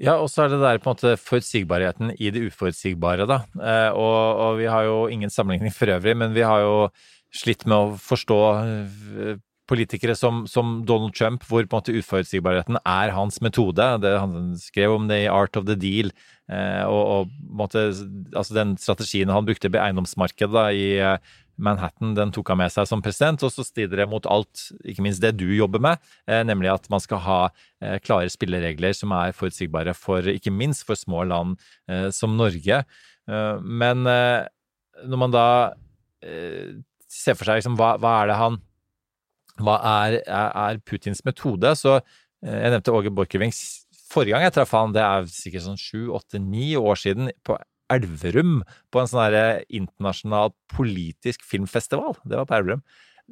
Ja, 0.00 0.16
og 0.16 0.30
så 0.32 0.46
er 0.46 0.54
det 0.54 0.62
der 0.62 0.80
på 0.80 0.88
en 0.88 0.96
måte 0.96 1.12
forutsigbarheten 1.20 2.14
i 2.16 2.30
det 2.32 2.46
uforutsigbare, 2.48 3.26
da. 3.28 3.42
Eh, 3.60 3.90
og, 3.92 4.16
og 4.46 4.58
vi 4.60 4.68
har 4.72 4.88
jo 4.88 5.04
ingen 5.12 5.32
sammenligning 5.32 5.74
for 5.76 5.92
øvrig, 5.92 6.16
men 6.16 6.32
vi 6.32 6.44
har 6.46 6.64
jo 6.64 6.76
slitt 7.36 7.66
med 7.68 7.76
å 7.76 7.98
forstå 8.00 8.38
eh, 8.56 9.34
politikere 9.70 10.16
som, 10.18 10.46
som 10.50 10.80
Donald 10.88 11.14
Trump, 11.14 11.44
hvor 11.46 11.62
på 11.62 11.68
en 11.68 11.82
måte 11.82 11.94
uforutsigbarheten 11.94 12.80
er 12.80 13.12
hans 13.14 13.38
metode. 13.44 13.86
Det, 14.02 14.14
han 14.18 14.56
skrev 14.58 14.96
om 14.96 15.06
det 15.10 15.20
i 15.26 15.30
Art 15.30 15.60
of 15.60 15.68
the 15.68 15.76
Deal, 15.78 16.10
eh, 16.48 16.82
og, 16.88 17.02
og 17.04 17.36
på 17.36 17.60
måte, 17.60 17.84
altså 18.32 18.56
den 18.56 18.74
strategien 18.80 19.30
han 19.30 19.46
brukte 19.46 19.68
i 19.68 19.82
eiendomsmarkedet 19.84 20.56
da, 20.56 20.66
i 20.72 20.88
Manhattan, 21.60 22.14
den 22.16 22.32
tok 22.34 22.52
han 22.52 22.60
med 22.62 22.72
seg 22.72 22.88
som 22.88 23.02
president, 23.04 23.42
og 23.44 23.52
så 23.52 23.64
strider 23.66 24.02
det 24.02 24.08
mot 24.10 24.26
alt, 24.30 24.68
ikke 24.88 25.04
minst 25.04 25.22
det 25.22 25.34
du 25.40 25.46
jobber 25.52 25.82
med, 25.84 26.00
eh, 26.30 26.42
nemlig 26.46 26.72
at 26.72 26.88
man 26.92 27.02
skal 27.02 27.22
ha 27.26 27.40
eh, 27.82 27.98
klare 28.02 28.32
spilleregler 28.32 28.96
som 28.96 29.12
er 29.16 29.36
forutsigbare 29.36 29.94
for, 29.96 30.26
ikke 30.32 30.52
minst 30.54 30.86
for 30.88 30.98
små 30.98 31.24
land 31.28 31.60
eh, 31.90 32.08
som 32.14 32.36
Norge. 32.38 32.84
Men 33.30 34.00
når 34.02 35.18
man 35.20 35.30
da 35.30 35.42
ser 36.18 37.36
for 37.38 37.46
seg 37.46 37.60
liksom, 37.60 37.76
hva, 37.78 37.92
hva 38.00 38.14
er 38.22 38.30
det 38.30 38.38
han 38.40 38.56
Hva 39.60 39.76
er, 39.86 40.16
er, 40.24 40.80
Putins 40.82 41.20
metode? 41.22 41.70
Så 41.78 42.00
jeg 42.42 42.72
nevnte 42.72 42.94
Åge 42.96 43.12
Borchgrevink. 43.14 43.54
Forrige 44.10 44.34
gang 44.34 44.48
jeg 44.48 44.56
traff 44.56 44.72
han, 44.74 44.96
det 44.96 45.04
er 45.04 45.28
sikkert 45.30 45.68
sånn 45.68 45.78
sju, 45.78 46.08
åtte, 46.16 46.40
ni 46.42 46.72
år 46.80 46.98
siden, 46.98 47.30
på 47.46 47.54
Elverum 47.90 48.60
på 48.92 49.02
en 49.02 49.10
sånn 49.10 49.36
internasjonal 49.68 50.52
politisk 50.72 51.44
filmfestival. 51.46 52.16
Det 52.24 52.38
var 52.38 52.48
på 52.48 52.58
Elverum. 52.58 52.84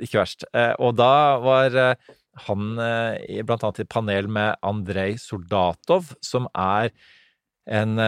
Ikke 0.02 0.20
verst. 0.22 0.46
Eh, 0.54 0.74
Og 0.78 0.96
da 0.98 1.38
var 1.42 1.74
eh, 1.76 2.10
han 2.46 2.78
eh, 2.78 3.42
blant 3.46 3.64
annet 3.66 3.82
i 3.82 3.88
panel 3.88 4.28
med 4.30 4.58
Andrej 4.62 5.18
Soldatov, 5.22 6.14
som 6.22 6.48
er 6.54 6.92
en 7.68 7.98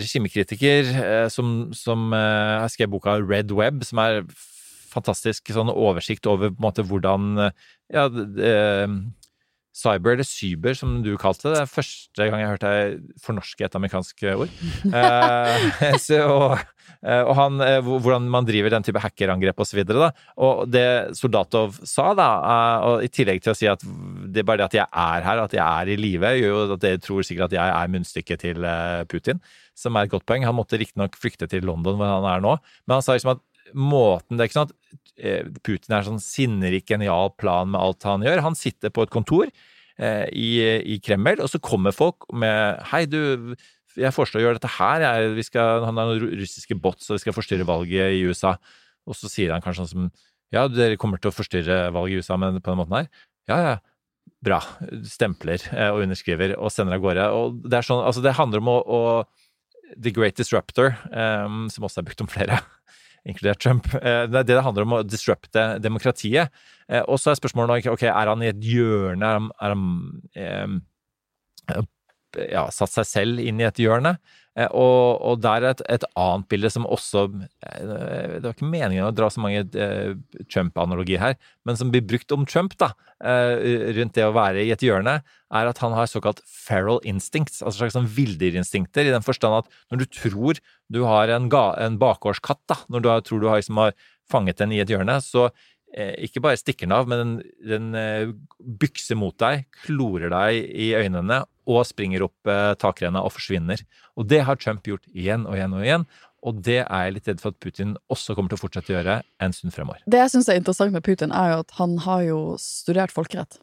regimekritiker 0.00 1.28
som, 1.28 1.74
som 1.76 2.06
har 2.16 2.70
skrevet 2.72 2.94
boka 2.94 3.18
Red 3.20 3.50
Web, 3.52 3.82
som 3.84 3.98
er 4.00 4.22
fantastisk 4.88 5.50
sånn 5.52 5.68
oversikt 5.68 6.24
over 6.24 6.48
på 6.48 6.56
en 6.56 6.64
måte 6.64 6.84
hvordan 6.88 7.26
ja, 7.92 8.06
Cyber, 9.70 10.16
eller 10.16 10.26
cyber, 10.26 10.74
som 10.74 10.96
du 11.04 11.12
kalte 11.20 11.46
det. 11.46 11.54
Det 11.54 11.62
er 11.62 11.70
første 11.70 12.26
gang 12.26 12.40
jeg 12.40 12.48
har 12.48 12.56
hørt 12.56 12.64
deg 12.64 13.20
fornorske 13.22 13.66
et 13.66 13.78
amerikansk 13.78 14.24
ord. 14.34 14.54
Eh, 15.00 15.94
så, 16.02 16.18
og, 16.26 16.56
eh, 17.04 17.22
og 17.22 17.32
han, 17.38 17.60
eh, 17.62 17.78
hvordan 17.86 18.26
man 18.32 18.46
driver 18.48 18.72
den 18.74 18.84
type 18.84 19.00
hackerangrep 19.00 19.62
osv. 19.62 19.80
Og 20.42 20.64
det 20.70 21.14
Soldatov 21.16 21.78
sa, 21.86 22.10
da, 22.18 22.28
eh, 22.50 22.88
og 22.88 23.04
i 23.06 23.10
tillegg 23.12 23.44
til 23.44 23.54
å 23.54 23.56
si 23.56 23.68
at 23.70 23.84
det 24.26 24.42
er 24.42 24.48
bare 24.48 24.64
det 24.64 24.68
at 24.68 24.78
jeg 24.80 24.88
er 25.04 25.26
her, 25.28 25.44
at 25.44 25.54
jeg 25.54 25.62
er 25.62 25.92
i 25.94 25.98
live, 26.00 26.34
gjør 26.40 26.56
jo 26.56 26.64
at 26.66 26.82
dere 26.82 27.02
tror 27.04 27.26
sikkert 27.26 27.50
at 27.50 27.58
jeg 27.60 27.76
er 27.76 27.94
munnstykket 27.94 28.42
til 28.42 28.66
Putin, 29.12 29.42
som 29.78 29.96
er 29.96 30.08
et 30.08 30.12
godt 30.12 30.26
poeng. 30.28 30.48
Han 30.48 30.58
måtte 30.58 30.80
riktignok 30.80 31.14
flykte 31.20 31.48
til 31.50 31.64
London, 31.68 32.00
hvor 32.00 32.10
han 32.10 32.28
er 32.34 32.42
nå, 32.44 32.58
men 32.86 32.98
han 32.98 33.06
sa 33.06 33.14
liksom 33.14 33.36
at 33.36 33.44
måten 33.74 34.36
Det 34.36 34.44
er 34.44 34.50
ikke 34.50 34.58
sånn 34.58 34.70
at 34.70 34.76
eh, 35.18 35.50
Putin 35.66 35.96
er 35.96 36.06
sånn 36.06 36.22
sinnerik, 36.22 36.86
genial 36.90 37.34
plan 37.40 37.70
med 37.72 37.80
alt 37.80 38.06
han 38.08 38.24
gjør. 38.26 38.44
Han 38.46 38.58
sitter 38.58 38.92
på 38.94 39.04
et 39.06 39.12
kontor 39.14 39.50
eh, 39.50 40.26
i, 40.32 40.50
i 40.94 40.98
Kreml, 41.04 41.42
og 41.44 41.50
så 41.52 41.60
kommer 41.62 41.96
folk 41.96 42.28
med 42.32 42.80
Hei, 42.92 43.04
du, 43.10 43.54
jeg 43.98 44.14
foreslår 44.14 44.42
å 44.42 44.46
gjøre 44.46 44.60
dette 44.60 44.72
her. 44.78 45.04
Jeg, 45.06 45.46
skal, 45.48 45.84
han 45.86 46.00
har 46.00 46.10
noen 46.10 46.40
russiske 46.40 46.78
bots, 46.78 47.10
og 47.10 47.18
vi 47.18 47.24
skal 47.24 47.36
forstyrre 47.36 47.68
valget 47.68 48.16
i 48.16 48.24
USA. 48.28 48.56
Og 49.08 49.16
så 49.18 49.30
sier 49.30 49.54
han 49.54 49.64
kanskje 49.64 49.86
sånn 49.86 49.94
som 49.94 50.10
Ja, 50.50 50.64
dere 50.66 50.98
kommer 50.98 51.20
til 51.22 51.30
å 51.30 51.34
forstyrre 51.34 51.92
valget 51.94 52.16
i 52.16 52.24
USA 52.24 52.34
men 52.40 52.58
på 52.58 52.72
den 52.72 52.80
måten 52.80 52.96
her? 52.98 53.12
Ja, 53.50 53.58
ja. 53.66 53.76
Bra. 54.44 54.58
Stempler 55.04 55.62
eh, 55.70 55.90
og 55.92 56.02
underskriver 56.06 56.56
og 56.56 56.72
sender 56.72 56.96
av 56.96 57.04
gårde. 57.04 57.28
Og 57.36 57.62
det 57.66 57.78
er 57.80 57.86
sånn, 57.86 58.02
altså 58.06 58.22
det 58.24 58.34
handler 58.38 58.62
om 58.62 58.70
å, 58.72 58.78
å 58.80 59.00
The 59.98 60.12
Great 60.14 60.38
Disruptor, 60.38 60.94
um, 61.10 61.64
som 61.72 61.86
også 61.86 62.00
er 62.00 62.06
brukt 62.06 62.22
om 62.22 62.30
flere 62.30 62.60
inkludert 63.30 63.62
Trump. 63.62 63.88
Eh, 64.00 64.26
Det 64.30 64.44
det 64.48 64.60
handler 64.62 64.86
om 64.86 64.98
å 64.98 65.02
disrupte 65.06 65.78
demokratiet. 65.82 66.50
Eh, 66.88 67.02
Og 67.06 67.18
så 67.18 67.30
er 67.32 67.40
spørsmålet 67.40 67.88
ok, 67.90 68.02
er 68.10 68.26
han 68.32 68.42
i 68.42 68.50
et 68.52 68.60
hjørne? 68.60 69.22
Er 69.24 69.38
han, 69.38 69.50
er 69.60 69.74
han 69.74 70.82
eh, 71.74 71.82
ja, 72.50 72.66
satt 72.70 72.92
seg 72.94 73.06
selv 73.08 73.42
inn 73.42 73.60
i 73.60 73.66
et 73.66 73.80
hjørne. 73.82 74.16
Eh, 74.58 74.66
Og, 74.74 75.20
og 75.22 75.40
der 75.44 75.62
er 75.62 75.74
et, 75.74 75.82
et 75.94 76.04
annet 76.18 76.48
bilde 76.50 76.70
som 76.74 76.86
også 76.90 77.26
eh, 77.38 77.84
Det 77.86 78.42
var 78.42 78.56
ikke 78.56 78.70
meningen 78.70 79.06
å 79.06 79.12
dra 79.14 79.28
så 79.30 79.42
mange 79.42 79.62
eh, 79.78 80.16
Trump-analogier 80.50 81.22
her, 81.22 81.36
men 81.68 81.78
som 81.78 81.92
blir 81.92 82.02
brukt 82.02 82.34
om 82.34 82.46
Trump, 82.48 82.74
da, 82.80 82.92
rundt 83.20 84.14
det 84.16 84.24
å 84.24 84.32
være 84.32 84.62
i 84.64 84.70
et 84.72 84.82
hjørne, 84.82 85.18
er 85.52 85.68
at 85.68 85.80
han 85.82 85.92
har 85.92 86.08
såkalt 86.08 86.40
feral 86.48 87.02
instincts, 87.04 87.60
altså 87.60 87.82
slags 87.82 87.96
sånn 87.98 88.08
villdyrinstinkter, 88.08 89.04
i 89.04 89.12
den 89.12 89.26
forstand 89.26 89.58
at 89.58 89.68
når 89.92 90.02
du 90.02 90.06
tror 90.16 90.60
du 90.90 91.02
har 91.04 91.30
en, 91.34 91.50
ga, 91.52 91.66
en 91.84 91.98
bakgårdskatt, 92.00 92.62
da, 92.70 92.78
når 92.88 93.04
du 93.04 93.10
har, 93.12 93.26
tror 93.26 93.42
du 93.42 93.50
har, 93.50 93.60
liksom, 93.60 93.82
har 93.82 93.92
fanget 94.30 94.62
den 94.62 94.72
i 94.72 94.80
et 94.80 94.90
hjørne, 94.90 95.18
så 95.22 95.50
ikke 95.90 96.42
bare 96.44 96.58
stikker 96.60 96.86
den 96.86 96.94
av, 96.94 97.08
men 97.10 97.20
den, 97.20 97.32
den 97.66 97.98
eh, 97.98 98.32
bykser 98.60 99.18
mot 99.18 99.36
deg, 99.42 99.64
klorer 99.84 100.30
deg 100.30 100.60
i 100.70 100.92
øynene 100.94 101.42
og 101.70 101.84
springer 101.88 102.24
opp 102.26 102.50
eh, 102.50 102.72
takrenna 102.80 103.22
og 103.26 103.34
forsvinner. 103.36 103.82
Og 104.18 104.28
det 104.30 104.44
har 104.46 104.58
Trump 104.60 104.86
gjort 104.86 105.06
igjen 105.10 105.46
og 105.48 105.56
igjen 105.58 105.76
og 105.76 105.86
igjen. 105.86 106.06
Og 106.46 106.60
det 106.64 106.78
er 106.86 107.04
jeg 107.04 107.16
litt 107.18 107.28
redd 107.28 107.42
for 107.42 107.52
at 107.52 107.60
Putin 107.60 107.96
også 108.12 108.34
kommer 108.36 108.52
til 108.52 108.56
å 108.56 108.62
fortsette 108.62 108.92
å 108.92 108.96
gjøre 108.96 109.18
en 109.44 109.54
stund 109.56 109.74
fremover. 109.76 110.00
Det 110.08 110.22
jeg 110.22 110.32
syns 110.32 110.48
er 110.48 110.60
interessant 110.60 110.94
med 110.94 111.04
Putin, 111.04 111.34
er 111.36 111.54
jo 111.54 111.64
at 111.66 111.74
han 111.76 111.98
har 112.06 112.22
jo 112.24 112.38
studert 112.62 113.12
folkerett. 113.12 113.60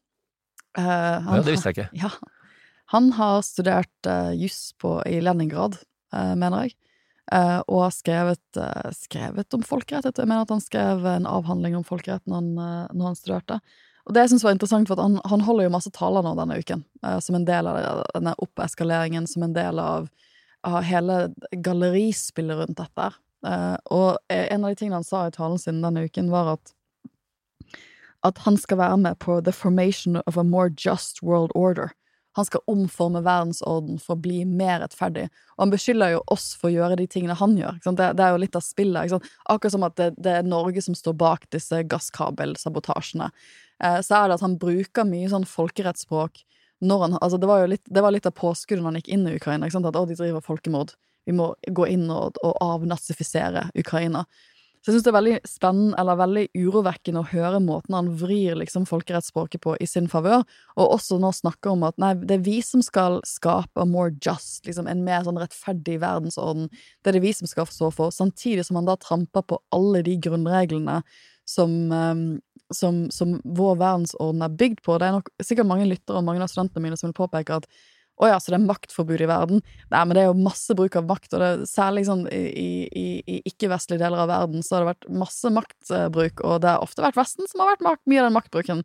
Eh, 0.77 0.83
han 0.85 1.39
Ja, 1.39 1.45
det 1.45 1.55
visste 1.55 1.71
jeg 1.71 1.79
ikke. 1.79 2.03
Ja. 2.03 2.11
Han 2.93 3.09
har 3.17 3.41
studert 3.43 4.07
uh, 4.07 4.31
juss 4.31 4.71
i 5.09 5.17
Leningrad, 5.19 5.75
eh, 6.15 6.35
mener 6.39 6.67
jeg, 6.67 6.77
eh, 7.33 7.59
og 7.67 7.81
har 7.85 7.93
skrevet, 7.95 8.43
uh, 8.59 8.89
skrevet 8.95 9.53
om 9.53 9.65
folkerett. 9.65 10.07
Jeg 10.09 10.27
mener 10.29 10.45
at 10.45 10.53
han 10.53 10.63
skrev 10.63 11.05
en 11.09 11.27
avhandling 11.29 11.77
om 11.77 11.85
folkerett 11.87 12.23
når 12.25 12.41
han, 12.41 12.49
uh, 12.57 12.93
når 12.93 13.09
han 13.09 13.19
studerte. 13.19 13.59
Og 14.07 14.15
det 14.15 14.23
jeg 14.23 14.33
synes 14.35 14.45
var 14.47 14.55
interessant, 14.55 14.87
for 14.87 15.01
han, 15.03 15.19
han 15.27 15.43
holder 15.43 15.67
jo 15.67 15.73
masse 15.73 15.91
taler 15.95 16.23
nå 16.23 16.31
denne 16.37 16.55
uken, 16.61 16.85
som 17.19 17.35
en 17.35 17.47
del 17.47 17.67
av 17.67 18.05
denne 18.15 18.31
oppeskaleringen, 18.39 19.25
som 19.27 19.43
en 19.43 19.55
del 19.57 19.81
av, 19.83 20.07
av 20.63 20.77
hele 20.87 21.17
gallerispillet 21.51 22.55
rundt 22.55 22.79
dette. 22.79 23.09
Og 23.91 24.15
en 24.31 24.63
av 24.63 24.71
de 24.71 24.79
tingene 24.79 25.01
han 25.01 25.03
sa 25.03 25.25
i 25.27 25.35
talen 25.35 25.59
sin 25.59 25.83
denne 25.83 26.05
uken, 26.07 26.31
var 26.31 26.53
at 26.53 26.71
at 28.25 28.37
han 28.47 28.57
skal 28.57 28.79
være 28.79 28.97
med 28.97 29.19
på 29.19 29.41
the 29.43 29.51
formation 29.51 30.21
of 30.25 30.37
a 30.37 30.43
more 30.43 30.69
just 30.69 31.21
world 31.23 31.51
order. 31.55 31.91
Han 32.37 32.47
skal 32.47 32.63
omforme 32.69 33.23
verdensorden 33.25 33.97
for 34.01 34.15
å 34.15 34.21
bli 34.21 34.43
mer 34.45 34.81
rettferdig. 34.83 35.27
Og 35.57 35.65
han 35.65 35.73
beskylder 35.73 36.15
jo 36.15 36.23
oss 36.33 36.51
for 36.57 36.69
å 36.69 36.75
gjøre 36.75 36.99
de 36.99 37.07
tingene 37.09 37.37
han 37.37 37.55
gjør. 37.57 37.79
Det, 37.83 38.11
det 38.17 38.25
er 38.25 38.35
jo 38.35 38.41
litt 38.43 38.57
av 38.57 38.65
spillet. 38.65 39.15
Akkurat 39.49 39.73
som 39.73 39.85
at 39.87 39.97
det, 39.99 40.11
det 40.21 40.35
er 40.39 40.47
Norge 40.47 40.83
som 40.85 40.97
står 40.97 41.17
bak 41.17 41.47
disse 41.53 41.81
gasskabelsabotasjene. 41.89 43.31
Eh, 43.83 43.99
så 44.05 44.19
er 44.19 44.29
det 44.29 44.37
at 44.37 44.45
han 44.45 44.59
bruker 44.61 45.07
mye 45.09 45.29
sånn 45.33 45.47
folkerettsspråk 45.49 46.43
når 46.85 47.03
han 47.03 47.17
Altså, 47.17 47.39
det 47.41 47.49
var 47.49 47.63
jo 47.63 47.71
litt, 47.73 47.85
det 47.89 48.03
var 48.05 48.13
litt 48.13 48.27
av 48.29 48.35
påskuddet 48.37 48.83
når 48.83 48.91
han 48.91 48.99
gikk 49.01 49.13
inn 49.15 49.25
i 49.25 49.37
Ukraina. 49.39 49.65
Ikke 49.65 49.79
sant? 49.79 49.89
At 49.89 49.97
å, 49.97 50.05
de 50.05 50.17
driver 50.17 50.45
folkemord. 50.45 50.93
Vi 51.27 51.33
må 51.35 51.51
gå 51.75 51.87
inn 51.91 52.05
og, 52.13 52.37
og 52.45 52.59
avnazifisere 52.63 53.67
Ukraina. 53.75 54.27
Så 54.87 54.93
jeg 54.93 55.01
syns 55.01 55.03
det 55.03 55.09
er 55.11 55.15
veldig 55.17 55.37
spennende, 55.43 55.95
eller 55.99 56.15
veldig 56.15 56.41
urovekkende 56.55 57.19
å 57.19 57.27
høre 57.27 57.57
måten 57.59 57.91
han 57.97 58.07
vrir 58.21 58.55
liksom 58.55 58.85
folkerettsspråket 58.87 59.59
på 59.65 59.73
i 59.83 59.87
sin 59.89 60.05
favør, 60.07 60.45
og 60.79 60.93
også 60.95 61.17
nå 61.19 61.33
snakker 61.35 61.73
om 61.73 61.83
at 61.83 61.97
nei, 61.99 62.13
det 62.21 62.37
er 62.37 62.45
vi 62.45 62.61
som 62.63 62.79
skal 62.85 63.17
skape 63.27 63.83
a 63.83 63.83
more 63.83 64.13
just, 64.23 64.61
liksom 64.63 64.87
en 64.87 65.01
mer 65.03 65.25
sånn 65.27 65.41
rettferdig 65.41 65.97
verdensorden. 66.05 66.69
Det 67.03 67.11
er 67.11 67.17
det 67.17 67.23
vi 67.25 67.33
som 67.35 67.51
skal 67.51 67.67
stå 67.67 67.91
for, 67.97 68.15
samtidig 68.15 68.63
som 68.63 68.79
han 68.79 68.87
da 68.87 68.95
tramper 69.03 69.43
på 69.51 69.59
alle 69.75 70.05
de 70.07 70.15
grunnreglene 70.23 71.01
som, 71.43 71.75
um, 71.91 72.23
som, 72.71 73.03
som 73.11 73.35
vår 73.43 73.75
verdensorden 73.83 74.47
er 74.47 74.55
bygd 74.63 74.85
på. 74.87 74.95
Det 75.03 75.11
er 75.11 75.19
nok 75.19 75.35
sikkert 75.43 75.67
mange 75.67 75.91
lyttere 75.91 76.23
og 76.23 76.29
mange 76.31 76.47
av 76.47 76.53
studentene 76.55 76.87
mine 76.87 76.95
som 76.95 77.11
vil 77.11 77.19
påpeke 77.19 77.59
at 77.59 77.67
å 78.17 78.29
ja, 78.31 78.37
så 78.41 78.49
det 78.49 78.57
er 78.57 78.65
maktforbud 78.65 79.21
i 79.21 79.29
verden. 79.29 79.59
Nei, 79.93 79.99
men 80.01 80.15
det 80.17 80.23
er 80.23 80.31
jo 80.31 80.45
masse 80.47 80.73
bruk 80.77 80.95
av 80.97 81.05
makt, 81.09 81.35
og 81.37 81.43
det 81.43 81.69
særlig 81.69 82.07
sånn 82.07 82.23
i, 82.33 82.41
i, 82.49 83.05
i 83.21 83.37
ikke-vestlige 83.51 84.01
deler 84.01 84.23
av 84.23 84.31
verden 84.31 84.65
så 84.65 84.75
har 84.75 84.83
det 84.83 84.91
vært 84.93 85.09
masse 85.21 85.51
maktbruk, 85.53 86.41
og 86.41 86.63
det 86.63 86.73
har 86.73 86.85
ofte 86.85 87.05
vært 87.05 87.19
Vesten 87.19 87.49
som 87.49 87.61
har 87.61 87.75
vært 87.75 87.85
mye 88.09 88.23
av 88.23 88.29
den 88.29 88.37
maktbruken. 88.39 88.81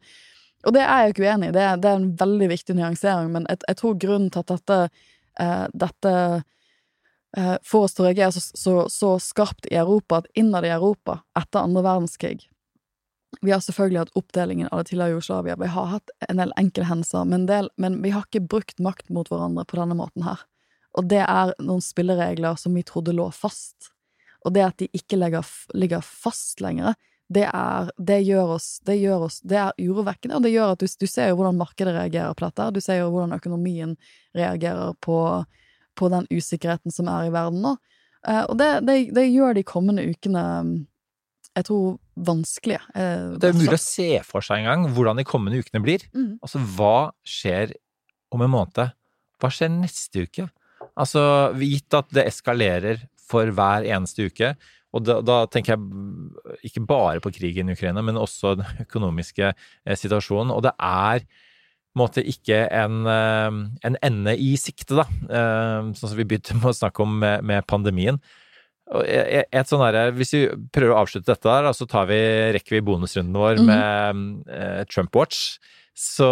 Og 0.62 0.76
det 0.76 0.84
er 0.84 1.00
jeg 1.00 1.08
jo 1.08 1.14
ikke 1.16 1.26
uenig 1.30 1.48
i, 1.48 1.56
det, 1.56 1.64
det 1.82 1.90
er 1.90 1.98
en 1.98 2.12
veldig 2.20 2.50
viktig 2.52 2.76
nyansering, 2.78 3.32
men 3.34 3.48
jeg, 3.48 3.62
jeg 3.70 3.80
tror 3.80 3.98
grunnen 4.04 4.28
til 4.30 4.44
at 4.44 4.52
dette, 4.52 4.78
eh, 5.42 5.64
dette 5.86 6.14
eh, 7.40 7.56
får 7.66 7.88
oss 7.88 7.96
til 7.96 8.04
å 8.04 8.10
reagere 8.10 8.36
så, 8.36 8.44
så, 8.60 8.76
så 8.92 9.16
skarpt 9.32 9.66
i 9.72 9.78
Europa, 9.80 10.20
at 10.20 10.30
innad 10.38 10.68
i 10.68 10.74
Europa, 10.76 11.22
etter 11.40 11.64
andre 11.64 11.86
verdenskrig, 11.88 12.44
vi 13.40 13.52
har 13.52 13.62
selvfølgelig 13.64 14.02
hatt 14.02 14.18
oppdelingen 14.18 14.68
av 14.68 14.82
det 14.82 14.90
tidligere 14.90 15.16
Jugoslavia, 15.16 15.56
vi 15.56 15.70
har 15.72 15.86
hatt 15.94 16.10
en 16.28 16.42
del 16.42 16.52
enkelthendelser, 16.60 17.24
men, 17.24 17.46
men 17.80 18.02
vi 18.02 18.12
har 18.14 18.26
ikke 18.26 18.44
brukt 18.44 18.82
makt 18.82 19.08
mot 19.14 19.30
hverandre 19.30 19.64
på 19.68 19.78
denne 19.80 19.96
måten 19.98 20.26
her. 20.26 20.42
Og 20.98 21.08
det 21.08 21.22
er 21.24 21.54
noen 21.62 21.80
spilleregler 21.82 22.58
som 22.60 22.74
vi 22.76 22.84
trodde 22.84 23.14
lå 23.16 23.30
fast. 23.32 23.88
Og 24.44 24.52
det 24.52 24.66
at 24.66 24.82
de 24.82 24.90
ikke 24.92 25.16
legger, 25.16 25.46
ligger 25.78 26.04
fast 26.04 26.60
lenger, 26.60 26.98
det, 27.32 27.46
er, 27.48 27.88
det, 27.96 28.18
gjør 28.26 28.58
oss, 28.58 28.66
det 28.84 28.98
gjør 29.00 29.22
oss 29.28 29.38
Det 29.40 29.56
er 29.56 29.78
urovekkende, 29.80 30.36
og 30.36 30.44
det 30.44 30.52
gjør 30.52 30.74
at 30.74 30.82
du, 30.82 30.90
du 31.00 31.06
ser 31.08 31.30
jo 31.30 31.38
hvordan 31.38 31.56
markedet 31.56 31.94
reagerer 31.96 32.36
på 32.36 32.44
dette. 32.44 32.68
Du 32.76 32.80
ser 32.84 33.00
jo 33.00 33.08
hvordan 33.14 33.32
økonomien 33.38 33.94
reagerer 34.36 34.92
på, 35.00 35.16
på 35.96 36.10
den 36.12 36.28
usikkerheten 36.28 36.92
som 36.92 37.08
er 37.08 37.30
i 37.30 37.32
verden 37.32 37.62
nå. 37.64 37.76
Eh, 38.28 38.42
og 38.42 38.58
det, 38.60 38.70
det 39.16 39.26
gjør 39.30 39.56
de 39.56 39.64
kommende 39.66 40.04
ukene 40.04 40.44
jeg 41.56 41.66
tror 41.68 41.98
vanskelige. 42.16 42.80
Eh, 42.96 43.36
Det 43.40 43.50
er 43.50 43.58
mulig 43.58 43.76
å 43.76 43.80
se 43.82 44.08
for 44.24 44.44
seg 44.44 44.62
engang 44.62 44.86
hvordan 44.94 45.20
de 45.20 45.24
kommende 45.28 45.60
ukene 45.60 45.82
blir. 45.84 46.04
Mm. 46.16 46.38
Altså, 46.42 46.62
hva 46.76 47.12
skjer 47.26 47.74
om 48.32 48.44
en 48.44 48.52
måned? 48.52 48.92
Hva 49.42 49.50
skjer 49.52 49.72
neste 49.74 50.26
uke? 50.26 50.48
Altså, 50.96 51.22
gitt 51.60 51.92
at 51.96 52.08
det 52.12 52.26
eskalerer 52.28 53.04
for 53.28 53.48
hver 53.54 53.86
eneste 53.88 54.28
uke, 54.28 54.54
og 54.92 55.06
da, 55.08 55.20
da 55.24 55.38
tenker 55.48 55.72
jeg 55.72 56.68
ikke 56.68 56.82
bare 56.84 57.20
på 57.24 57.32
krigen 57.32 57.70
i 57.70 57.76
Ukraina, 57.76 58.02
men 58.04 58.18
også 58.20 58.56
den 58.60 58.82
økonomiske 58.84 59.46
eh, 59.54 59.96
situasjonen. 59.96 60.52
Og 60.52 60.60
det 60.66 60.74
er 60.76 61.24
på 61.24 61.96
en 61.96 62.02
måte 62.02 62.24
ikke 62.28 62.58
en, 62.76 62.98
eh, 63.08 63.56
en 63.88 63.96
ende 64.04 64.34
i 64.36 64.52
sikte, 64.60 65.00
da. 65.00 65.06
Eh, 65.08 65.92
Sånn 65.96 66.12
som 66.12 66.18
vi 66.20 66.26
begynte 66.28 66.58
med 66.60 66.70
å 66.72 66.76
snakke 66.76 67.04
om 67.04 67.16
med, 67.24 67.44
med 67.44 67.64
pandemien. 67.68 68.20
Et, 69.00 69.66
sånn 69.70 69.80
derre- 69.80 70.12
Hvis 70.12 70.32
vi 70.36 70.40
prøver 70.72 70.92
å 70.92 71.00
avslutte 71.02 71.32
dette 71.32 71.48
der, 71.48 71.72
så 71.72 71.86
tar 71.88 72.06
vi, 72.10 72.18
rekker 72.52 72.76
vi 72.76 72.80
bonusrunden 72.84 73.32
vår 73.32 73.56
Mhm. 73.62 73.66
med 73.66 74.50
eh, 74.52 74.84
Trump 74.84 75.14
Watch. 75.16 75.58
Så, 75.94 76.24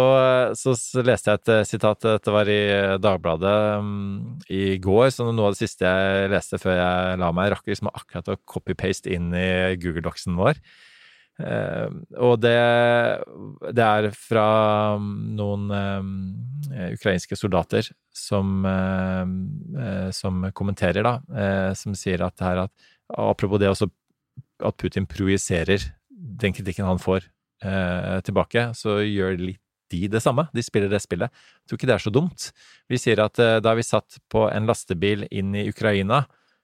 så, 0.57 0.73
leste 1.05 1.29
jeg 1.29 1.39
et 1.39 1.49
eh, 1.53 1.63
sitat, 1.69 1.99
dette 2.01 2.31
var 2.33 2.49
i 2.49 2.59
eh, 2.73 2.97
Dagbladet 2.97 3.79
um, 3.79 4.39
i 4.49 4.77
går, 4.81 5.11
så 5.13 5.27
noe 5.31 5.51
av 5.51 5.53
det 5.53 5.61
siste 5.61 5.85
jeg 5.85 6.31
leste 6.33 6.57
før 6.57 6.79
jeg 6.79 7.19
la 7.21 7.29
meg, 7.31 7.51
rakk 7.53 7.67
liksom 7.69 7.91
akkurat 7.93 8.27
å 8.33 8.37
copy-paste 8.49 9.13
inn 9.13 9.29
i 9.37 9.75
Google-doksen 9.77 10.33
vår. 10.35 10.57
Eh, 11.41 11.89
og 12.21 12.37
det, 12.43 12.57
det 13.73 13.85
er 13.85 14.07
fra 14.15 14.47
mm, 15.01 15.11
noen 15.39 15.65
eh, 15.75 16.91
ukrainske 16.95 17.37
soldater 17.39 17.89
som, 18.13 18.65
eh, 18.65 19.25
eh, 19.83 20.09
som 20.15 20.45
kommenterer, 20.53 21.03
da, 21.03 21.15
eh, 21.35 21.71
som 21.77 21.95
sier 21.97 22.23
at 22.25 22.39
her 22.45 22.67
at 22.67 22.89
Apropos 23.11 23.59
det 23.59 23.67
også 23.67 23.89
at 24.63 24.77
Putin 24.79 25.03
projiserer 25.03 25.83
den 26.07 26.53
kritikken 26.55 26.87
han 26.87 27.01
får 27.01 27.25
tilbake, 28.23 28.61
så 28.71 29.01
gjør 29.03 29.35
litt 29.35 29.59
de 29.91 30.07
det 30.07 30.21
samme. 30.23 30.45
De 30.55 30.63
spiller 30.63 30.87
det 30.87 31.01
spillet. 31.03 31.27
Jeg 31.27 31.67
tror 31.67 31.77
ikke 31.77 31.89
det 31.89 31.95
er 31.97 32.03
så 32.05 32.13
dumt. 32.15 32.45
Vi 32.87 32.95
sier 33.03 33.19
at 33.19 33.35
da 33.35 33.73
vi 33.75 33.83
satt 33.83 34.15
på 34.31 34.45
en 34.47 34.69
lastebil 34.69 35.25
inn 35.27 35.51
i 35.59 35.65
Ukraina, 35.67 36.21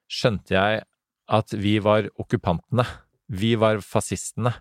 skjønte 0.08 0.56
jeg 0.56 0.80
at 1.28 1.52
vi 1.52 1.76
var 1.84 2.08
okkupantene. 2.16 2.88
Vi 3.28 3.52
var 3.60 3.84
fascistene. 3.84 4.54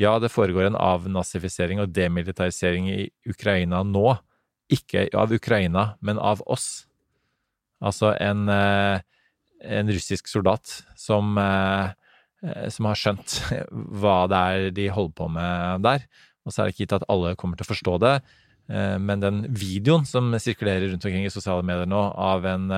Ja, 0.00 0.14
det 0.18 0.30
foregår 0.32 0.64
en 0.64 0.78
avnazifisering 0.80 1.82
og 1.82 1.90
demilitarisering 1.92 2.86
i 2.88 3.00
Ukraina 3.28 3.82
nå. 3.84 4.14
Ikke 4.72 5.08
av 5.18 5.32
Ukraina, 5.34 5.94
men 6.00 6.16
av 6.16 6.40
oss. 6.48 6.86
Altså 7.84 8.14
en, 8.16 8.48
eh, 8.48 9.02
en 9.60 9.92
russisk 9.92 10.28
soldat 10.30 10.84
som, 10.96 11.36
eh, 11.36 11.92
som 12.72 12.88
har 12.88 12.96
skjønt 12.96 13.36
hva 14.00 14.26
det 14.30 14.40
er 14.40 14.70
de 14.70 14.88
holder 14.88 15.16
på 15.20 15.28
med 15.28 15.84
der. 15.84 16.06
Og 16.46 16.52
så 16.52 16.62
er 16.62 16.68
det 16.70 16.74
ikke 16.74 16.86
gitt 16.86 16.96
at 17.00 17.08
alle 17.12 17.36
kommer 17.36 17.60
til 17.60 17.68
å 17.68 17.72
forstå 17.74 17.98
det. 18.00 18.14
Eh, 18.70 18.96
Men 18.96 19.20
den 19.20 19.42
videoen 19.52 20.06
som 20.06 20.32
sirkulerer 20.32 20.88
rundt 20.88 21.04
omkring 21.04 21.26
i 21.26 21.34
sosiale 21.34 21.62
medier 21.66 21.90
nå, 21.90 22.00
av 22.16 22.46
en 22.46 22.70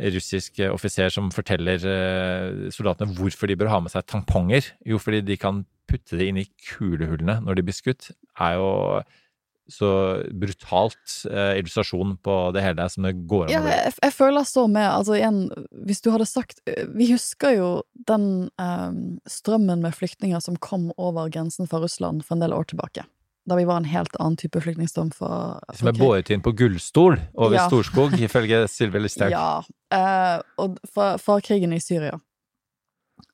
russisk 0.00 0.60
offiser 0.72 1.12
som 1.12 1.30
forteller 1.34 1.82
eh, 1.88 2.70
soldatene 2.72 3.14
hvorfor 3.18 3.50
de 3.50 3.58
bør 3.60 3.72
ha 3.72 3.80
med 3.84 3.92
seg 3.92 4.06
tamponger, 4.08 4.72
jo 4.88 5.00
fordi 5.02 5.22
de 5.26 5.36
kan 5.40 5.64
putte 5.90 6.16
det 6.18 6.30
inn 6.30 6.40
i 6.40 6.48
kulehullene 6.70 7.40
når 7.44 7.58
de 7.58 7.66
blir 7.66 7.76
skutt, 7.76 8.12
er 8.40 8.56
jo 8.56 8.70
så 9.70 9.88
brutalt 10.36 11.12
eh, 11.30 11.58
illustrasjon 11.60 12.16
på 12.24 12.36
det 12.54 12.64
hele 12.64 12.86
som 12.90 13.06
det 13.06 13.14
går 13.30 13.46
an 13.46 13.54
å 13.60 13.62
bli. 13.62 13.76
jeg, 13.76 13.94
jeg 14.02 14.14
føler 14.16 14.46
så 14.48 14.66
med, 14.66 14.88
altså 14.88 15.16
igjen, 15.16 15.40
hvis 15.86 16.02
du 16.02 16.10
hadde 16.12 16.26
sagt 16.28 16.60
Vi 16.66 17.08
husker 17.12 17.54
jo 17.56 17.70
den 18.10 18.26
eh, 18.60 18.90
strømmen 19.30 19.84
med 19.84 19.96
flyktninger 19.96 20.42
som 20.44 20.58
kom 20.60 20.90
over 20.96 21.30
grensen 21.32 21.70
fra 21.70 21.80
Russland 21.82 22.26
for 22.26 22.36
en 22.36 22.44
del 22.44 22.56
år 22.56 22.68
tilbake. 22.72 23.06
Da 23.48 23.56
vi 23.58 23.64
var 23.66 23.80
en 23.80 23.88
helt 23.90 24.14
annen 24.22 24.36
type 24.38 24.60
flyktningstrøm 24.62 25.10
for, 25.16 25.58
Som 25.74 25.90
er 25.90 25.96
båret 25.98 26.30
inn 26.30 26.42
på 26.44 26.52
gullstol 26.54 27.18
over 27.34 27.56
Ja. 27.56 27.66
Storskog, 27.66 28.14
ifølge 28.26 28.64
Sylvi 28.70 29.02
Listhaug. 29.02 29.34
Ja, 29.34 29.62
eh, 29.94 30.38
og 30.62 30.78
fra, 30.86 31.16
fra 31.18 31.40
krigen 31.42 31.74
i 31.74 31.80
Syria. 31.82 32.20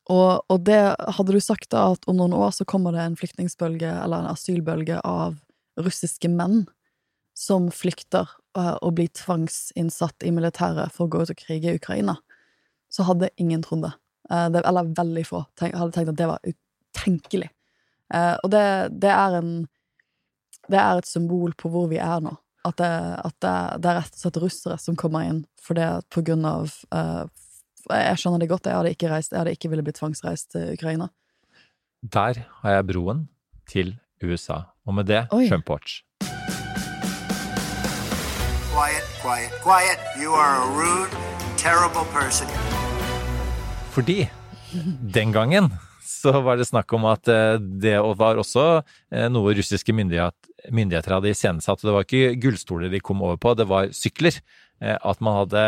Og, 0.09 0.41
og 0.49 0.65
det 0.65 0.81
hadde 0.97 1.35
du 1.35 1.41
sagt 1.45 1.69
da 1.75 1.91
at 1.93 2.09
om 2.09 2.17
noen 2.17 2.33
år 2.33 2.55
så 2.57 2.65
kommer 2.69 2.97
det 2.97 3.05
en 3.05 3.19
flyktningbølge 3.21 3.91
eller 3.93 4.25
en 4.25 4.33
asylbølge, 4.33 5.03
av 5.05 5.37
russiske 5.79 6.31
menn 6.33 6.65
som 7.39 7.69
flykter 7.71 8.27
eh, 8.59 8.75
og 8.83 8.97
blir 8.99 9.13
tvangsinnsatt 9.15 10.25
i 10.27 10.33
militæret 10.35 10.95
for 10.95 11.07
å 11.07 11.13
gå 11.13 11.23
ut 11.23 11.33
og 11.35 11.39
krige 11.39 11.71
i 11.71 11.79
Ukraina, 11.79 12.17
så 12.91 13.05
hadde 13.07 13.31
ingen 13.37 13.63
trodd 13.63 13.85
det. 13.85 13.93
Eh, 14.33 14.49
det 14.55 14.65
eller 14.65 14.91
veldig 14.97 15.25
få 15.29 15.45
tenk, 15.61 15.77
hadde 15.79 15.95
tenkt 15.95 16.15
at 16.15 16.19
det 16.19 16.31
var 16.33 16.49
utenkelig. 16.49 17.53
Eh, 18.15 18.35
og 18.43 18.51
det, 18.57 18.65
det 19.05 19.13
er 19.13 19.39
en 19.39 19.53
Det 20.69 20.79
er 20.79 21.01
et 21.01 21.09
symbol 21.09 21.55
på 21.57 21.71
hvor 21.73 21.89
vi 21.91 22.01
er 22.03 22.21
nå. 22.25 22.35
At 22.69 22.77
det, 22.81 22.91
at 23.25 23.37
det, 23.41 23.55
det 23.83 23.91
er 23.91 24.01
rett 24.03 24.17
og 24.17 24.23
slett 24.23 24.41
russere 24.43 24.77
som 24.83 24.97
kommer 24.99 25.25
inn 25.25 25.45
for 25.63 25.79
det 25.79 25.89
på 26.13 26.25
grunn 26.27 26.45
av 26.49 26.73
uh, 26.93 27.25
Jeg 27.89 28.19
skjønner 28.21 28.43
det 28.43 28.51
godt, 28.51 28.67
jeg 28.67 28.77
hadde 28.77 28.93
ikke 28.93 29.13
reist 29.13 29.33
Jeg 29.33 29.41
hadde 29.41 29.55
ikke 29.57 29.71
ville 29.73 29.85
blitt 29.87 30.01
tvangsreist 30.01 30.51
til 30.53 30.75
Ukraina. 30.75 31.09
Der 32.03 32.43
har 32.61 32.77
jeg 32.77 32.89
broen 32.91 33.25
til 33.71 33.97
USA. 34.23 34.67
Og 34.85 34.99
med 34.99 35.09
det 35.09 35.25
Oi. 35.33 35.47
Trump 35.49 35.71
Watch. 35.71 36.03
Quiet, 38.75 39.07
quiet, 39.23 39.55
quiet. 39.65 40.01
You 40.21 40.35
are 40.35 40.61
a 40.61 40.69
rude, 40.77 41.11
terrible 41.57 42.07
person. 42.13 42.51
Fordi 43.95 44.29
den 45.15 45.33
gangen 45.33 45.73
så 46.05 46.41
var 46.41 46.59
det 46.59 46.67
snakk 46.69 46.93
om 46.97 47.07
at 47.09 47.29
eh, 47.31 47.57
det 47.59 47.97
var 48.19 48.41
også 48.41 48.65
eh, 49.13 49.29
noe 49.33 49.55
russiske 49.57 49.95
myndighet, 49.95 50.48
myndigheter 50.75 51.15
hadde 51.17 51.31
iscenesatt. 51.33 51.83
Det 51.85 51.95
var 51.95 52.07
ikke 52.07 52.35
gullstoler 52.43 52.91
de 52.93 53.01
kom 53.05 53.23
over 53.23 53.39
på, 53.41 53.55
det 53.59 53.67
var 53.71 53.91
sykler. 53.95 54.41
Eh, 54.81 54.97
At 55.03 55.21
man 55.25 55.41
hadde 55.41 55.63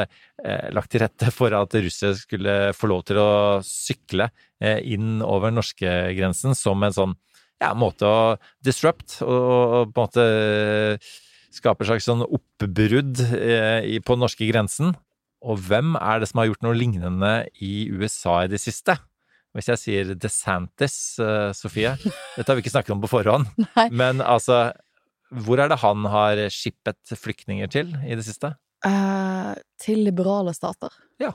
eh, 0.44 0.68
lagt 0.74 0.90
til 0.92 1.02
rette 1.02 1.30
for 1.34 1.54
at 1.56 1.74
russere 1.74 2.14
skulle 2.18 2.58
få 2.76 2.90
lov 2.90 3.04
til 3.08 3.18
å 3.22 3.30
sykle 3.66 4.30
eh, 4.62 4.78
inn 4.94 5.18
over 5.26 5.50
norskegrensen 5.54 6.54
som 6.58 6.82
en 6.86 6.94
sånn 6.94 7.16
ja, 7.60 7.74
måte 7.74 8.06
å 8.08 8.36
disrupt 8.64 9.18
og, 9.26 9.90
på 9.92 10.00
en 10.00 10.06
måte 10.06 10.24
skape 11.52 11.82
et 11.84 11.90
slags 11.90 12.06
sånn 12.06 12.22
oppbrudd 12.24 13.18
på 13.18 13.86
i- 13.90 14.00
på 14.00 14.16
norskegrensen. 14.16 14.94
Og 15.42 15.58
hvem 15.66 15.96
er 15.98 16.20
det 16.20 16.28
som 16.30 16.38
har 16.40 16.50
gjort 16.50 16.62
noe 16.62 16.76
lignende 16.76 17.48
i 17.60 17.88
USA 17.90 18.44
i 18.44 18.50
det 18.52 18.60
siste? 18.62 18.94
Hvis 19.56 19.66
jeg 19.72 19.80
sier 19.82 20.10
DeSantis, 20.14 20.96
eh, 21.18 21.50
Sofie 21.58 21.96
Dette 22.36 22.46
har 22.46 22.54
vi 22.58 22.62
ikke 22.62 22.70
snakket 22.76 22.94
om 22.94 23.00
på 23.02 23.10
forhånd. 23.10 23.48
Nei. 23.74 23.88
Men 23.90 24.22
altså, 24.22 24.70
hvor 25.44 25.58
er 25.62 25.70
det 25.72 25.80
han 25.82 26.06
har 26.10 26.40
skippet 26.54 27.14
flyktninger 27.18 27.70
til 27.70 27.90
i 28.06 28.14
det 28.18 28.26
siste? 28.26 28.52
Eh, 28.86 29.54
til 29.82 30.04
liberale 30.06 30.54
stater. 30.56 30.94
Ja, 31.20 31.34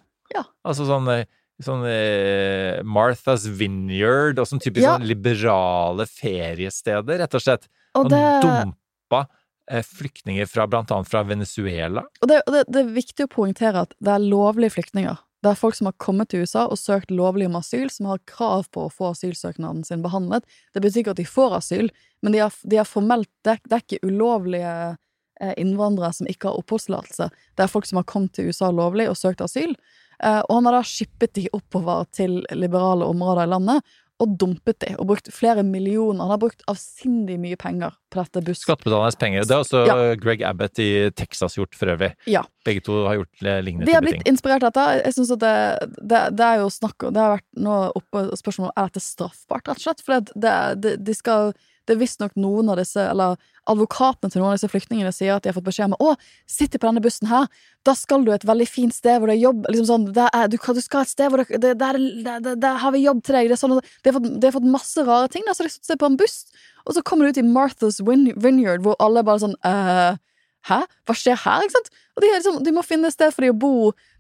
Altså 0.66 0.88
sånn, 0.89 1.05
eh, 1.13 1.28
sånn 1.61 1.84
eh, 1.88 2.80
Martha's 2.84 3.45
Vineyard 3.59 4.39
og 4.41 4.47
sånn 4.49 4.59
typisk 4.63 4.84
Ja. 4.88 4.95
sånn 4.97 5.05
liberale 5.07 6.07
feriesteder, 6.09 7.20
rett 7.22 7.38
og 7.38 7.43
slett. 7.45 7.68
Og 7.95 8.09
Han 8.09 8.11
det, 8.11 8.24
dumpa 8.41 9.22
eh, 9.70 9.86
flyktninger 9.86 10.49
fra 10.49 10.66
blant 10.68 10.91
annet 10.91 11.07
fra 11.07 11.22
Venezuela. 11.24 12.03
og 12.22 12.28
det, 12.32 12.41
det, 12.49 12.66
det 12.68 12.82
er 12.82 12.91
viktig 12.97 13.28
å 13.28 13.32
poengtere 13.32 13.86
at 13.86 13.93
det 14.01 14.16
er 14.18 14.26
lovlige 14.26 14.74
flyktninger. 14.80 15.22
Det 15.46 15.52
er 15.52 15.60
folk 15.60 15.76
som 15.78 15.86
har 15.86 15.93
kommet 16.02 16.32
til 16.32 16.41
USA 16.41 16.64
og 16.66 16.80
søkt 16.82 17.12
lovlig 17.14 17.46
om 17.46 17.60
asyl, 17.60 17.86
som 17.93 18.08
har 18.10 18.22
krav 18.26 18.66
på 18.74 18.88
å 18.88 18.89
få 18.89 19.12
asylsøknaden 19.12 19.84
sin 19.86 20.02
behandlet. 20.02 20.41
Det 20.74 20.82
betyr 20.82 21.04
ikke 21.04 21.14
at 21.14 21.20
de 21.22 21.26
får 21.30 21.54
asyl, 21.60 21.91
men 22.26 22.34
de 22.34 22.41
har, 22.41 22.56
de 22.66 22.80
har 22.82 22.89
formelt 22.89 23.30
det, 23.46 23.60
det 23.70 23.78
er 23.78 23.84
ikke 23.84 24.10
ulovlige 24.10 24.72
eh, 24.89 25.54
innvandrere 25.62 26.18
som 26.18 26.32
ikke 26.32 26.50
har 26.50 26.58
oppholdstillatelse. 26.64 27.30
Det 27.30 27.62
er 27.62 27.70
folk 27.70 27.86
som 27.86 28.02
har 28.02 28.08
kommet 28.10 28.34
til 28.34 28.50
USA 28.50 28.72
lovlig 28.74 29.06
og 29.12 29.20
søkt 29.22 29.46
asyl. 29.46 29.76
Eh, 30.18 30.39
og 30.39 30.56
han 30.56 30.72
har 30.72 30.80
da 30.80 30.82
skippet 30.89 31.36
de 31.38 31.46
oppover 31.54 32.10
til 32.16 32.39
liberale 32.56 33.06
områder 33.06 33.46
i 33.46 33.54
landet, 33.54 33.96
og 34.24 34.36
dumpet 34.39 34.78
de, 34.80 34.93
og 34.95 35.09
brukt 35.09 35.28
flere 35.34 35.63
millioner. 35.68 36.22
Han 36.24 36.32
har 36.32 36.39
brukt 36.39 36.63
avsindig 36.72 37.36
mye 37.41 37.57
penger 37.59 37.95
på 38.13 38.22
dette 38.22 38.43
buss... 38.47 38.61
Skattebetalernes 38.63 39.18
penger. 39.20 39.43
Det 39.43 39.57
har 39.57 39.66
også 39.66 39.82
Ja. 39.89 39.97
Greg 40.22 40.43
Abbott 40.47 40.80
i 40.80 40.89
Texas 41.20 41.57
gjort 41.59 41.76
for 41.76 41.91
øvrig. 41.91 42.13
Ja. 42.32 42.45
Begge 42.66 42.84
to 42.86 43.01
har 43.09 43.20
gjort 43.20 43.43
lignende 43.43 43.84
ting. 43.84 43.89
De 43.91 43.97
har 43.97 44.05
blitt 44.05 44.22
ting. 44.22 44.30
inspirert 44.32 44.63
av 44.63 44.72
dette. 44.72 44.88
Jeg 45.03 45.18
synes 45.18 45.36
at 45.36 45.43
det, 45.43 45.55
det, 45.99 46.24
det 46.39 46.47
er 46.47 46.63
jo 46.63 46.72
snakk 46.72 47.07
Det 47.09 47.22
har 47.22 47.36
vært 47.36 47.47
nå 47.68 47.80
oppe 47.99 48.26
spørsmål 48.39 48.72
om 48.72 48.76
er 48.80 48.91
dette 48.91 49.03
straffbart, 49.03 49.68
rett 49.68 49.84
og 49.84 49.88
slett. 49.89 50.05
For 50.05 50.24
det, 50.32 50.55
det, 50.80 50.95
de 51.03 51.18
skal 51.18 51.51
Det 51.86 51.95
er 51.95 52.01
visstnok 52.01 52.33
noen 52.39 52.71
av 52.73 52.79
disse, 52.79 53.01
eller 53.01 53.36
advokatene 53.69 54.33
til 54.33 54.41
noen 54.41 54.51
av 54.53 54.57
disse 54.57 54.69
flyktningene 54.71 55.13
sier 55.13 55.36
at 55.36 55.45
de 55.45 55.51
har 55.51 55.57
fått 55.57 55.67
beskjed 55.67 55.93
om 55.93 55.97
å, 56.01 56.15
sitter 56.49 56.81
på 56.81 56.89
denne 56.89 57.03
bussen 57.05 57.29
her, 57.29 57.47
da 57.86 57.93
skal 57.97 58.25
du 58.25 58.31
et 58.33 58.45
veldig 58.47 58.67
fint 58.69 58.95
sted 58.95 59.19
hvor 59.19 59.29
det 59.29 59.38
er 59.38 59.43
jobb. 59.43 59.65
Liksom 59.69 59.89
sånn, 59.89 60.07
det 60.17 60.27
er, 60.31 60.49
du, 60.51 60.57
du 60.57 60.81
skal 60.83 61.05
et 61.05 61.13
sted 61.13 61.31
hvor 61.31 61.43
det, 61.43 61.61
det, 61.61 61.75
der, 61.81 61.99
der, 62.25 62.43
der, 62.49 62.59
der 62.61 62.79
har 62.81 62.95
vi 62.95 63.05
jobb 63.05 63.21
til 63.25 63.38
deg. 63.38 63.51
Det 63.51 63.57
er 63.57 63.61
sånn, 63.61 63.77
de, 63.77 64.09
har 64.09 64.17
fått, 64.17 64.29
de 64.33 64.49
har 64.49 64.57
fått 64.57 64.69
masse 64.77 65.05
rare 65.07 65.31
ting. 65.33 65.45
Da, 65.47 65.55
så 65.57 65.67
de 65.67 65.73
sitter 65.73 66.01
på 66.01 66.09
en 66.09 66.19
buss, 66.19 66.39
og 66.86 66.97
så 66.97 67.05
kommer 67.05 67.27
de 67.27 67.36
ut 67.36 67.41
i 67.41 67.47
Martha's 67.47 68.01
Vineyard, 68.05 68.86
hvor 68.86 68.97
alle 69.03 69.25
bare 69.25 69.45
sånn 69.45 69.59
eh, 69.65 70.21
Hæ? 70.65 70.79
Hva 71.05 71.13
skjer 71.13 71.38
her? 71.43 71.61
Ikke 71.61 71.75
sant? 71.75 71.91
Og 72.15 72.23
de, 72.23 72.29
liksom, 72.33 72.55
de 72.65 72.71
må 72.73 72.81
finne 72.86 73.09
et 73.11 73.13
sted 73.13 73.33
for 73.33 73.45
de 73.45 73.51
å 73.53 73.57
bo. 73.61 73.73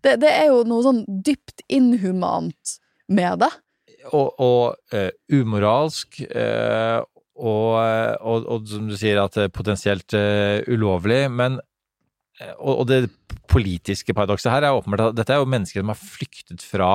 Det, 0.05 0.19
det 0.21 0.29
er 0.29 0.51
jo 0.51 0.59
noe 0.69 0.83
sånn 0.85 1.01
dypt 1.25 1.63
inhumant 1.73 2.75
med 3.09 3.41
det. 3.41 3.49
Og, 4.11 4.35
og 4.37 4.93
uh, 4.93 5.09
umoralsk, 5.33 6.19
eh, 6.27 6.99
og, 7.35 7.75
og, 8.23 8.47
og 8.47 8.67
som 8.71 8.87
du 8.89 8.95
sier, 8.99 9.19
at 9.21 9.35
det 9.35 9.47
er 9.47 9.53
potensielt 9.55 10.15
uh, 10.15 10.63
ulovlig. 10.71 11.25
Men 11.31 11.59
eh, 12.39 12.53
og, 12.55 12.83
og 12.83 12.89
det 12.91 13.01
politiske 13.51 14.15
paradokset 14.15 14.51
her 14.53 14.67
er 14.67 14.77
åpenbart 14.77 15.11
at 15.11 15.19
dette 15.19 15.35
er 15.35 15.43
jo 15.43 15.51
mennesker 15.51 15.83
som 15.83 15.91
har 15.91 15.99
flyktet 15.99 16.63
fra 16.65 16.91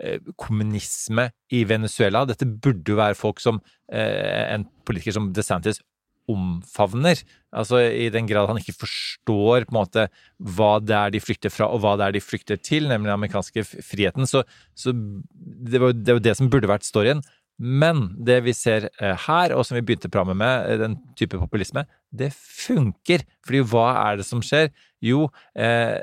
eh, 0.00 0.20
kommunisme 0.36 1.30
i 1.54 1.64
Venezuela. 1.68 2.26
Dette 2.28 2.48
burde 2.48 2.92
jo 2.92 3.00
være 3.00 3.18
folk 3.18 3.40
som 3.44 3.62
eh, 3.92 4.44
en 4.54 4.68
politiker 4.88 5.16
som 5.16 5.32
DeSantis 5.32 5.80
omfavner. 6.28 7.20
Altså 7.56 7.80
i 7.88 8.10
den 8.12 8.28
grad 8.28 8.50
han 8.50 8.60
ikke 8.60 8.76
forstår 8.82 9.64
på 9.64 9.72
en 9.72 9.78
måte 9.78 10.06
hva 10.36 10.74
det 10.84 10.96
er 10.96 11.14
de 11.14 11.22
flykter 11.24 11.52
fra, 11.52 11.70
og 11.72 11.80
hva 11.82 11.94
det 11.96 12.08
er 12.08 12.16
de 12.18 12.24
flykter 12.24 12.60
til, 12.60 12.88
nemlig 12.90 13.08
den 13.08 13.16
amerikanske 13.16 13.64
friheten. 13.64 14.28
Så, 14.28 14.44
så 14.76 14.92
det 14.92 15.80
var 15.80 15.96
det, 15.96 16.18
var 16.18 16.24
det 16.24 16.36
som 16.36 16.50
burde 16.52 16.70
vært 16.70 16.86
storyen. 16.88 17.24
Men 17.58 18.12
det 18.22 18.38
vi 18.46 18.54
ser 18.54 18.86
eh, 19.02 19.16
her, 19.26 19.54
og 19.56 19.64
som 19.66 19.74
vi 19.78 19.82
begynte 19.82 20.10
programmet 20.10 20.38
med, 20.38 20.68
eh, 20.70 20.78
den 20.78 20.94
type 21.18 21.38
populisme, 21.40 21.84
det 22.14 22.30
funker. 22.36 23.24
Fordi 23.46 23.64
hva 23.66 23.88
er 24.04 24.20
det 24.20 24.26
som 24.28 24.42
skjer? 24.44 24.70
Jo, 25.02 25.26
eh, 25.58 25.98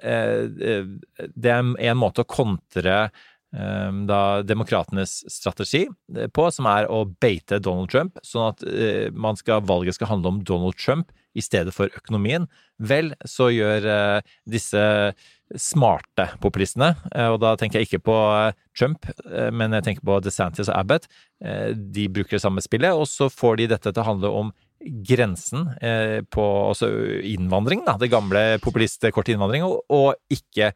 det 0.51 1.51
er 1.51 1.61
en- 1.61 1.75
måte 1.99 2.23
å 2.23 2.27
kontre 2.27 3.09
da 3.55 4.41
demokratenes 4.43 5.23
strategi 5.31 5.85
på, 6.11 6.51
som 6.51 6.65
er 6.67 6.89
å 6.91 7.05
beite 7.07 7.61
Donald 7.63 7.87
Trump, 7.87 8.17
sånn 8.19 8.49
at 8.49 8.59
skal, 9.39 9.61
valget 9.61 9.95
skal 9.95 10.07
handle 10.07 10.27
om 10.27 10.43
Donald 10.43 10.75
Trump 10.75 11.13
i 11.33 11.39
stedet 11.39 11.71
for 11.71 11.87
økonomien. 11.87 12.49
Vel, 12.83 13.13
så 13.23 13.47
gjør 13.55 14.21
disse 14.45 15.13
smarte 15.53 16.25
populistene, 16.41 16.95
eh, 17.13 17.29
og 17.29 17.39
da 17.43 17.53
tenker 17.59 17.79
jeg 17.79 17.89
ikke 17.89 18.05
på 18.07 18.15
eh, 18.33 18.55
Trump, 18.77 19.05
eh, 19.29 19.51
men 19.53 19.75
jeg 19.77 19.85
tenker 19.85 20.07
på 20.07 20.17
DeSantis 20.25 20.71
og 20.71 20.77
Abbott, 20.79 21.09
de 21.75 22.05
bruker 22.09 22.37
det 22.37 22.41
samme 22.41 22.61
spillet, 22.63 22.95
og 22.95 23.05
så 23.11 23.27
får 23.29 23.57
de 23.59 23.65
dette 23.73 23.91
til 23.91 24.01
å 24.01 24.05
handle 24.07 24.29
om 24.33 24.51
grensen 25.05 25.65
på 26.31 26.45
altså 26.69 26.87
innvandring, 27.27 27.83
da, 27.85 27.97
det 27.99 28.09
gamle 28.13 28.43
populistkortet 28.63 29.33
innvandring, 29.35 29.65
og, 29.67 29.83
og 29.91 30.15
ikke 30.31 30.71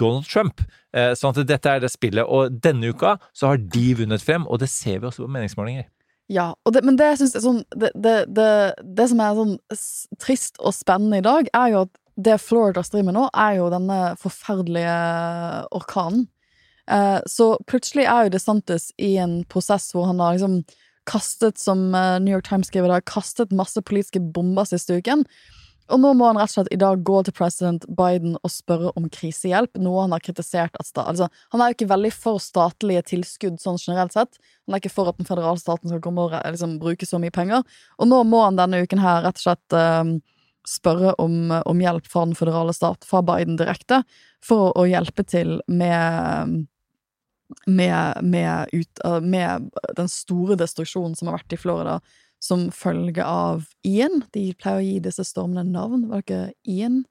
Donald 0.00 0.26
Trump. 0.26 0.64
Sånn 0.90 1.30
at 1.30 1.40
dette 1.46 1.76
er 1.76 1.84
det 1.84 1.92
spillet, 1.94 2.26
og 2.26 2.58
denne 2.58 2.90
uka 2.90 3.14
så 3.30 3.52
har 3.52 3.62
de 3.62 3.86
vunnet 4.02 4.26
frem, 4.26 4.48
og 4.50 4.60
det 4.64 4.68
ser 4.74 4.98
vi 4.98 5.08
også 5.08 5.24
på 5.24 5.32
meningsmålinger. 5.38 5.86
Ja, 6.32 6.50
det, 6.74 6.82
men 6.84 6.98
det 6.98 7.12
jeg 7.12 7.22
synes 7.22 7.38
er 7.38 7.44
sånn 7.44 7.62
det, 7.76 7.92
det, 7.94 8.52
det 8.98 9.08
som 9.10 9.22
er 9.22 9.38
sånn 9.38 9.56
trist 10.20 10.58
og 10.58 10.74
spennende 10.74 11.22
i 11.22 11.26
dag, 11.26 11.50
er 11.54 11.72
jo 11.72 11.84
at 11.86 11.94
det 12.16 12.38
Florida 12.42 12.82
driver 12.82 13.08
med 13.08 13.16
nå, 13.16 13.26
er 13.34 13.58
jo 13.58 13.72
denne 13.72 13.98
forferdelige 14.20 14.94
orkanen. 15.74 16.28
Eh, 16.90 17.20
så 17.26 17.54
plutselig 17.66 18.04
er 18.04 18.26
jo 18.26 18.34
DeSantis 18.34 18.90
i 19.00 19.14
en 19.16 19.38
prosess 19.48 19.88
hvor 19.94 20.10
han 20.10 20.20
har 20.20 20.36
liksom 20.36 20.60
kastet, 21.08 21.58
som 21.58 21.94
eh, 21.94 22.20
New 22.20 22.34
York 22.34 22.48
Times 22.48 22.70
skriver, 22.70 22.92
har 22.92 23.04
kastet 23.08 23.54
masse 23.56 23.80
politiske 23.82 24.20
bomber 24.20 24.68
siste 24.68 25.00
uken. 25.00 25.24
Og 25.92 26.00
nå 26.00 26.14
må 26.16 26.30
han 26.30 26.38
rett 26.40 26.48
og 26.48 26.54
slett 26.54 26.70
i 26.72 26.80
dag 26.80 27.02
gå 27.04 27.18
til 27.26 27.34
president 27.36 27.82
Biden 27.92 28.38
og 28.38 28.52
spørre 28.52 28.92
om 28.96 29.08
krisehjelp, 29.12 29.74
noe 29.84 30.06
han 30.06 30.14
har 30.16 30.22
kritisert 30.24 30.78
at 30.80 31.00
altså, 31.02 31.28
Han 31.52 31.60
er 31.60 31.70
jo 31.70 31.76
ikke 31.76 31.90
veldig 31.90 32.12
for 32.16 32.40
statlige 32.40 33.02
tilskudd 33.10 33.58
sånn 33.60 33.76
generelt 33.80 34.16
sett. 34.16 34.38
Han 34.64 34.76
er 34.76 34.80
ikke 34.80 34.94
for 34.94 35.10
at 35.12 35.18
den 35.20 35.28
føderale 35.28 35.60
staten 35.60 35.92
skal 35.92 36.00
komme 36.04 36.24
og 36.24 36.38
liksom, 36.38 36.78
bruke 36.80 37.08
så 37.08 37.20
mye 37.20 37.34
penger. 37.34 37.66
Og 37.98 38.08
nå 38.08 38.22
må 38.24 38.40
han 38.46 38.56
denne 38.56 38.80
uken 38.80 39.02
her 39.04 39.26
rett 39.26 39.42
og 39.42 39.44
slett 39.44 39.76
eh, 39.76 40.14
spørre 40.68 41.14
om, 41.20 41.50
om 41.64 41.80
hjelp 41.82 42.06
fra 42.10 42.24
den 42.26 42.36
føderale 42.38 42.72
stat, 42.76 43.04
fra 43.04 43.20
Biden 43.26 43.58
direkte, 43.60 44.02
for 44.44 44.70
å, 44.70 44.84
å 44.84 44.86
hjelpe 44.88 45.24
til 45.28 45.58
med 45.68 46.64
med, 47.66 48.24
med, 48.24 48.68
ut, 48.72 49.00
eh, 49.04 49.20
med 49.20 49.70
den 49.96 50.08
store 50.10 50.56
destruksjonen 50.58 51.16
som 51.16 51.28
har 51.28 51.38
vært 51.38 51.56
i 51.56 51.60
Florida, 51.60 51.98
som 52.42 52.68
følge 52.74 53.24
av 53.24 53.66
Ian. 53.86 54.22
De 54.34 54.50
pleier 54.58 54.80
å 54.80 54.84
gi 54.84 54.98
disse 55.04 55.24
stormene 55.28 55.64
navn. 55.68 56.08
Var 56.10 56.22
det 56.22 56.26
ikke 56.26 56.72
Ian 56.76 57.04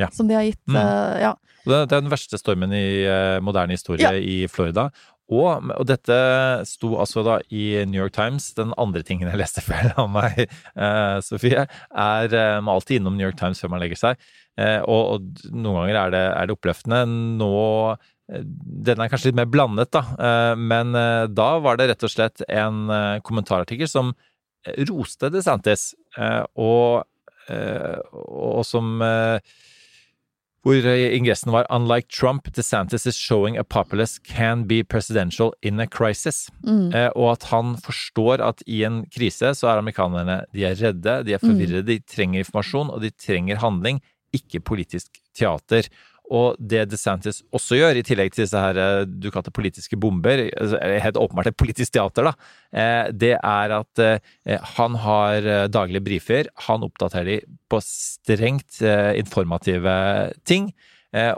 Ja. 0.00 0.08
som 0.10 0.28
de 0.28 0.34
har 0.34 0.46
gitt? 0.46 0.62
Mm. 0.66 0.76
uh, 0.76 1.16
ja. 1.20 1.34
Det 1.66 1.88
det 1.90 1.96
er 1.96 2.00
den 2.00 2.10
verste 2.10 2.38
stormen 2.40 2.72
i 2.72 3.04
uh, 3.04 3.38
moderne 3.44 3.76
historie 3.76 4.02
Ja. 4.06 4.12
i 4.16 4.46
Florida. 4.48 4.90
Og, 5.30 5.70
og 5.76 5.86
dette 5.86 6.16
sto 6.66 6.96
altså 6.98 7.22
da 7.26 7.38
i 7.54 7.84
New 7.86 8.00
York 8.00 8.14
Times. 8.16 8.50
Den 8.58 8.74
andre 8.80 9.04
tingen 9.06 9.30
jeg 9.30 9.40
leste 9.40 9.62
før 9.68 9.92
av 9.94 10.10
meg, 10.12 10.44
eh, 10.74 11.16
Sofie, 11.24 11.66
er 11.66 12.34
eh, 12.34 12.56
Man 12.60 12.74
alltid 12.76 13.00
innom 13.00 13.18
New 13.18 13.28
York 13.28 13.38
Times 13.40 13.62
før 13.62 13.74
man 13.74 13.82
legger 13.84 14.00
seg. 14.00 14.30
Eh, 14.60 14.80
og, 14.82 15.02
og 15.14 15.52
noen 15.54 15.84
ganger 15.84 16.00
er 16.02 16.16
det, 16.16 16.24
er 16.34 16.48
det 16.48 16.56
oppløftende. 16.56 17.04
Nå 17.40 17.52
eh, 17.94 18.42
Den 18.90 19.04
er 19.04 19.12
kanskje 19.12 19.30
litt 19.30 19.38
mer 19.38 19.52
blandet, 19.52 19.92
da. 19.94 20.02
Eh, 20.18 20.56
men 20.58 20.98
eh, 20.98 21.28
da 21.30 21.52
var 21.62 21.78
det 21.78 21.92
rett 21.92 22.08
og 22.08 22.12
slett 22.12 22.44
en 22.48 22.90
kommentarartikkel 23.26 23.90
som 23.90 24.12
roste 24.90 25.30
DeSantis, 25.32 25.94
og, 26.60 27.06
og 27.48 28.60
som 28.68 29.00
hvor 30.64 30.76
eh, 30.76 31.14
ingressen 31.16 31.52
var 31.54 31.68
Unlike 31.72 32.10
Trump, 32.12 32.50
DeSantis 32.52 33.06
is 33.08 33.16
showing 33.16 33.56
a 33.56 33.64
populace 33.64 34.18
can 34.18 34.66
be 34.68 34.82
presidential 34.84 35.54
in 35.62 35.80
a 35.80 35.86
crisis. 35.86 36.48
Eh, 36.94 37.08
og 37.16 37.32
at 37.32 37.48
han 37.52 37.76
forstår 37.80 38.44
at 38.44 38.62
i 38.66 38.82
en 38.84 39.04
krise 39.08 39.54
så 39.56 39.70
er 39.70 39.80
amerikanerne 39.80 40.42
de 40.52 40.66
er 40.68 40.76
redde, 40.76 41.22
de 41.24 41.34
er 41.36 41.42
forvirrede, 41.42 41.86
de 41.88 42.00
trenger 42.04 42.44
informasjon, 42.44 42.90
og 42.90 43.00
de 43.00 43.10
trenger 43.10 43.62
handling, 43.62 44.02
ikke 44.36 44.60
politisk 44.60 45.20
teater. 45.36 45.88
Og 46.30 46.54
det 46.62 46.84
DeSantis 46.92 47.40
også 47.50 47.80
gjør, 47.80 47.98
i 47.98 48.04
tillegg 48.06 48.34
til 48.34 48.44
disse 48.44 48.60
her 48.62 48.78
eh, 48.78 49.02
du 49.02 49.28
kalte 49.34 49.50
politiske 49.54 49.98
bomber, 49.98 50.44
altså, 50.54 50.78
eh, 50.78 51.00
helt 51.02 51.18
åpenbart 51.18 51.50
et 51.50 51.58
politisk 51.58 51.96
teater, 51.96 52.30
da, 52.30 52.34
eh, 52.70 53.10
det 53.10 53.32
er 53.36 53.74
at 53.80 54.04
han 54.76 54.94
har 55.02 55.48
daglige 55.72 56.04
briefer, 56.06 56.50
han 56.68 56.86
oppdaterer 56.86 57.26
de 57.26 57.58
på 57.70 57.80
strengt 57.84 58.80
informative 59.18 59.92
ting. 60.46 60.70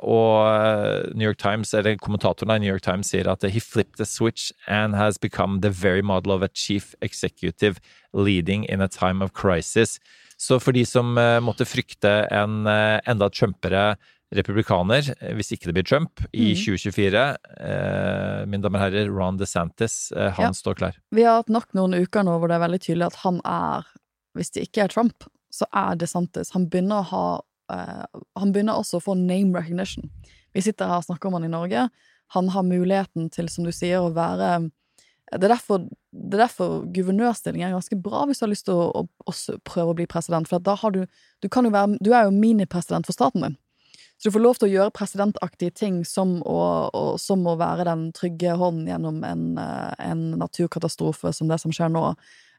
Og 0.05 1.17
New 1.17 1.25
York 1.25 1.39
Times, 1.41 1.73
eller 1.75 1.97
kommentatoren 1.97 2.53
i 2.55 2.61
New 2.61 2.73
York 2.73 2.85
Times 2.85 3.09
sier 3.09 3.29
at 3.33 3.45
he 3.49 3.61
flipped 3.61 3.97
the 3.97 4.05
switch 4.05 4.53
and 4.69 4.95
has 4.95 5.19
become 5.19 5.61
the 5.61 5.71
very 5.71 6.03
model 6.03 6.33
of 6.33 6.43
a 6.43 6.49
chief 6.49 6.95
executive 7.01 7.81
leading 8.13 8.65
in 8.65 8.81
a 8.81 8.89
time 8.89 9.25
of 9.25 9.33
crisis. 9.33 9.99
Så 10.37 10.61
for 10.61 10.73
de 10.73 10.85
som 10.85 11.17
måtte 11.17 11.65
frykte 11.69 12.27
en 12.31 12.67
enda 12.67 13.31
trumpere 13.33 13.95
republikaner, 14.37 15.07
eh, 15.21 15.35
hvis 15.37 15.53
ikke 15.55 15.69
det 15.71 15.75
blir 15.77 15.87
Trump, 15.89 16.23
i 16.33 16.53
2024, 16.59 17.25
eh, 17.61 18.45
mine 18.49 18.63
damer 18.65 18.81
og 18.81 18.85
herrer, 18.87 19.11
Ron 19.13 19.39
DeSantis, 19.41 20.13
eh, 20.17 20.31
han 20.33 20.51
Ja. 20.51 20.53
står 20.53 20.75
klar. 20.79 20.97
Vi 21.13 21.23
har 21.23 21.37
hatt 21.43 21.49
nok 21.53 21.73
noen 21.75 21.95
uker 21.95 22.25
nå 22.25 22.39
hvor 22.39 22.49
det 22.49 22.57
er 22.57 22.67
veldig 22.69 22.81
tydelig 22.81 23.07
at 23.07 23.21
han 23.27 23.41
er 23.45 23.85
Hvis 24.35 24.51
det 24.55 24.63
ikke 24.65 24.85
er 24.85 24.89
Trump, 24.89 25.25
så 25.53 25.67
er 25.77 25.95
DeSantis 26.01 26.53
Han 26.55 26.67
begynner 26.71 27.03
å 27.03 27.09
ha 27.11 27.41
eh, 27.71 28.05
Han 28.41 28.53
begynner 28.55 28.79
også 28.81 28.97
å 28.97 29.03
få 29.05 29.15
name 29.15 29.53
recognition. 29.53 30.09
Vi 30.55 30.63
sitter 30.63 30.87
her 30.87 30.97
og 31.03 31.05
snakker 31.05 31.27
om 31.29 31.35
han 31.35 31.45
i 31.45 31.53
Norge. 31.53 31.91
Han 32.33 32.49
har 32.49 32.63
muligheten 32.63 33.31
til, 33.31 33.49
som 33.49 33.65
du 33.65 33.73
sier, 33.73 33.99
å 34.01 34.13
være 34.15 34.71
det 35.33 35.45
er, 35.45 35.49
derfor, 35.55 35.79
det 36.13 36.35
er 36.37 36.43
derfor 36.47 36.83
guvernørstilling 36.93 37.63
er 37.65 37.73
ganske 37.73 37.97
bra 38.03 38.27
hvis 38.27 38.41
du 38.41 38.45
har 38.45 38.51
lyst 38.53 38.67
til 38.69 38.75
å, 38.75 38.89
å 39.03 39.09
også 39.31 39.55
prøve 39.65 39.93
å 39.93 39.97
bli 39.97 40.07
president. 40.07 40.49
For 40.49 40.57
at 40.57 40.65
da 40.65 40.75
har 40.77 40.91
du 40.93 41.07
Du, 41.43 41.49
kan 41.49 41.65
jo 41.65 41.71
være, 41.71 41.97
du 42.01 42.13
er 42.13 42.25
jo 42.25 42.31
minipresident 42.31 43.05
for 43.07 43.13
staten 43.13 43.43
din. 43.43 43.57
Så 44.23 44.29
du 44.29 44.35
får 44.37 44.43
lov 44.45 44.55
til 44.55 44.69
å 44.69 44.71
gjøre 44.71 44.95
presidentaktige 44.95 45.75
ting 45.75 45.97
som 46.07 46.37
å, 46.47 46.59
å, 46.95 47.03
som 47.19 47.41
å 47.51 47.57
være 47.59 47.89
den 47.89 48.05
trygge 48.15 48.53
hånden 48.55 48.87
gjennom 48.87 49.17
en, 49.27 49.47
eh, 49.59 49.95
en 49.99 50.21
naturkatastrofe 50.39 51.33
som 51.35 51.49
det 51.51 51.59
som 51.59 51.73
skjer 51.75 51.91
nå. 51.91 52.05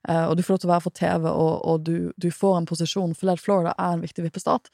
Eh, 0.10 0.26
og 0.26 0.34
du 0.36 0.42
får 0.44 0.58
lov 0.58 0.60
til 0.60 0.68
å 0.68 0.74
være 0.74 0.84
for 0.84 0.98
TV, 0.98 1.28
og, 1.32 1.54
og 1.64 1.86
du, 1.88 1.96
du 2.20 2.28
får 2.36 2.58
en 2.58 2.68
posisjon, 2.68 3.14
for 3.16 3.40
Florida 3.40 3.72
er 3.78 3.94
en 3.96 4.04
viktig 4.04 4.26
vippestat. 4.26 4.68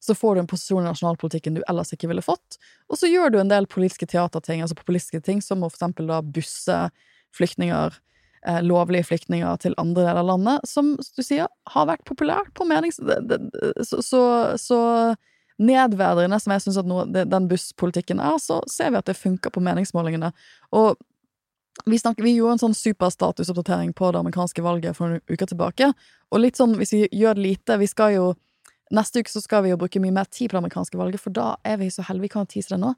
Så 0.00 0.16
får 0.16 0.34
du 0.34 0.40
en 0.40 0.48
posisjon 0.48 0.80
i 0.80 0.88
nasjonalpolitikken 0.88 1.58
du 1.58 1.60
ellers 1.68 1.92
ikke 1.92 2.08
ville 2.08 2.24
fått. 2.24 2.56
Og 2.88 2.96
så 3.02 3.10
gjør 3.10 3.34
du 3.34 3.36
en 3.42 3.52
del 3.52 3.68
politiske 3.68 4.08
teaterting, 4.08 4.62
altså 4.64 4.78
populistiske 4.78 5.20
ting, 5.26 5.42
som 5.44 5.60
å 5.60 5.68
for 5.68 5.76
eksempel 5.76 6.08
da 6.08 6.22
busse 6.24 6.78
flyktninger, 7.36 7.98
eh, 8.48 8.62
lovlige 8.64 9.10
flyktninger, 9.10 9.60
til 9.60 9.76
andre 9.76 10.06
deler 10.08 10.22
av 10.24 10.30
landet, 10.32 10.64
som 10.72 10.94
du 10.96 11.20
sier 11.20 11.52
har 11.76 11.92
vært 11.92 12.08
populært 12.08 12.56
på 12.56 12.64
menings... 12.72 12.96
Så, 13.84 14.00
så, 14.00 14.22
så 14.56 14.80
nedverdigende 15.62 16.38
som 16.42 16.54
jeg 16.54 16.64
syns 16.64 16.80
at 16.82 16.88
noe, 16.88 17.06
det, 17.10 17.24
den 17.30 17.48
busspolitikken 17.50 18.20
er, 18.22 18.36
så 18.42 18.60
ser 18.70 18.92
vi 18.92 19.00
at 19.00 19.08
det 19.08 19.18
funker 19.18 19.54
på 19.54 19.62
meningsmålingene. 19.64 20.32
Og 20.76 21.00
vi, 21.86 21.98
snakker, 21.98 22.24
vi 22.24 22.34
gjorde 22.36 22.58
en 22.58 22.64
sånn 22.66 22.76
superstatusoppdatering 22.76 23.94
på 23.96 24.10
det 24.12 24.20
amerikanske 24.20 24.64
valget 24.64 24.98
for 24.98 25.14
noen 25.14 25.24
uker 25.32 25.48
tilbake. 25.54 25.92
Og 26.32 26.42
litt 26.42 26.60
sånn, 26.60 26.76
hvis 26.80 26.92
vi 26.94 27.06
gjør 27.08 27.38
det 27.38 27.46
lite 27.46 27.78
Vi 27.80 27.90
skal 27.90 28.16
jo 28.16 28.32
Neste 28.92 29.22
uke 29.22 29.32
så 29.32 29.40
skal 29.40 29.62
vi 29.64 29.70
jo 29.70 29.78
bruke 29.80 30.00
mye 30.04 30.12
mer 30.12 30.26
tid 30.28 30.50
på 30.50 30.58
det 30.58 30.66
amerikanske 30.66 30.98
valget, 31.00 31.22
for 31.24 31.32
da 31.32 31.54
er 31.64 31.78
vi 31.80 31.86
så 31.88 32.02
heldige. 32.04 32.26
Vi 32.26 32.32
kan 32.34 32.48
tise 32.50 32.74
det 32.74 32.82
nå. 32.82 32.90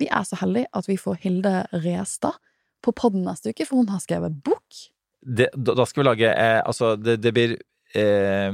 Vi 0.00 0.06
er 0.08 0.24
så 0.24 0.38
heldige 0.40 0.70
at 0.72 0.86
vi 0.88 0.96
får 0.96 1.18
Hilde 1.20 1.52
Restad 1.82 2.38
på 2.80 2.94
podden 2.96 3.26
neste 3.26 3.52
uke, 3.52 3.66
for 3.68 3.82
hun 3.82 3.90
har 3.92 4.00
skrevet 4.00 4.38
bok. 4.46 4.78
det, 5.20 5.50
da 5.54 5.84
skal 5.86 6.02
vi 6.02 6.06
lage 6.08 6.30
eh, 6.32 6.62
Altså, 6.64 6.96
det, 6.96 7.18
det 7.22 7.34
blir 7.36 7.52
eh, 7.94 8.48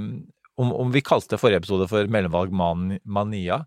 om, 0.59 0.73
om 0.75 0.93
vi 0.95 1.05
kalte 1.07 1.39
forrige 1.41 1.63
episode 1.63 1.89
for 1.91 2.11
Mellomvalg 2.11 2.55
man, 2.55 2.97
mania 3.07 3.63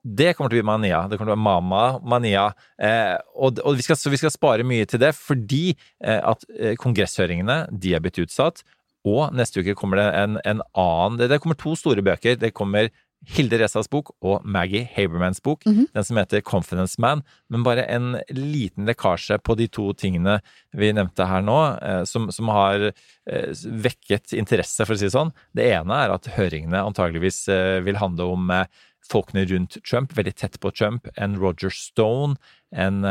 det 0.00 0.32
kommer 0.32 0.48
til 0.48 0.56
å 0.56 0.62
bli 0.62 0.68
mania. 0.68 1.02
Det 1.08 1.18
kommer 1.18 1.28
til 1.28 1.34
å 1.34 1.36
være 1.36 1.44
mama, 1.44 1.82
mania. 2.08 2.46
Eh, 2.80 3.16
og 3.36 3.60
og 3.60 3.76
vi, 3.76 3.84
skal, 3.84 3.98
vi 4.12 4.20
skal 4.20 4.32
spare 4.32 4.64
mye 4.64 4.86
til 4.88 5.02
det, 5.02 5.12
fordi 5.16 5.74
eh, 5.74 6.20
at 6.24 6.46
eh, 6.56 6.76
kongresshøringene 6.80 7.66
de 7.70 7.92
er 7.94 8.00
blitt 8.04 8.20
utsatt. 8.22 8.64
Og 9.08 9.34
neste 9.36 9.60
uke 9.60 9.76
kommer 9.76 10.00
det 10.00 10.08
en, 10.16 10.40
en 10.44 10.64
annen 10.76 11.20
det 11.20 11.40
kommer 11.40 11.56
to 11.60 11.74
store 11.76 12.04
bøker. 12.04 12.38
Det 12.40 12.52
kommer 12.56 12.88
Hilde 13.28 13.58
Resas 13.60 13.88
bok 13.92 14.14
og 14.24 14.46
Maggie 14.48 14.88
Habermans 14.94 15.42
bok, 15.44 15.64
den 15.64 16.04
som 16.06 16.16
heter 16.16 16.40
Confidence 16.40 17.00
Man. 17.00 17.22
Men 17.52 17.62
bare 17.66 17.84
en 17.84 18.16
liten 18.32 18.86
lekkasje 18.88 19.38
på 19.44 19.56
de 19.60 19.68
to 19.68 19.92
tingene 19.92 20.38
vi 20.72 20.92
nevnte 20.96 21.26
her 21.28 21.44
nå, 21.44 21.58
eh, 21.82 22.04
som, 22.08 22.30
som 22.32 22.48
har 22.48 22.90
eh, 22.90 23.50
vekket 23.60 24.32
interesse, 24.32 24.86
for 24.86 24.96
å 24.96 24.98
si 24.98 25.10
det 25.10 25.14
sånn. 25.16 25.34
Det 25.52 25.68
ene 25.68 26.00
er 26.04 26.14
at 26.14 26.30
høringene 26.38 26.80
antageligvis 26.80 27.44
eh, 27.52 27.80
vil 27.84 28.00
handle 28.00 28.30
om 28.32 28.54
folkene 29.10 29.44
rundt 29.48 29.78
Trump, 29.86 30.12
veldig 30.16 30.34
tett 30.38 30.58
på 30.62 30.70
Trump, 30.74 31.08
en 31.16 31.36
Roger 31.40 31.72
Stone, 31.74 32.36
en, 32.70 33.02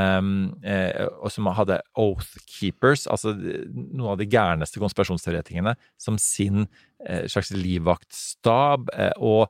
eh, 0.64 1.08
og 1.20 1.32
som 1.34 1.50
hadde 1.56 1.82
Oath 2.00 2.38
Keepers, 2.48 3.08
altså 3.12 3.34
noen 3.36 4.14
av 4.14 4.20
de 4.22 4.30
gærneste 4.30 4.80
konspirasjonsteoretikerne, 4.82 5.76
som 6.00 6.20
sin 6.22 6.68
eh, 7.06 7.26
slags 7.28 7.52
livvaktstab. 7.56 8.92
Eh, 8.96 9.16
og 9.18 9.50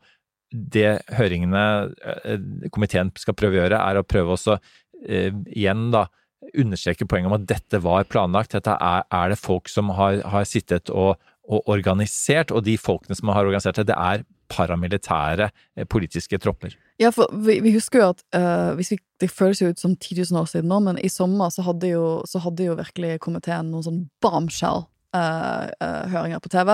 det 0.51 1.01
høringene, 1.13 1.93
eh, 2.23 2.39
komiteen 2.73 3.11
skal 3.19 3.35
prøve 3.37 3.57
å 3.57 3.61
gjøre, 3.63 3.79
er 3.79 3.95
å 3.99 4.07
prøve 4.07 4.29
også 4.35 4.57
eh, 5.05 5.33
igjen 5.53 5.89
da 5.93 6.07
understreke 6.55 7.05
poenget 7.09 7.29
om 7.29 7.37
at 7.37 7.47
dette 7.49 7.81
var 7.83 8.07
planlagt. 8.09 8.51
Dette 8.55 8.73
er, 8.73 9.03
er 9.13 9.29
det 9.29 9.39
folk 9.39 9.69
som 9.69 9.89
har, 9.97 10.13
har 10.25 10.43
sittet 10.49 10.89
og, 10.89 11.15
og 11.49 11.59
organisert, 11.69 12.51
og 12.51 12.63
de 12.65 12.77
folkene 12.79 13.15
som 13.17 13.27
har 13.33 13.45
organisert 13.45 13.77
det, 13.81 13.87
det 13.91 13.99
er 13.99 14.23
paramilitære 14.49 15.49
eh, 15.77 15.85
politiske 15.89 16.37
tropper. 16.41 16.71
Ja, 16.99 17.09
for 17.15 17.25
vi, 17.45 17.53
vi 17.63 17.71
husker 17.75 17.97
jo 18.01 18.07
at 18.15 18.21
uh, 18.35 18.71
vi, 18.75 18.83
Det 19.21 19.29
føles 19.31 19.61
jo 19.61 19.69
ut 19.69 19.79
som 19.79 19.95
10 19.95 20.15
000 20.31 20.41
år 20.41 20.47
siden 20.49 20.69
nå, 20.71 20.77
men 20.87 20.95
i 20.97 21.09
sommer 21.11 21.49
så 21.53 21.61
hadde 21.67 21.87
jo, 21.91 22.05
så 22.27 22.37
hadde 22.43 22.63
jo 22.65 22.79
virkelig 22.79 23.19
komiteen 23.23 23.71
noen 23.71 23.85
sånn 23.85 24.09
bombshell-høringer 24.23 26.39
på 26.41 26.53
TV. 26.55 26.69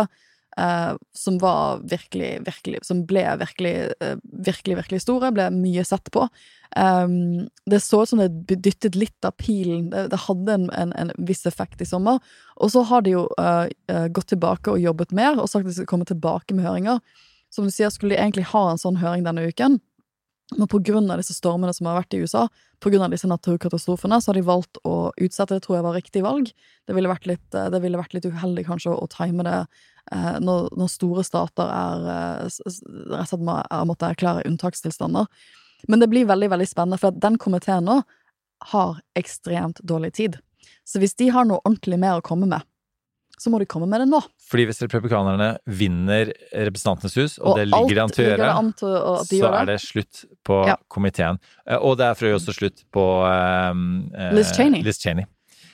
Eh, 0.57 0.91
som 1.13 1.37
var 1.37 1.81
virkelig, 1.83 2.39
virkelig 2.45 2.79
Som 2.87 3.05
ble 3.05 3.23
virkelig, 3.39 3.73
uh, 4.03 4.15
virkelig, 4.23 4.77
virkelig 4.81 5.01
store. 5.03 5.31
Ble 5.35 5.49
mye 5.53 5.83
sett 5.87 6.11
på. 6.11 6.27
Um, 6.75 7.47
det 7.65 7.79
så 7.83 8.01
ut 8.03 8.09
som 8.09 8.19
det 8.19 8.57
dyttet 8.59 8.95
litt 8.95 9.27
av 9.27 9.35
pilen. 9.39 9.89
Det, 9.93 10.07
det 10.11 10.23
hadde 10.27 10.57
en, 10.57 10.69
en, 10.75 10.93
en 10.93 11.13
viss 11.27 11.45
effekt 11.45 11.81
i 11.81 11.89
sommer. 11.89 12.19
Og 12.55 12.73
så 12.75 12.83
har 12.89 13.05
de 13.05 13.15
jo 13.15 13.27
uh, 13.39 13.67
gått 14.09 14.33
tilbake 14.33 14.73
og 14.73 14.83
jobbet 14.83 15.15
mer, 15.15 15.39
og 15.39 15.49
sagt 15.49 15.65
at 15.65 15.71
de 15.71 15.79
skal 15.79 15.91
komme 15.91 16.07
tilbake 16.07 16.55
med 16.55 16.67
høringer. 16.67 17.01
Som 17.53 17.67
du 17.67 17.71
sier, 17.71 17.91
skulle 17.93 18.15
de 18.15 18.21
egentlig 18.21 18.49
ha 18.51 18.65
en 18.71 18.81
sånn 18.81 18.99
høring 18.99 19.23
denne 19.27 19.47
uken. 19.47 19.79
Men 20.53 20.67
av 21.11 21.17
disse 21.17 21.33
stormene 21.33 21.73
som 21.73 21.87
har 21.89 21.97
vært 21.97 22.13
i 22.13 22.19
USA, 22.21 22.45
på 22.83 22.91
grunn 22.93 23.07
av 23.07 23.13
disse 23.13 23.27
naturkatastrofene, 23.29 24.19
så 24.21 24.29
har 24.29 24.37
de 24.37 24.45
valgt 24.45 24.77
å 24.85 25.09
utsette. 25.17 25.57
Det 25.57 25.65
tror 25.65 25.79
jeg 25.79 25.85
var 25.87 25.97
riktig 25.97 26.21
valg. 26.25 26.51
Det 26.85 26.93
ville 26.93 27.09
vært 27.09 27.25
litt, 27.25 27.47
eh, 27.55 27.69
det 27.73 27.81
vært 27.97 28.13
litt 28.13 28.27
uheldig 28.29 28.65
kanskje 28.67 28.93
å, 28.93 29.07
time 29.09 29.45
det 29.47 29.57
eh, 30.13 30.37
når, 30.45 30.69
når 30.77 30.91
store 30.93 31.25
stater 31.25 31.71
er 31.71 32.05
eh, 32.13 32.45
rett 32.45 33.25
og 33.25 33.31
slett 33.31 33.47
må, 33.47 33.57
er, 33.63 33.87
måtte 33.89 34.11
erklære 34.11 34.45
unntakstilstander. 34.45 35.25
Men 35.89 36.03
det 36.03 36.11
blir 36.13 36.29
veldig 36.29 36.51
veldig 36.53 36.69
spennende, 36.69 37.01
for 37.01 37.09
at 37.09 37.21
den 37.25 37.39
komiteen 37.41 37.89
nå 37.89 38.03
har 38.71 39.01
ekstremt 39.17 39.81
dårlig 39.81 40.13
tid. 40.21 40.37
Så 40.85 41.01
hvis 41.01 41.17
de 41.17 41.31
har 41.33 41.49
noe 41.49 41.63
ordentlig 41.63 41.97
mer 42.01 42.21
å 42.21 42.25
komme 42.25 42.47
med, 42.49 42.61
så 43.37 43.49
må 43.51 43.59
de 43.59 43.65
komme 43.65 43.87
med 43.87 44.01
det 44.01 44.07
nå. 44.09 44.21
Fordi 44.49 44.65
hvis 44.69 44.81
republikanerne 44.85 45.57
vinner 45.67 46.31
Representantenes 46.53 47.15
hus, 47.19 47.37
og, 47.39 47.47
Og 47.53 47.57
det 47.57 47.67
ligger 47.67 48.03
an 48.03 48.09
til 48.09 48.25
å 48.25 48.29
gjøre, 48.37 48.73
til 48.79 48.87
å- 48.95 49.29
de 49.29 49.39
så 49.39 49.53
er 49.61 49.65
det 49.65 49.79
slutt 49.81 50.25
på 50.45 50.65
Ja. 50.67 50.75
komiteen. 50.89 51.39
Eh, 51.67 51.77
Og 51.77 51.97
det 51.97 52.05
er 52.05 52.13
for 52.15 52.25
øvrig 52.25 52.39
også 52.41 52.53
slutt 52.59 52.83
på 52.93 53.05
um, 53.71 54.11
Liz 54.33 54.51
Cheney. 54.55 54.81
Liz 54.83 54.97
Cheney. 54.97 55.25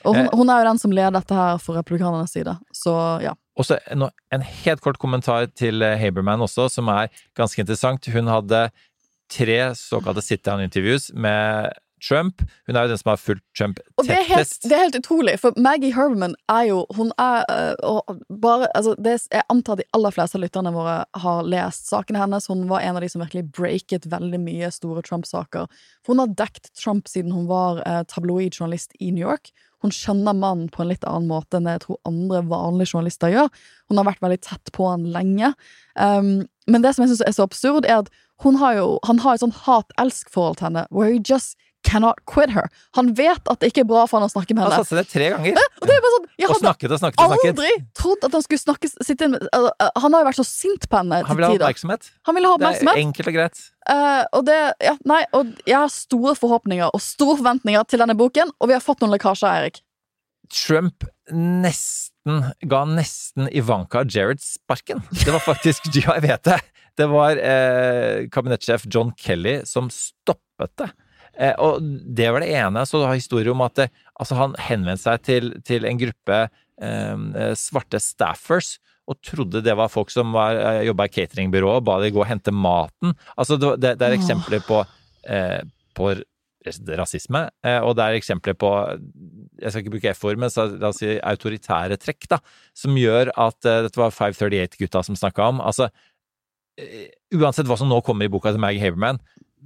Og 0.04 0.16
hun, 0.16 0.24
Eh. 0.26 0.30
hun 0.34 0.50
er 0.50 0.64
jo 0.64 0.68
den 0.70 0.78
som 0.78 0.90
leder 0.90 1.12
dette 1.12 1.30
her 1.34 1.58
for 1.58 1.76
republikanernes 1.76 2.30
side, 2.32 2.58
så 2.74 3.20
ja. 3.22 3.34
Og 3.56 3.64
så 3.64 3.78
en, 3.90 4.08
en 4.32 4.40
helt 4.40 4.80
kort 4.80 4.98
kommentar 4.98 5.46
til 5.54 5.78
Haberman 5.80 6.40
også, 6.40 6.70
som 6.70 6.88
er 6.88 7.08
ganske 7.36 7.58
interessant. 7.60 8.04
Hun 8.06 8.26
hadde 8.26 8.70
tre 9.30 9.72
såkalte 9.76 10.22
sit-down-interviews 10.22 11.12
med 11.14 11.72
Trump. 12.02 12.42
Hun 12.66 12.76
er 12.76 12.86
jo 12.86 12.92
den 12.92 13.00
som 13.00 13.12
har 13.12 13.20
fulgt 13.20 13.44
Trump 13.58 13.80
Og 14.00 14.06
det 14.06 14.16
er, 14.16 14.26
helt, 14.26 14.56
det 14.64 14.74
er 14.74 14.84
helt 14.86 14.98
utrolig, 14.98 15.36
for 15.40 15.56
Maggie 15.56 15.94
Herberman 15.94 16.34
er 16.50 16.66
jo 16.70 16.82
Hun 16.96 17.12
er 17.20 17.44
øh, 17.48 18.16
bare 18.42 18.68
altså 18.74 18.94
det, 18.98 19.16
Jeg 19.32 19.46
antar 19.52 19.78
de 19.78 19.86
aller 19.94 20.14
fleste 20.14 20.38
av 20.38 20.44
lytterne 20.44 20.74
våre 20.74 20.96
har 21.22 21.42
lest 21.46 21.90
sakene 21.90 22.20
hennes. 22.22 22.48
Hun 22.50 22.66
var 22.70 22.82
en 22.82 22.98
av 22.98 23.04
de 23.04 23.10
som 23.12 23.22
virkelig 23.22 23.46
breaket 23.54 24.08
veldig 24.10 24.40
mye 24.42 24.70
store 24.74 25.02
Trump-saker. 25.06 25.68
For 26.02 26.14
hun 26.14 26.24
har 26.24 26.34
dekt 26.38 26.72
Trump 26.78 27.10
siden 27.10 27.34
hun 27.34 27.46
var 27.50 27.82
eh, 27.86 28.02
tabloidjournalist 28.10 28.96
i 29.00 29.12
New 29.12 29.22
York. 29.22 29.52
Hun 29.82 29.94
skjønner 29.94 30.34
mannen 30.38 30.68
på 30.70 30.82
en 30.82 30.90
litt 30.92 31.04
annen 31.08 31.28
måte 31.30 31.58
enn 31.58 31.66
det 31.66 31.76
jeg 31.76 31.84
tror 31.86 32.00
andre 32.08 32.42
vanlige 32.50 32.94
journalister 32.94 33.32
gjør. 33.32 33.50
Hun 33.90 33.98
har 33.98 34.08
vært 34.08 34.22
veldig 34.22 34.40
tett 34.46 34.72
på 34.74 34.86
han 34.88 35.08
lenge. 35.14 35.52
Um, 35.98 36.44
men 36.70 36.84
det 36.84 36.94
som 36.94 37.04
jeg 37.04 37.12
syns 37.12 37.24
er 37.26 37.34
så 37.34 37.48
absurd, 37.48 37.88
er 37.88 38.04
at 38.04 38.12
hun 38.42 38.58
har 38.62 38.76
jo, 38.78 38.86
han 39.06 39.20
har 39.22 39.36
et 39.36 39.42
sånn 39.42 39.54
hat-elsk-forhold 39.64 40.58
til 40.58 40.70
henne. 40.70 40.86
Where 40.94 41.10
he 41.10 41.18
just 41.18 41.58
cannot 41.86 42.18
quit 42.28 42.52
her. 42.54 42.68
Han 42.98 43.12
vet 43.18 43.50
at 43.50 43.60
det 43.62 43.72
ikke 43.72 43.82
er 43.84 43.88
bra 43.90 44.04
for 44.10 44.20
han 44.20 44.28
å 44.28 44.32
snakke 44.32 44.54
med 44.54 44.64
henne. 44.64 44.78
Han 44.78 44.84
satte 44.84 44.96
satset 44.96 45.02
det 45.02 45.12
tre 45.12 45.28
ganger. 45.34 45.58
Og 45.80 45.88
det 45.90 45.96
er 45.96 46.04
bare 46.04 46.14
sånn, 46.16 46.28
jeg 46.42 46.48
Og 46.48 46.60
snakket 46.60 46.94
og 46.94 47.02
snakket 47.02 47.22
og 47.22 47.32
snakket. 47.32 47.52
aldri 47.52 47.72
trodd 47.98 48.26
at 48.28 48.36
han 48.38 48.44
skulle 48.46 48.62
snakke 48.62 48.90
sitte 48.92 49.28
inn, 49.28 49.36
uh, 49.36 49.68
Han 50.02 50.16
har 50.16 50.24
jo 50.24 50.28
vært 50.30 50.40
så 50.40 50.46
sint 50.48 50.88
på 50.88 51.00
henne 51.00 51.20
Han 51.22 51.28
til 51.28 51.40
vil 51.40 51.46
ha 51.46 51.52
tider. 51.52 51.66
oppmerksomhet. 51.66 52.10
Han 52.28 52.38
vil 52.38 52.48
ha 52.50 52.56
Det 52.62 52.72
er 52.82 53.00
enkelt 53.02 53.32
og 53.32 53.38
greit. 53.38 53.62
Uh, 53.90 54.22
og 54.32 54.44
det, 54.46 54.58
ja, 54.84 54.96
nei, 55.10 55.22
og 55.34 55.54
jeg 55.66 55.78
har 55.78 55.90
store 55.90 56.36
forhåpninger 56.38 56.92
og 56.92 57.00
store 57.02 57.38
forventninger 57.40 57.88
til 57.90 57.98
denne 58.04 58.14
boken, 58.18 58.52
og 58.60 58.70
vi 58.70 58.76
har 58.78 58.84
fått 58.84 59.02
noen 59.02 59.14
lekkasjer, 59.16 59.50
Eirik. 59.50 59.82
Trump 60.52 61.04
nesten 61.32 62.52
ga 62.68 62.84
nesten 62.86 63.48
Ivanka 63.50 64.04
Jared 64.06 64.42
sparken. 64.44 65.02
Det 65.10 65.32
var 65.32 65.42
faktisk 65.42 65.88
Ja, 65.98 66.14
jeg 66.18 66.28
vet 66.28 66.44
det! 66.46 66.60
Det 66.98 67.06
var 67.08 67.38
eh, 67.40 68.28
kabinettsjef 68.28 68.84
John 68.92 69.14
Kelly 69.16 69.62
som 69.64 69.88
stoppet 69.90 70.74
det. 70.76 70.90
Eh, 71.38 71.54
og 71.62 71.82
det 71.82 72.30
var 72.32 72.44
det 72.44 72.52
ene. 72.54 72.84
Så 72.88 73.00
du 73.00 73.06
har 73.06 73.18
historie 73.18 73.52
om 73.52 73.64
at 73.64 73.76
det, 73.78 73.88
altså 74.20 74.38
han 74.38 74.56
henvendte 74.60 75.04
seg 75.04 75.26
til, 75.26 75.52
til 75.66 75.88
en 75.88 76.00
gruppe 76.00 76.40
eh, 76.46 77.52
svarte 77.58 78.00
staffers 78.02 78.76
og 79.10 79.18
trodde 79.26 79.62
det 79.64 79.74
var 79.76 79.90
folk 79.90 80.12
som 80.14 80.34
var, 80.36 80.56
eh, 80.56 80.84
jobba 80.86 81.08
i 81.08 81.14
cateringbyrået, 81.14 81.80
og 81.82 81.86
ba 81.88 81.98
de 82.02 82.12
gå 82.14 82.22
og 82.22 82.28
hente 82.28 82.54
maten. 82.54 83.16
Altså, 83.36 83.58
det, 83.58 83.96
det, 83.98 84.06
er 84.06 84.14
eksempler 84.14 84.62
på, 84.66 84.82
eh, 85.26 85.58
på 85.98 86.12
rasisme, 86.98 87.48
eh, 87.66 87.80
og 87.82 87.96
det 87.98 88.04
er 88.04 88.20
eksempler 88.20 88.54
på 88.54 88.70
jeg 89.62 89.70
skal 89.70 89.82
ikke 89.82 89.94
bruke 89.96 90.14
F-ord, 90.14 90.38
men 90.40 90.52
så, 90.52 90.66
la 90.70 90.90
oss 90.90 91.00
si 91.02 91.16
autoritære 91.18 91.98
trekk, 92.02 92.28
da, 92.30 92.38
som 92.78 92.96
gjør 92.98 93.32
at 93.34 93.68
eh, 93.68 93.82
Dette 93.86 94.00
var 94.00 94.14
538-gutta 94.14 95.04
som 95.06 95.18
snakka 95.18 95.50
om. 95.52 95.62
Altså, 95.62 95.88
eh, 96.78 97.10
uansett 97.34 97.68
hva 97.70 97.78
som 97.78 97.90
nå 97.90 98.00
kommer 98.06 98.26
i 98.26 98.32
boka 98.32 98.54
til 98.54 98.62
Maggie 98.62 98.82
Haberman, 98.82 99.20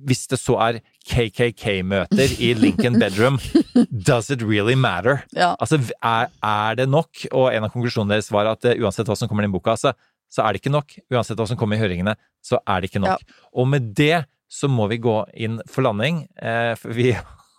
hvis 0.05 0.27
det 0.29 0.39
så 0.41 0.59
er 0.61 0.81
KKK-møter 1.09 2.35
i 2.43 2.53
Lincoln 2.59 2.99
Bedroom, 3.01 3.39
does 3.91 4.31
it 4.31 4.43
really 4.43 4.75
matter? 4.75 5.23
Ja. 5.37 5.55
Altså, 5.61 5.79
er, 6.03 6.29
er 6.45 6.77
det 6.79 6.89
nok? 6.93 7.25
Og 7.33 7.49
en 7.55 7.65
av 7.67 7.73
konklusjonene 7.75 8.17
deres 8.17 8.31
var 8.35 8.51
at 8.53 8.67
uh, 8.69 8.75
uansett 8.83 9.09
hva 9.09 9.17
som 9.19 9.31
kommer 9.31 9.47
i 9.47 9.49
den 9.49 9.55
boka, 9.57 9.77
så, 9.81 9.95
så 10.33 10.45
er 10.45 10.53
det 10.55 10.63
ikke 10.63 10.75
nok. 10.75 10.99
Uansett 11.13 11.39
hva 11.41 11.49
som 11.49 11.59
kommer 11.61 11.79
i 11.79 11.83
høringene, 11.83 12.17
så 12.45 12.61
er 12.67 12.83
det 12.83 12.91
ikke 12.93 13.05
nok. 13.07 13.25
Og 13.57 13.71
med 13.73 13.93
det 13.97 14.25
så 14.47 14.69
må 14.71 14.87
vi 14.91 15.01
gå 15.03 15.17
inn 15.43 15.59
for 15.71 15.87
landing, 15.87 16.27
eh, 16.39 16.75
for 16.79 16.95
vi 16.95 17.11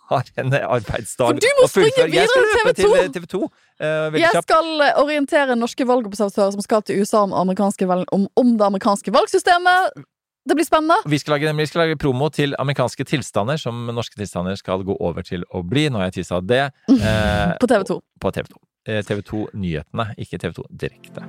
har 0.08 0.30
en 0.40 0.54
arbeidsdag 0.56 1.34
For 1.34 1.40
du 1.42 1.48
må 1.58 1.66
springe 1.68 2.06
videre 2.08 2.28
skal 2.30 2.46
videre 2.46 2.62
løpe 2.64 2.76
til 2.78 2.94
til 2.96 3.10
TV 3.18 3.26
2! 3.34 3.40
Eh, 3.78 4.16
Jeg 4.16 4.30
kjapt. 4.32 4.46
skal 4.48 4.84
eh, 4.86 5.00
orientere 5.02 5.56
norske 5.58 5.84
valgobservatører 5.88 6.54
som 6.56 6.64
skal 6.64 6.86
til 6.88 7.02
USA 7.02 7.26
om, 7.26 7.34
om, 7.36 8.24
om 8.40 8.54
det 8.56 8.66
amerikanske 8.70 9.12
valgsystemet. 9.12 10.00
Det 10.48 10.56
blir 10.56 10.64
spennende. 10.64 10.96
Vi 11.04 11.18
skal, 11.20 11.34
lage, 11.36 11.52
vi 11.58 11.66
skal 11.68 11.82
lage 11.84 11.98
promo 12.00 12.30
til 12.32 12.54
amerikanske 12.58 13.04
tilstander, 13.04 13.60
som 13.60 13.82
norske 13.92 14.16
tilstander 14.16 14.56
skal 14.56 14.80
gå 14.88 14.96
over 14.96 15.26
til 15.26 15.44
å 15.52 15.60
bli. 15.66 15.88
Nå 15.92 16.00
har 16.00 16.08
jeg 16.08 16.22
tissa 16.22 16.40
det. 16.40 16.64
Eh, 16.98 17.52
På 17.60 17.68
TV 17.68 17.84
2. 17.92 17.98
på 18.20 18.30
TV 18.34 18.48
2. 18.54 18.58
Eh, 18.88 19.02
TV 19.04 19.20
2 19.28 19.42
Nyhetene, 19.60 20.08
ikke 20.24 20.40
TV 20.40 20.56
2 20.56 20.64
Direkte. 20.80 21.26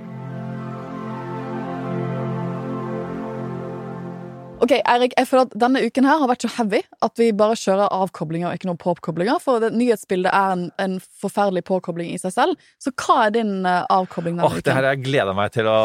Ok, 4.60 4.74
Eirik, 4.76 5.14
jeg 5.16 5.28
føler 5.30 5.46
at 5.48 5.54
denne 5.62 5.80
uken 5.88 6.04
her 6.04 6.18
har 6.20 6.28
vært 6.28 6.44
så 6.44 6.50
heavy 6.58 6.82
at 7.06 7.20
vi 7.22 7.30
bare 7.32 7.56
kjører 7.56 7.94
avkoblinger 7.96 8.50
og 8.50 8.58
ikke 8.58 8.68
noen 8.68 8.80
påkoblinger. 8.82 9.40
For 9.40 9.62
det, 9.64 9.70
nyhetsbildet 9.80 10.34
er 10.36 10.56
en, 10.58 10.66
en 10.84 10.98
forferdelig 11.24 11.64
påkobling 11.70 12.10
i 12.12 12.20
seg 12.20 12.34
selv. 12.36 12.66
Så 12.84 12.92
hva 13.00 13.22
er 13.30 13.36
din 13.38 13.54
uh, 13.64 13.86
avkobling 13.88 14.36
denne 14.36 14.50
Åh, 14.50 14.58
uken? 14.58 14.66
det 14.68 14.76
her 14.76 14.90
jeg 14.90 15.04
gleda 15.06 15.36
meg 15.38 15.54
til 15.56 15.70
å 15.72 15.78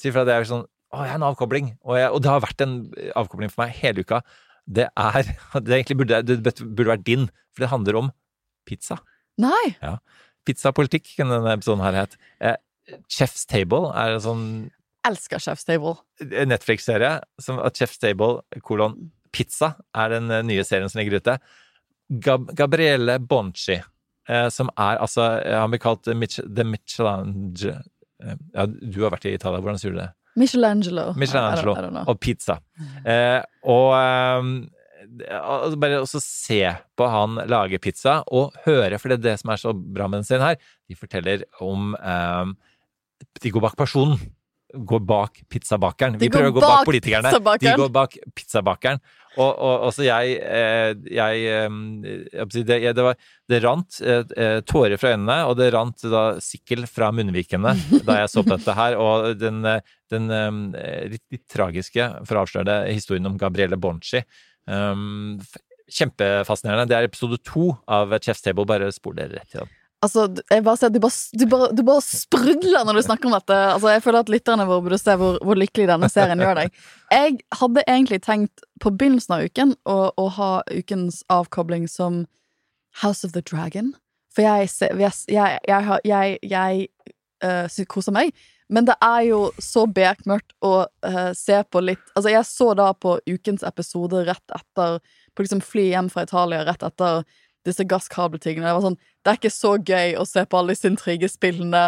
si, 0.00 0.08
for 0.14 0.24
det 0.28 0.32
er 0.38 0.46
jo 0.46 0.50
sånn 0.54 0.64
Å, 0.92 1.04
jeg 1.06 1.14
er 1.14 1.20
en 1.20 1.28
avkobling. 1.28 1.70
Og, 1.86 1.96
jeg, 1.98 2.10
og 2.12 2.24
det 2.24 2.32
har 2.32 2.42
vært 2.44 2.64
en 2.64 2.74
avkobling 3.18 3.52
for 3.52 3.64
meg 3.64 3.78
hele 3.80 4.04
uka. 4.04 4.20
Det 4.68 4.88
er 4.88 5.30
Det 5.64 5.78
egentlig 5.78 5.98
burde, 6.02 6.20
det 6.28 6.54
burde 6.60 6.92
vært 6.92 7.06
din, 7.08 7.30
for 7.52 7.64
det 7.64 7.72
handler 7.72 8.00
om 8.02 8.12
pizza. 8.68 9.00
Nei! 9.40 9.74
Ja. 9.80 9.96
Pizzapolitikk 10.46 11.14
kunne 11.16 11.38
denne 11.38 11.56
episoden 11.56 11.82
her 11.84 11.96
het. 12.02 12.16
Eh, 12.42 12.58
Chef's 13.10 13.44
Table 13.48 13.90
er 13.94 14.16
en 14.16 14.24
sånn 14.24 14.46
Elsker 15.06 15.42
Chef's 15.42 15.66
Table. 15.66 15.96
Netflix-serie 16.22 17.16
som 17.42 17.58
at 17.62 17.78
Chef's 17.78 17.98
Table, 18.02 18.42
kolon, 18.62 19.10
pizza, 19.34 19.72
er 19.98 20.12
den 20.14 20.30
eh, 20.30 20.44
nye 20.46 20.66
serien 20.66 20.90
som 20.90 21.00
ligger 21.00 21.18
ute. 21.22 21.38
Gab 22.22 22.50
Gabrielle 22.58 23.16
Bonci, 23.18 23.78
eh, 24.28 24.48
som 24.52 24.70
er 24.76 25.00
altså 25.00 25.24
eh, 25.40 25.56
Han 25.56 25.72
blir 25.72 25.80
kalt 25.82 26.10
Mich 26.18 26.36
The 26.42 26.66
Michelange 26.66 27.70
eh, 27.72 28.34
Ja, 28.52 28.66
du 28.66 28.98
har 29.04 29.14
vært 29.14 29.30
i 29.30 29.34
Italia, 29.38 29.62
hvordan 29.62 29.80
sier 29.80 29.94
du 29.94 30.02
det? 30.02 30.10
Michelangelo. 30.38 31.12
Michelangelo 31.18 31.74
I 31.74 31.76
don't, 31.76 31.88
I 31.88 31.88
don't 31.88 32.08
og 32.08 32.20
pizza. 32.20 32.58
Eh, 33.04 33.40
og 33.68 33.92
um, 33.96 34.52
bare 35.82 36.00
også 36.00 36.20
se 36.22 36.60
på 36.96 37.08
han 37.10 37.42
lage 37.50 37.80
pizza, 37.82 38.20
og 38.32 38.54
høre, 38.66 38.98
for 38.98 39.12
det 39.12 39.20
er 39.20 39.26
det 39.30 39.38
som 39.42 39.52
er 39.52 39.60
så 39.60 39.74
bra 39.74 40.08
med 40.08 40.22
den 40.22 40.28
serien 40.28 40.46
her, 40.46 40.60
de 40.88 40.96
forteller 40.96 41.44
om 41.60 41.92
um, 41.96 42.54
De 43.42 43.50
går 43.54 43.62
bak 43.62 43.76
personen. 43.78 44.18
Går 44.72 45.02
bak 45.04 45.42
pizzabakeren. 45.52 46.16
Vi 46.18 46.30
prøver 46.32 46.48
å 46.48 46.54
gå 46.56 46.62
bak 46.62 46.78
bak 46.80 46.88
politikerne. 46.88 47.30
De 47.60 47.74
går 47.76 47.90
bak 47.92 48.16
pizzabakeren. 48.34 49.02
Og, 49.40 49.48
og 49.48 49.86
også 49.88 50.04
jeg 50.04 50.36
eh, 50.44 50.92
Jeg, 51.08 51.44
ehm, 51.48 51.80
jeg 52.04 52.64
det, 52.68 52.78
det, 52.96 53.04
var, 53.06 53.16
det 53.48 53.60
rant 53.64 54.00
eh, 54.04 54.22
eh, 54.36 54.58
tårer 54.68 55.00
fra 55.00 55.14
øynene, 55.14 55.38
og 55.48 55.56
det 55.60 55.70
rant 55.74 56.04
da 56.12 56.24
sikkel 56.42 56.84
fra 56.90 57.08
munnvikene 57.16 57.74
da 58.08 58.20
jeg 58.20 58.32
så 58.32 58.44
på 58.44 58.54
dette 58.54 58.76
her. 58.76 58.98
Og 59.00 59.32
den, 59.40 59.62
eh, 59.68 59.80
den 60.12 60.28
litt, 61.12 61.24
litt 61.32 61.46
tragiske, 61.50 62.08
for 62.28 62.38
å 62.38 62.44
avsløre 62.44 62.68
det, 62.68 62.78
historien 62.92 63.30
om 63.30 63.38
Gabriele 63.40 63.80
Bonci. 63.80 64.20
Um, 64.68 65.38
kjempefascinerende. 65.92 66.86
Det 66.90 66.98
er 66.98 67.08
episode 67.08 67.40
to 67.48 67.72
av 67.90 68.12
Chef's 68.20 68.44
Table. 68.44 68.68
Bare 68.68 68.92
spol 68.94 69.16
dere 69.18 69.40
rett 69.40 69.50
til 69.50 69.64
den. 69.64 69.78
Altså, 70.02 70.24
jeg 70.50 70.64
bare 70.66 70.78
ser 70.80 70.90
du 70.90 70.98
bare, 70.98 71.14
du, 71.38 71.44
bare, 71.46 71.68
du 71.78 71.82
bare 71.86 72.02
sprudler 72.02 72.86
når 72.86 72.98
du 72.98 73.02
snakker 73.06 73.30
om 73.30 73.36
dette. 73.36 73.58
Altså, 73.76 73.92
jeg 73.94 74.02
føler 74.02 74.24
at 74.24 74.32
lytterne 74.34 74.66
våre 74.66 74.82
burde 74.82 74.98
se 74.98 75.14
hvor, 75.20 75.38
hvor 75.46 75.58
lykkelig 75.58 75.86
denne 75.92 76.10
serien 76.10 76.42
gjør 76.42 76.58
deg. 76.58 76.80
Jeg 77.14 77.36
hadde 77.60 77.84
egentlig 77.86 78.18
tenkt 78.26 78.64
på 78.82 78.90
begynnelsen 78.90 79.36
av 79.36 79.46
uken 79.46 79.76
å, 79.86 79.98
å 80.18 80.24
ha 80.38 80.52
ukens 80.74 81.22
avkobling 81.30 81.86
som 81.90 82.24
House 83.04 83.22
of 83.22 83.36
the 83.36 83.44
Dragon. 83.46 83.92
For 84.34 84.42
jeg, 84.42 84.72
jeg, 84.98 85.60
jeg, 86.08 86.38
jeg, 86.50 86.88
eh, 87.44 87.86
koser 87.86 88.16
meg. 88.16 88.34
Men 88.72 88.86
det 88.88 88.96
er 89.04 89.22
jo 89.28 89.40
så 89.60 89.84
bekmørkt 89.86 90.54
å 90.64 90.72
uh, 90.88 91.32
se 91.36 91.58
på 91.68 91.82
litt 91.84 92.02
Altså, 92.14 92.30
jeg 92.32 92.48
så 92.48 92.70
da 92.78 92.86
på 92.96 93.18
ukens 93.28 93.64
episode 93.68 94.22
rett 94.24 94.54
etter 94.56 95.00
På 95.36 95.44
liksom 95.44 95.60
fly 95.64 95.90
hjem 95.90 96.08
fra 96.12 96.24
Italia 96.24 96.62
rett 96.64 96.86
etter 96.86 97.26
disse 97.68 97.86
gasskabeltingene. 97.88 98.66
Det 98.66 98.74
var 98.78 98.88
sånn 98.88 99.00
Det 99.22 99.30
er 99.30 99.38
ikke 99.38 99.54
så 99.54 99.76
gøy 99.78 100.16
å 100.18 100.26
se 100.28 100.44
på 100.44 100.58
alle 100.58 100.74
disse 100.74 100.90
intrigespillene 100.90 101.86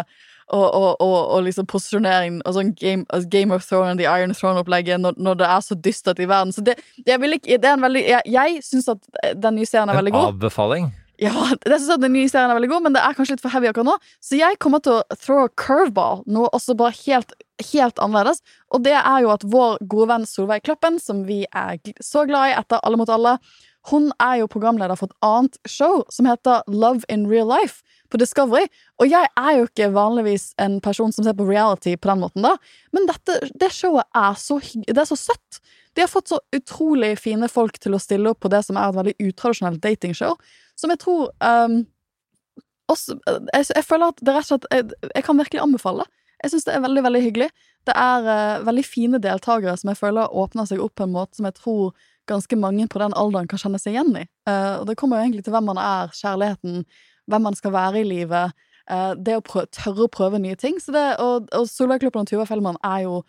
og, 0.53 0.65
og, 0.77 1.01
og, 1.01 1.15
og 1.33 1.39
liksom 1.47 1.65
posisjoneringen 1.65 2.43
og 2.45 2.53
sånn 2.53 2.73
Game, 2.77 3.05
altså 3.09 3.29
Game 3.33 3.55
of 3.55 3.65
Throne 3.65 3.95
og 3.95 4.01
The 4.01 4.05
Iron 4.05 4.35
Throne-opplegget 4.35 5.01
når, 5.01 5.17
når 5.17 5.39
det 5.39 5.47
er 5.49 5.63
så 5.65 5.77
dystert 5.87 6.21
i 6.21 6.27
verden. 6.29 6.53
Så 6.53 6.61
det, 6.65 6.77
jeg 7.01 7.17
ikke 7.17 7.57
Det 7.57 7.71
er 7.71 7.73
en 7.73 7.87
veldig 7.87 8.03
Jeg, 8.05 8.21
jeg 8.29 8.61
syns 8.65 8.91
at 8.93 9.09
den 9.41 9.57
nye 9.57 9.65
serien 9.65 9.89
er 9.89 9.97
veldig 9.97 10.13
god. 10.13 10.27
En 10.29 10.35
avbefaling. 10.35 10.93
Ja, 11.21 11.31
jeg 11.31 11.79
synes 11.79 11.95
at 11.95 12.03
den 12.03 12.13
nye 12.13 12.29
serien 12.29 12.51
er 12.51 12.57
veldig 12.57 12.69
god, 12.73 12.85
men 12.85 12.95
det 12.95 13.01
er 13.01 13.15
kanskje 13.15 13.37
litt 13.37 13.43
for 13.43 13.53
heavy 13.53 13.69
akkurat 13.69 13.87
nå. 13.87 13.95
Så 14.23 14.37
jeg 14.37 14.59
kommer 14.61 14.83
til 14.83 14.99
å 14.99 15.17
throw 15.17 15.45
a 15.45 15.51
curveball, 15.61 16.25
noe 16.27 16.51
også 16.55 16.75
bare 16.77 16.95
helt, 17.05 17.31
helt 17.71 18.01
annerledes. 18.03 18.43
Og 18.75 18.83
det 18.85 18.97
er 18.99 19.23
jo 19.23 19.31
at 19.33 19.45
vår 19.47 19.79
gode 19.87 20.09
venn 20.11 20.27
Solveig 20.29 20.65
Kloppen, 20.67 20.99
som 20.99 21.23
vi 21.27 21.45
er 21.55 21.79
så 22.03 22.25
glad 22.27 22.51
i 22.51 22.57
etter 22.59 22.83
Alle 22.83 22.99
mot 22.99 23.11
alle, 23.11 23.37
hun 23.91 24.09
er 24.21 24.39
jo 24.41 24.49
programleder 24.49 24.97
for 24.97 25.11
et 25.11 25.25
annet 25.25 25.57
show 25.69 26.01
som 26.13 26.25
heter 26.29 26.63
Love 26.71 27.05
in 27.11 27.27
Real 27.29 27.47
Life 27.49 27.83
på 28.09 28.17
Discovery. 28.17 28.65
Og 29.01 29.09
jeg 29.11 29.29
er 29.37 29.51
jo 29.59 29.67
ikke 29.67 29.91
vanligvis 29.93 30.51
en 30.61 30.79
person 30.81 31.13
som 31.13 31.25
ser 31.25 31.37
på 31.37 31.45
reality 31.47 31.95
på 31.97 32.09
den 32.09 32.23
måten, 32.23 32.45
da, 32.45 32.55
men 32.95 33.05
dette, 33.09 33.37
det 33.53 33.71
showet 33.75 34.07
er 34.17 34.37
så, 34.41 34.59
det 34.87 34.97
er 34.97 35.09
så 35.09 35.17
søtt. 35.19 35.61
De 35.95 36.03
har 36.03 36.11
fått 36.11 36.33
så 36.33 36.41
utrolig 36.55 37.13
fine 37.21 37.49
folk 37.51 37.77
til 37.81 37.95
å 37.95 38.01
stille 38.01 38.33
opp 38.33 38.41
på 38.43 38.51
det 38.51 38.63
som 38.67 38.79
er 38.79 38.89
et 38.89 38.97
veldig 38.99 39.15
utradisjonelt 39.29 39.83
datingshow, 39.83 40.35
som 40.75 40.91
jeg 40.91 41.01
tror 41.05 41.29
um, 41.39 41.83
også, 42.91 43.15
jeg, 43.53 43.69
jeg 43.69 43.85
føler 43.85 44.11
at 44.11 44.19
det 44.21 44.33
rett 44.35 44.49
og 44.49 44.51
slett 44.51 44.67
jeg, 44.73 45.11
jeg 45.13 45.25
kan 45.25 45.39
virkelig 45.39 45.61
anbefale. 45.63 46.05
Jeg 46.43 46.51
syns 46.51 46.67
det 46.67 46.73
er 46.75 46.83
veldig, 46.83 47.01
veldig 47.05 47.21
hyggelig. 47.23 47.47
Det 47.87 47.93
er 47.97 48.27
uh, 48.27 48.65
veldig 48.67 48.83
fine 48.85 49.21
deltakere 49.23 49.77
som 49.79 49.89
jeg 49.93 50.01
føler 50.01 50.35
åpner 50.35 50.67
seg 50.69 50.83
opp 50.83 50.97
på 50.99 51.07
en 51.07 51.15
måte 51.15 51.39
som 51.39 51.47
jeg 51.47 51.57
tror 51.61 51.95
ganske 52.29 52.57
mange 52.59 52.87
på 52.91 53.01
den 53.01 53.15
alderen 53.17 53.49
kan 53.49 53.61
kjenne 53.61 53.79
seg 53.81 53.95
igjen 53.95 54.13
i. 54.19 54.25
Eh, 54.49 54.75
og 54.79 54.85
det 54.89 54.97
kommer 54.99 55.19
jo 55.19 55.27
egentlig 55.27 55.45
til 55.45 55.55
hvem 55.55 55.69
man 55.71 55.81
er, 55.81 56.13
kjærligheten, 56.15 56.83
hvem 57.31 57.47
man 57.49 57.57
skal 57.57 57.75
være 57.75 58.01
i 58.01 58.09
livet. 58.09 58.53
eh, 58.89 59.13
det 59.17 59.37
å 59.37 59.41
prøve, 59.41 59.65
tørre 59.73 60.05
å 60.05 60.11
prøve 60.11 60.39
nye 60.39 60.55
ting. 60.55 60.77
Så 60.79 60.93
det, 60.93 61.17
og, 61.19 61.49
og 61.53 61.65
Solveig 61.69 62.05
og 62.05 62.27
Tuva 62.29 62.45
Fellmann 62.45 62.77
er 62.83 63.07
jo 63.07 63.23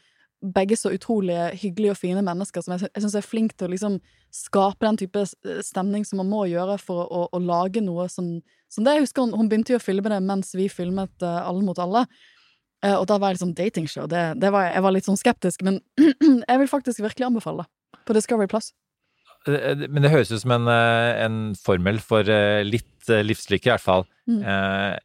begge 0.54 0.76
så 0.76 0.92
utrolig 0.92 1.36
hyggelige 1.62 1.94
og 1.94 1.96
fine 1.96 2.22
mennesker 2.24 2.62
som 2.62 2.74
jeg, 2.74 2.90
jeg 2.92 3.02
syns 3.02 3.16
er 3.18 3.24
flink 3.24 3.54
til 3.56 3.68
å 3.68 3.72
liksom 3.72 3.98
skape 4.34 4.84
den 4.84 4.98
type 5.00 5.24
stemning 5.64 6.04
som 6.04 6.20
man 6.20 6.30
må 6.30 6.44
gjøre 6.50 6.76
for 6.82 7.06
å, 7.08 7.22
å 7.32 7.40
lage 7.40 7.80
noe 7.84 8.08
som, 8.12 8.36
som 8.72 8.84
det. 8.84 8.98
Jeg 8.98 9.06
husker 9.06 9.24
hun, 9.24 9.34
hun 9.38 9.50
begynte 9.50 9.74
jo 9.74 9.80
å 9.80 9.84
filme 9.84 10.12
det 10.12 10.20
mens 10.24 10.52
vi 10.56 10.68
filmet 10.72 11.24
uh, 11.24 11.40
Alle 11.46 11.64
mot 11.64 11.78
alle. 11.80 12.04
Uh, 12.84 12.98
og 12.98 13.06
da 13.08 13.16
var 13.16 13.32
det 13.32 13.38
liksom 13.38 13.54
datingshow. 13.56 14.08
Det, 14.12 14.26
det 14.42 14.52
var, 14.52 14.68
jeg 14.68 14.84
var 14.84 14.94
litt 14.94 15.08
sånn 15.08 15.20
skeptisk, 15.20 15.64
men 15.66 15.80
jeg 16.50 16.60
vil 16.62 16.70
faktisk 16.70 17.00
virkelig 17.04 17.30
anbefale 17.30 17.64
det. 17.64 18.02
På 18.06 18.14
Discovery 18.14 18.50
Plus. 18.50 18.74
Eh, 19.48 19.86
Men 19.88 20.02
det 20.02 20.12
høres 20.12 20.32
ut 20.32 20.42
som 20.42 20.54
en, 20.58 20.68
eh, 20.68 21.24
en 21.24 21.40
formel 21.54 21.98
for 22.02 22.28
eh, 22.28 22.62
litt 22.66 23.10
eh, 23.10 23.24
livslykke, 23.26 23.68
i 23.68 23.74
hvert 23.74 23.84
fall. 23.84 24.06
Mm. 24.26 24.40
Eh, 24.42 24.96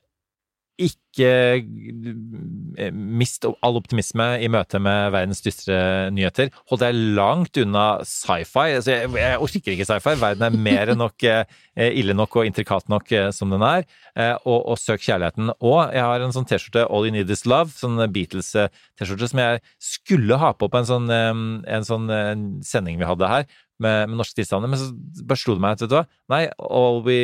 ikke 0.81 1.61
eh, 1.61 2.93
mist 2.95 3.45
all 3.45 3.77
optimisme 3.77 4.25
i 4.41 4.47
møte 4.49 4.79
med 4.81 5.11
verdens 5.13 5.43
dystre 5.45 5.75
nyheter. 6.15 6.49
Hold 6.71 6.81
deg 6.81 6.97
langt 7.17 7.59
unna 7.61 7.83
sci-fi. 8.07 8.77
Altså, 8.79 8.95
jeg, 8.95 9.11
jeg 9.19 9.41
orker 9.45 9.75
ikke 9.75 9.85
sci-fi. 9.85 10.15
Verden 10.23 10.47
er 10.47 10.57
mer 10.57 10.93
enn 10.93 11.01
nok 11.03 11.27
eh, 11.27 11.45
ille 11.91 12.15
nok 12.17 12.39
og 12.41 12.49
intrikat 12.49 12.89
nok 12.89 13.13
eh, 13.13 13.29
som 13.35 13.53
den 13.53 13.61
er. 13.67 13.85
Eh, 14.15 14.33
og, 14.41 14.57
og 14.73 14.79
søk 14.81 15.03
kjærligheten. 15.05 15.53
Og 15.59 15.93
jeg 15.93 16.07
har 16.07 16.25
en 16.25 16.33
sånn 16.33 16.49
T-skjorte, 16.49 16.87
All 16.89 17.05
You 17.05 17.13
Need 17.13 17.29
Is 17.35 17.45
Love, 17.45 17.75
sånn 17.77 18.01
Beatles-T-skjorte, 18.15 19.29
som 19.35 19.43
jeg 19.43 19.61
skulle 19.91 20.39
ha 20.41 20.55
på 20.57 20.71
på 20.71 20.81
en 20.81 20.89
sånn, 20.89 21.11
eh, 21.13 21.43
en 21.77 21.85
sånn 21.85 22.09
eh, 22.09 22.33
sending 22.65 22.97
vi 23.03 23.11
hadde 23.11 23.29
her. 23.29 23.45
Med, 23.81 24.11
med 24.11 24.19
norske 24.19 24.37
tilstander, 24.37 24.69
men 24.69 24.77
så 24.77 24.91
bare 25.25 25.39
slo 25.41 25.55
det 25.57 25.61
meg 25.63 25.73
at 25.73 25.81
vet 25.81 25.89
du 25.89 25.95
hva, 25.95 26.03
nei, 26.29 26.41
all 26.61 26.99
we 27.01 27.15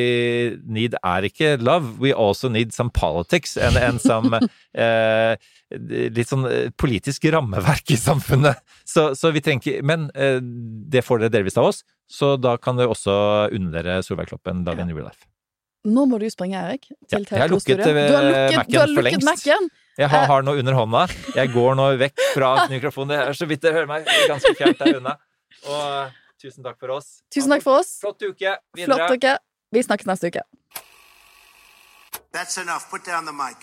need 0.66 0.96
er 1.06 1.28
ikke 1.28 1.52
love, 1.62 1.92
we 2.02 2.10
also 2.18 2.50
need 2.50 2.74
some 2.74 2.90
politics, 2.90 3.54
and, 3.62 3.78
and 3.78 4.02
some 4.02 4.40
eh, 4.74 5.38
litt 6.18 6.32
sånn 6.32 6.48
eh, 6.50 6.72
politisk 6.74 7.28
rammeverk 7.36 7.94
i 7.94 8.00
samfunnet. 8.02 8.58
Så, 8.88 9.12
så 9.20 9.30
vi 9.36 9.44
trenger 9.46 9.62
ikke 9.62 9.86
Men 9.86 10.08
eh, 10.18 10.40
det 10.42 11.04
får 11.06 11.22
dere 11.28 11.36
delvis 11.38 11.60
av 11.62 11.70
oss, 11.70 11.84
så 12.10 12.34
da 12.42 12.56
kan 12.58 12.80
dere 12.80 12.90
også 12.96 13.14
unne 13.54 13.70
dere 13.78 14.00
Solveig 14.08 14.32
Kloppen 14.34 14.66
Love 14.66 14.82
in 14.88 14.94
Real 14.96 15.12
Life. 15.12 15.28
Nå 15.88 16.04
må 16.10 16.18
du 16.20 16.26
springe, 16.34 16.58
Erik. 16.60 16.90
Ja, 16.90 17.20
Til 17.20 17.28
jeg 17.30 17.40
har 17.44 17.52
lukket, 17.54 17.80
TV2-studio. 17.80 18.18
eh, 18.18 18.32
lukket, 18.34 18.58
Mac-en 18.64 18.96
for 18.98 19.06
lengst. 19.12 19.28
Mac-en! 19.30 19.70
Jeg 19.98 20.10
har, 20.12 20.26
har 20.30 20.44
noe 20.46 20.60
under 20.62 20.76
hånda. 20.82 21.06
Jeg 21.38 21.54
går 21.54 21.78
nå 21.80 21.86
vekk 22.02 22.24
fra 22.34 22.50
mikrofonen. 22.74 23.14
Det 23.14 23.20
er 23.30 23.38
så 23.38 23.48
vidt 23.50 23.62
dere 23.64 23.78
hører 23.84 23.92
meg. 23.94 24.10
Ganske 24.30 24.52
fjernt 24.58 24.82
der 24.82 25.00
unna. 25.00 25.14
Og 25.68 25.86
eh, 25.86 26.18
tusen 26.42 26.64
takk 26.64 26.80
for 26.80 26.94
oss. 26.98 27.22
Tusen 27.34 27.50
takk 27.54 27.66
for 27.66 27.80
oss. 27.82 28.00
Flott 28.04 28.22
uke 28.22 28.58
videre. 28.76 28.96
Flott 28.96 29.18
uke. 29.18 29.38
Vi 29.74 29.84
snakkes 29.84 30.08
neste 30.10 30.32
uke. 30.32 30.44
That's 32.32 32.58
enough. 32.58 32.90
Put 32.90 33.06
down 33.06 33.26
the 33.26 33.34
mic. 33.34 33.58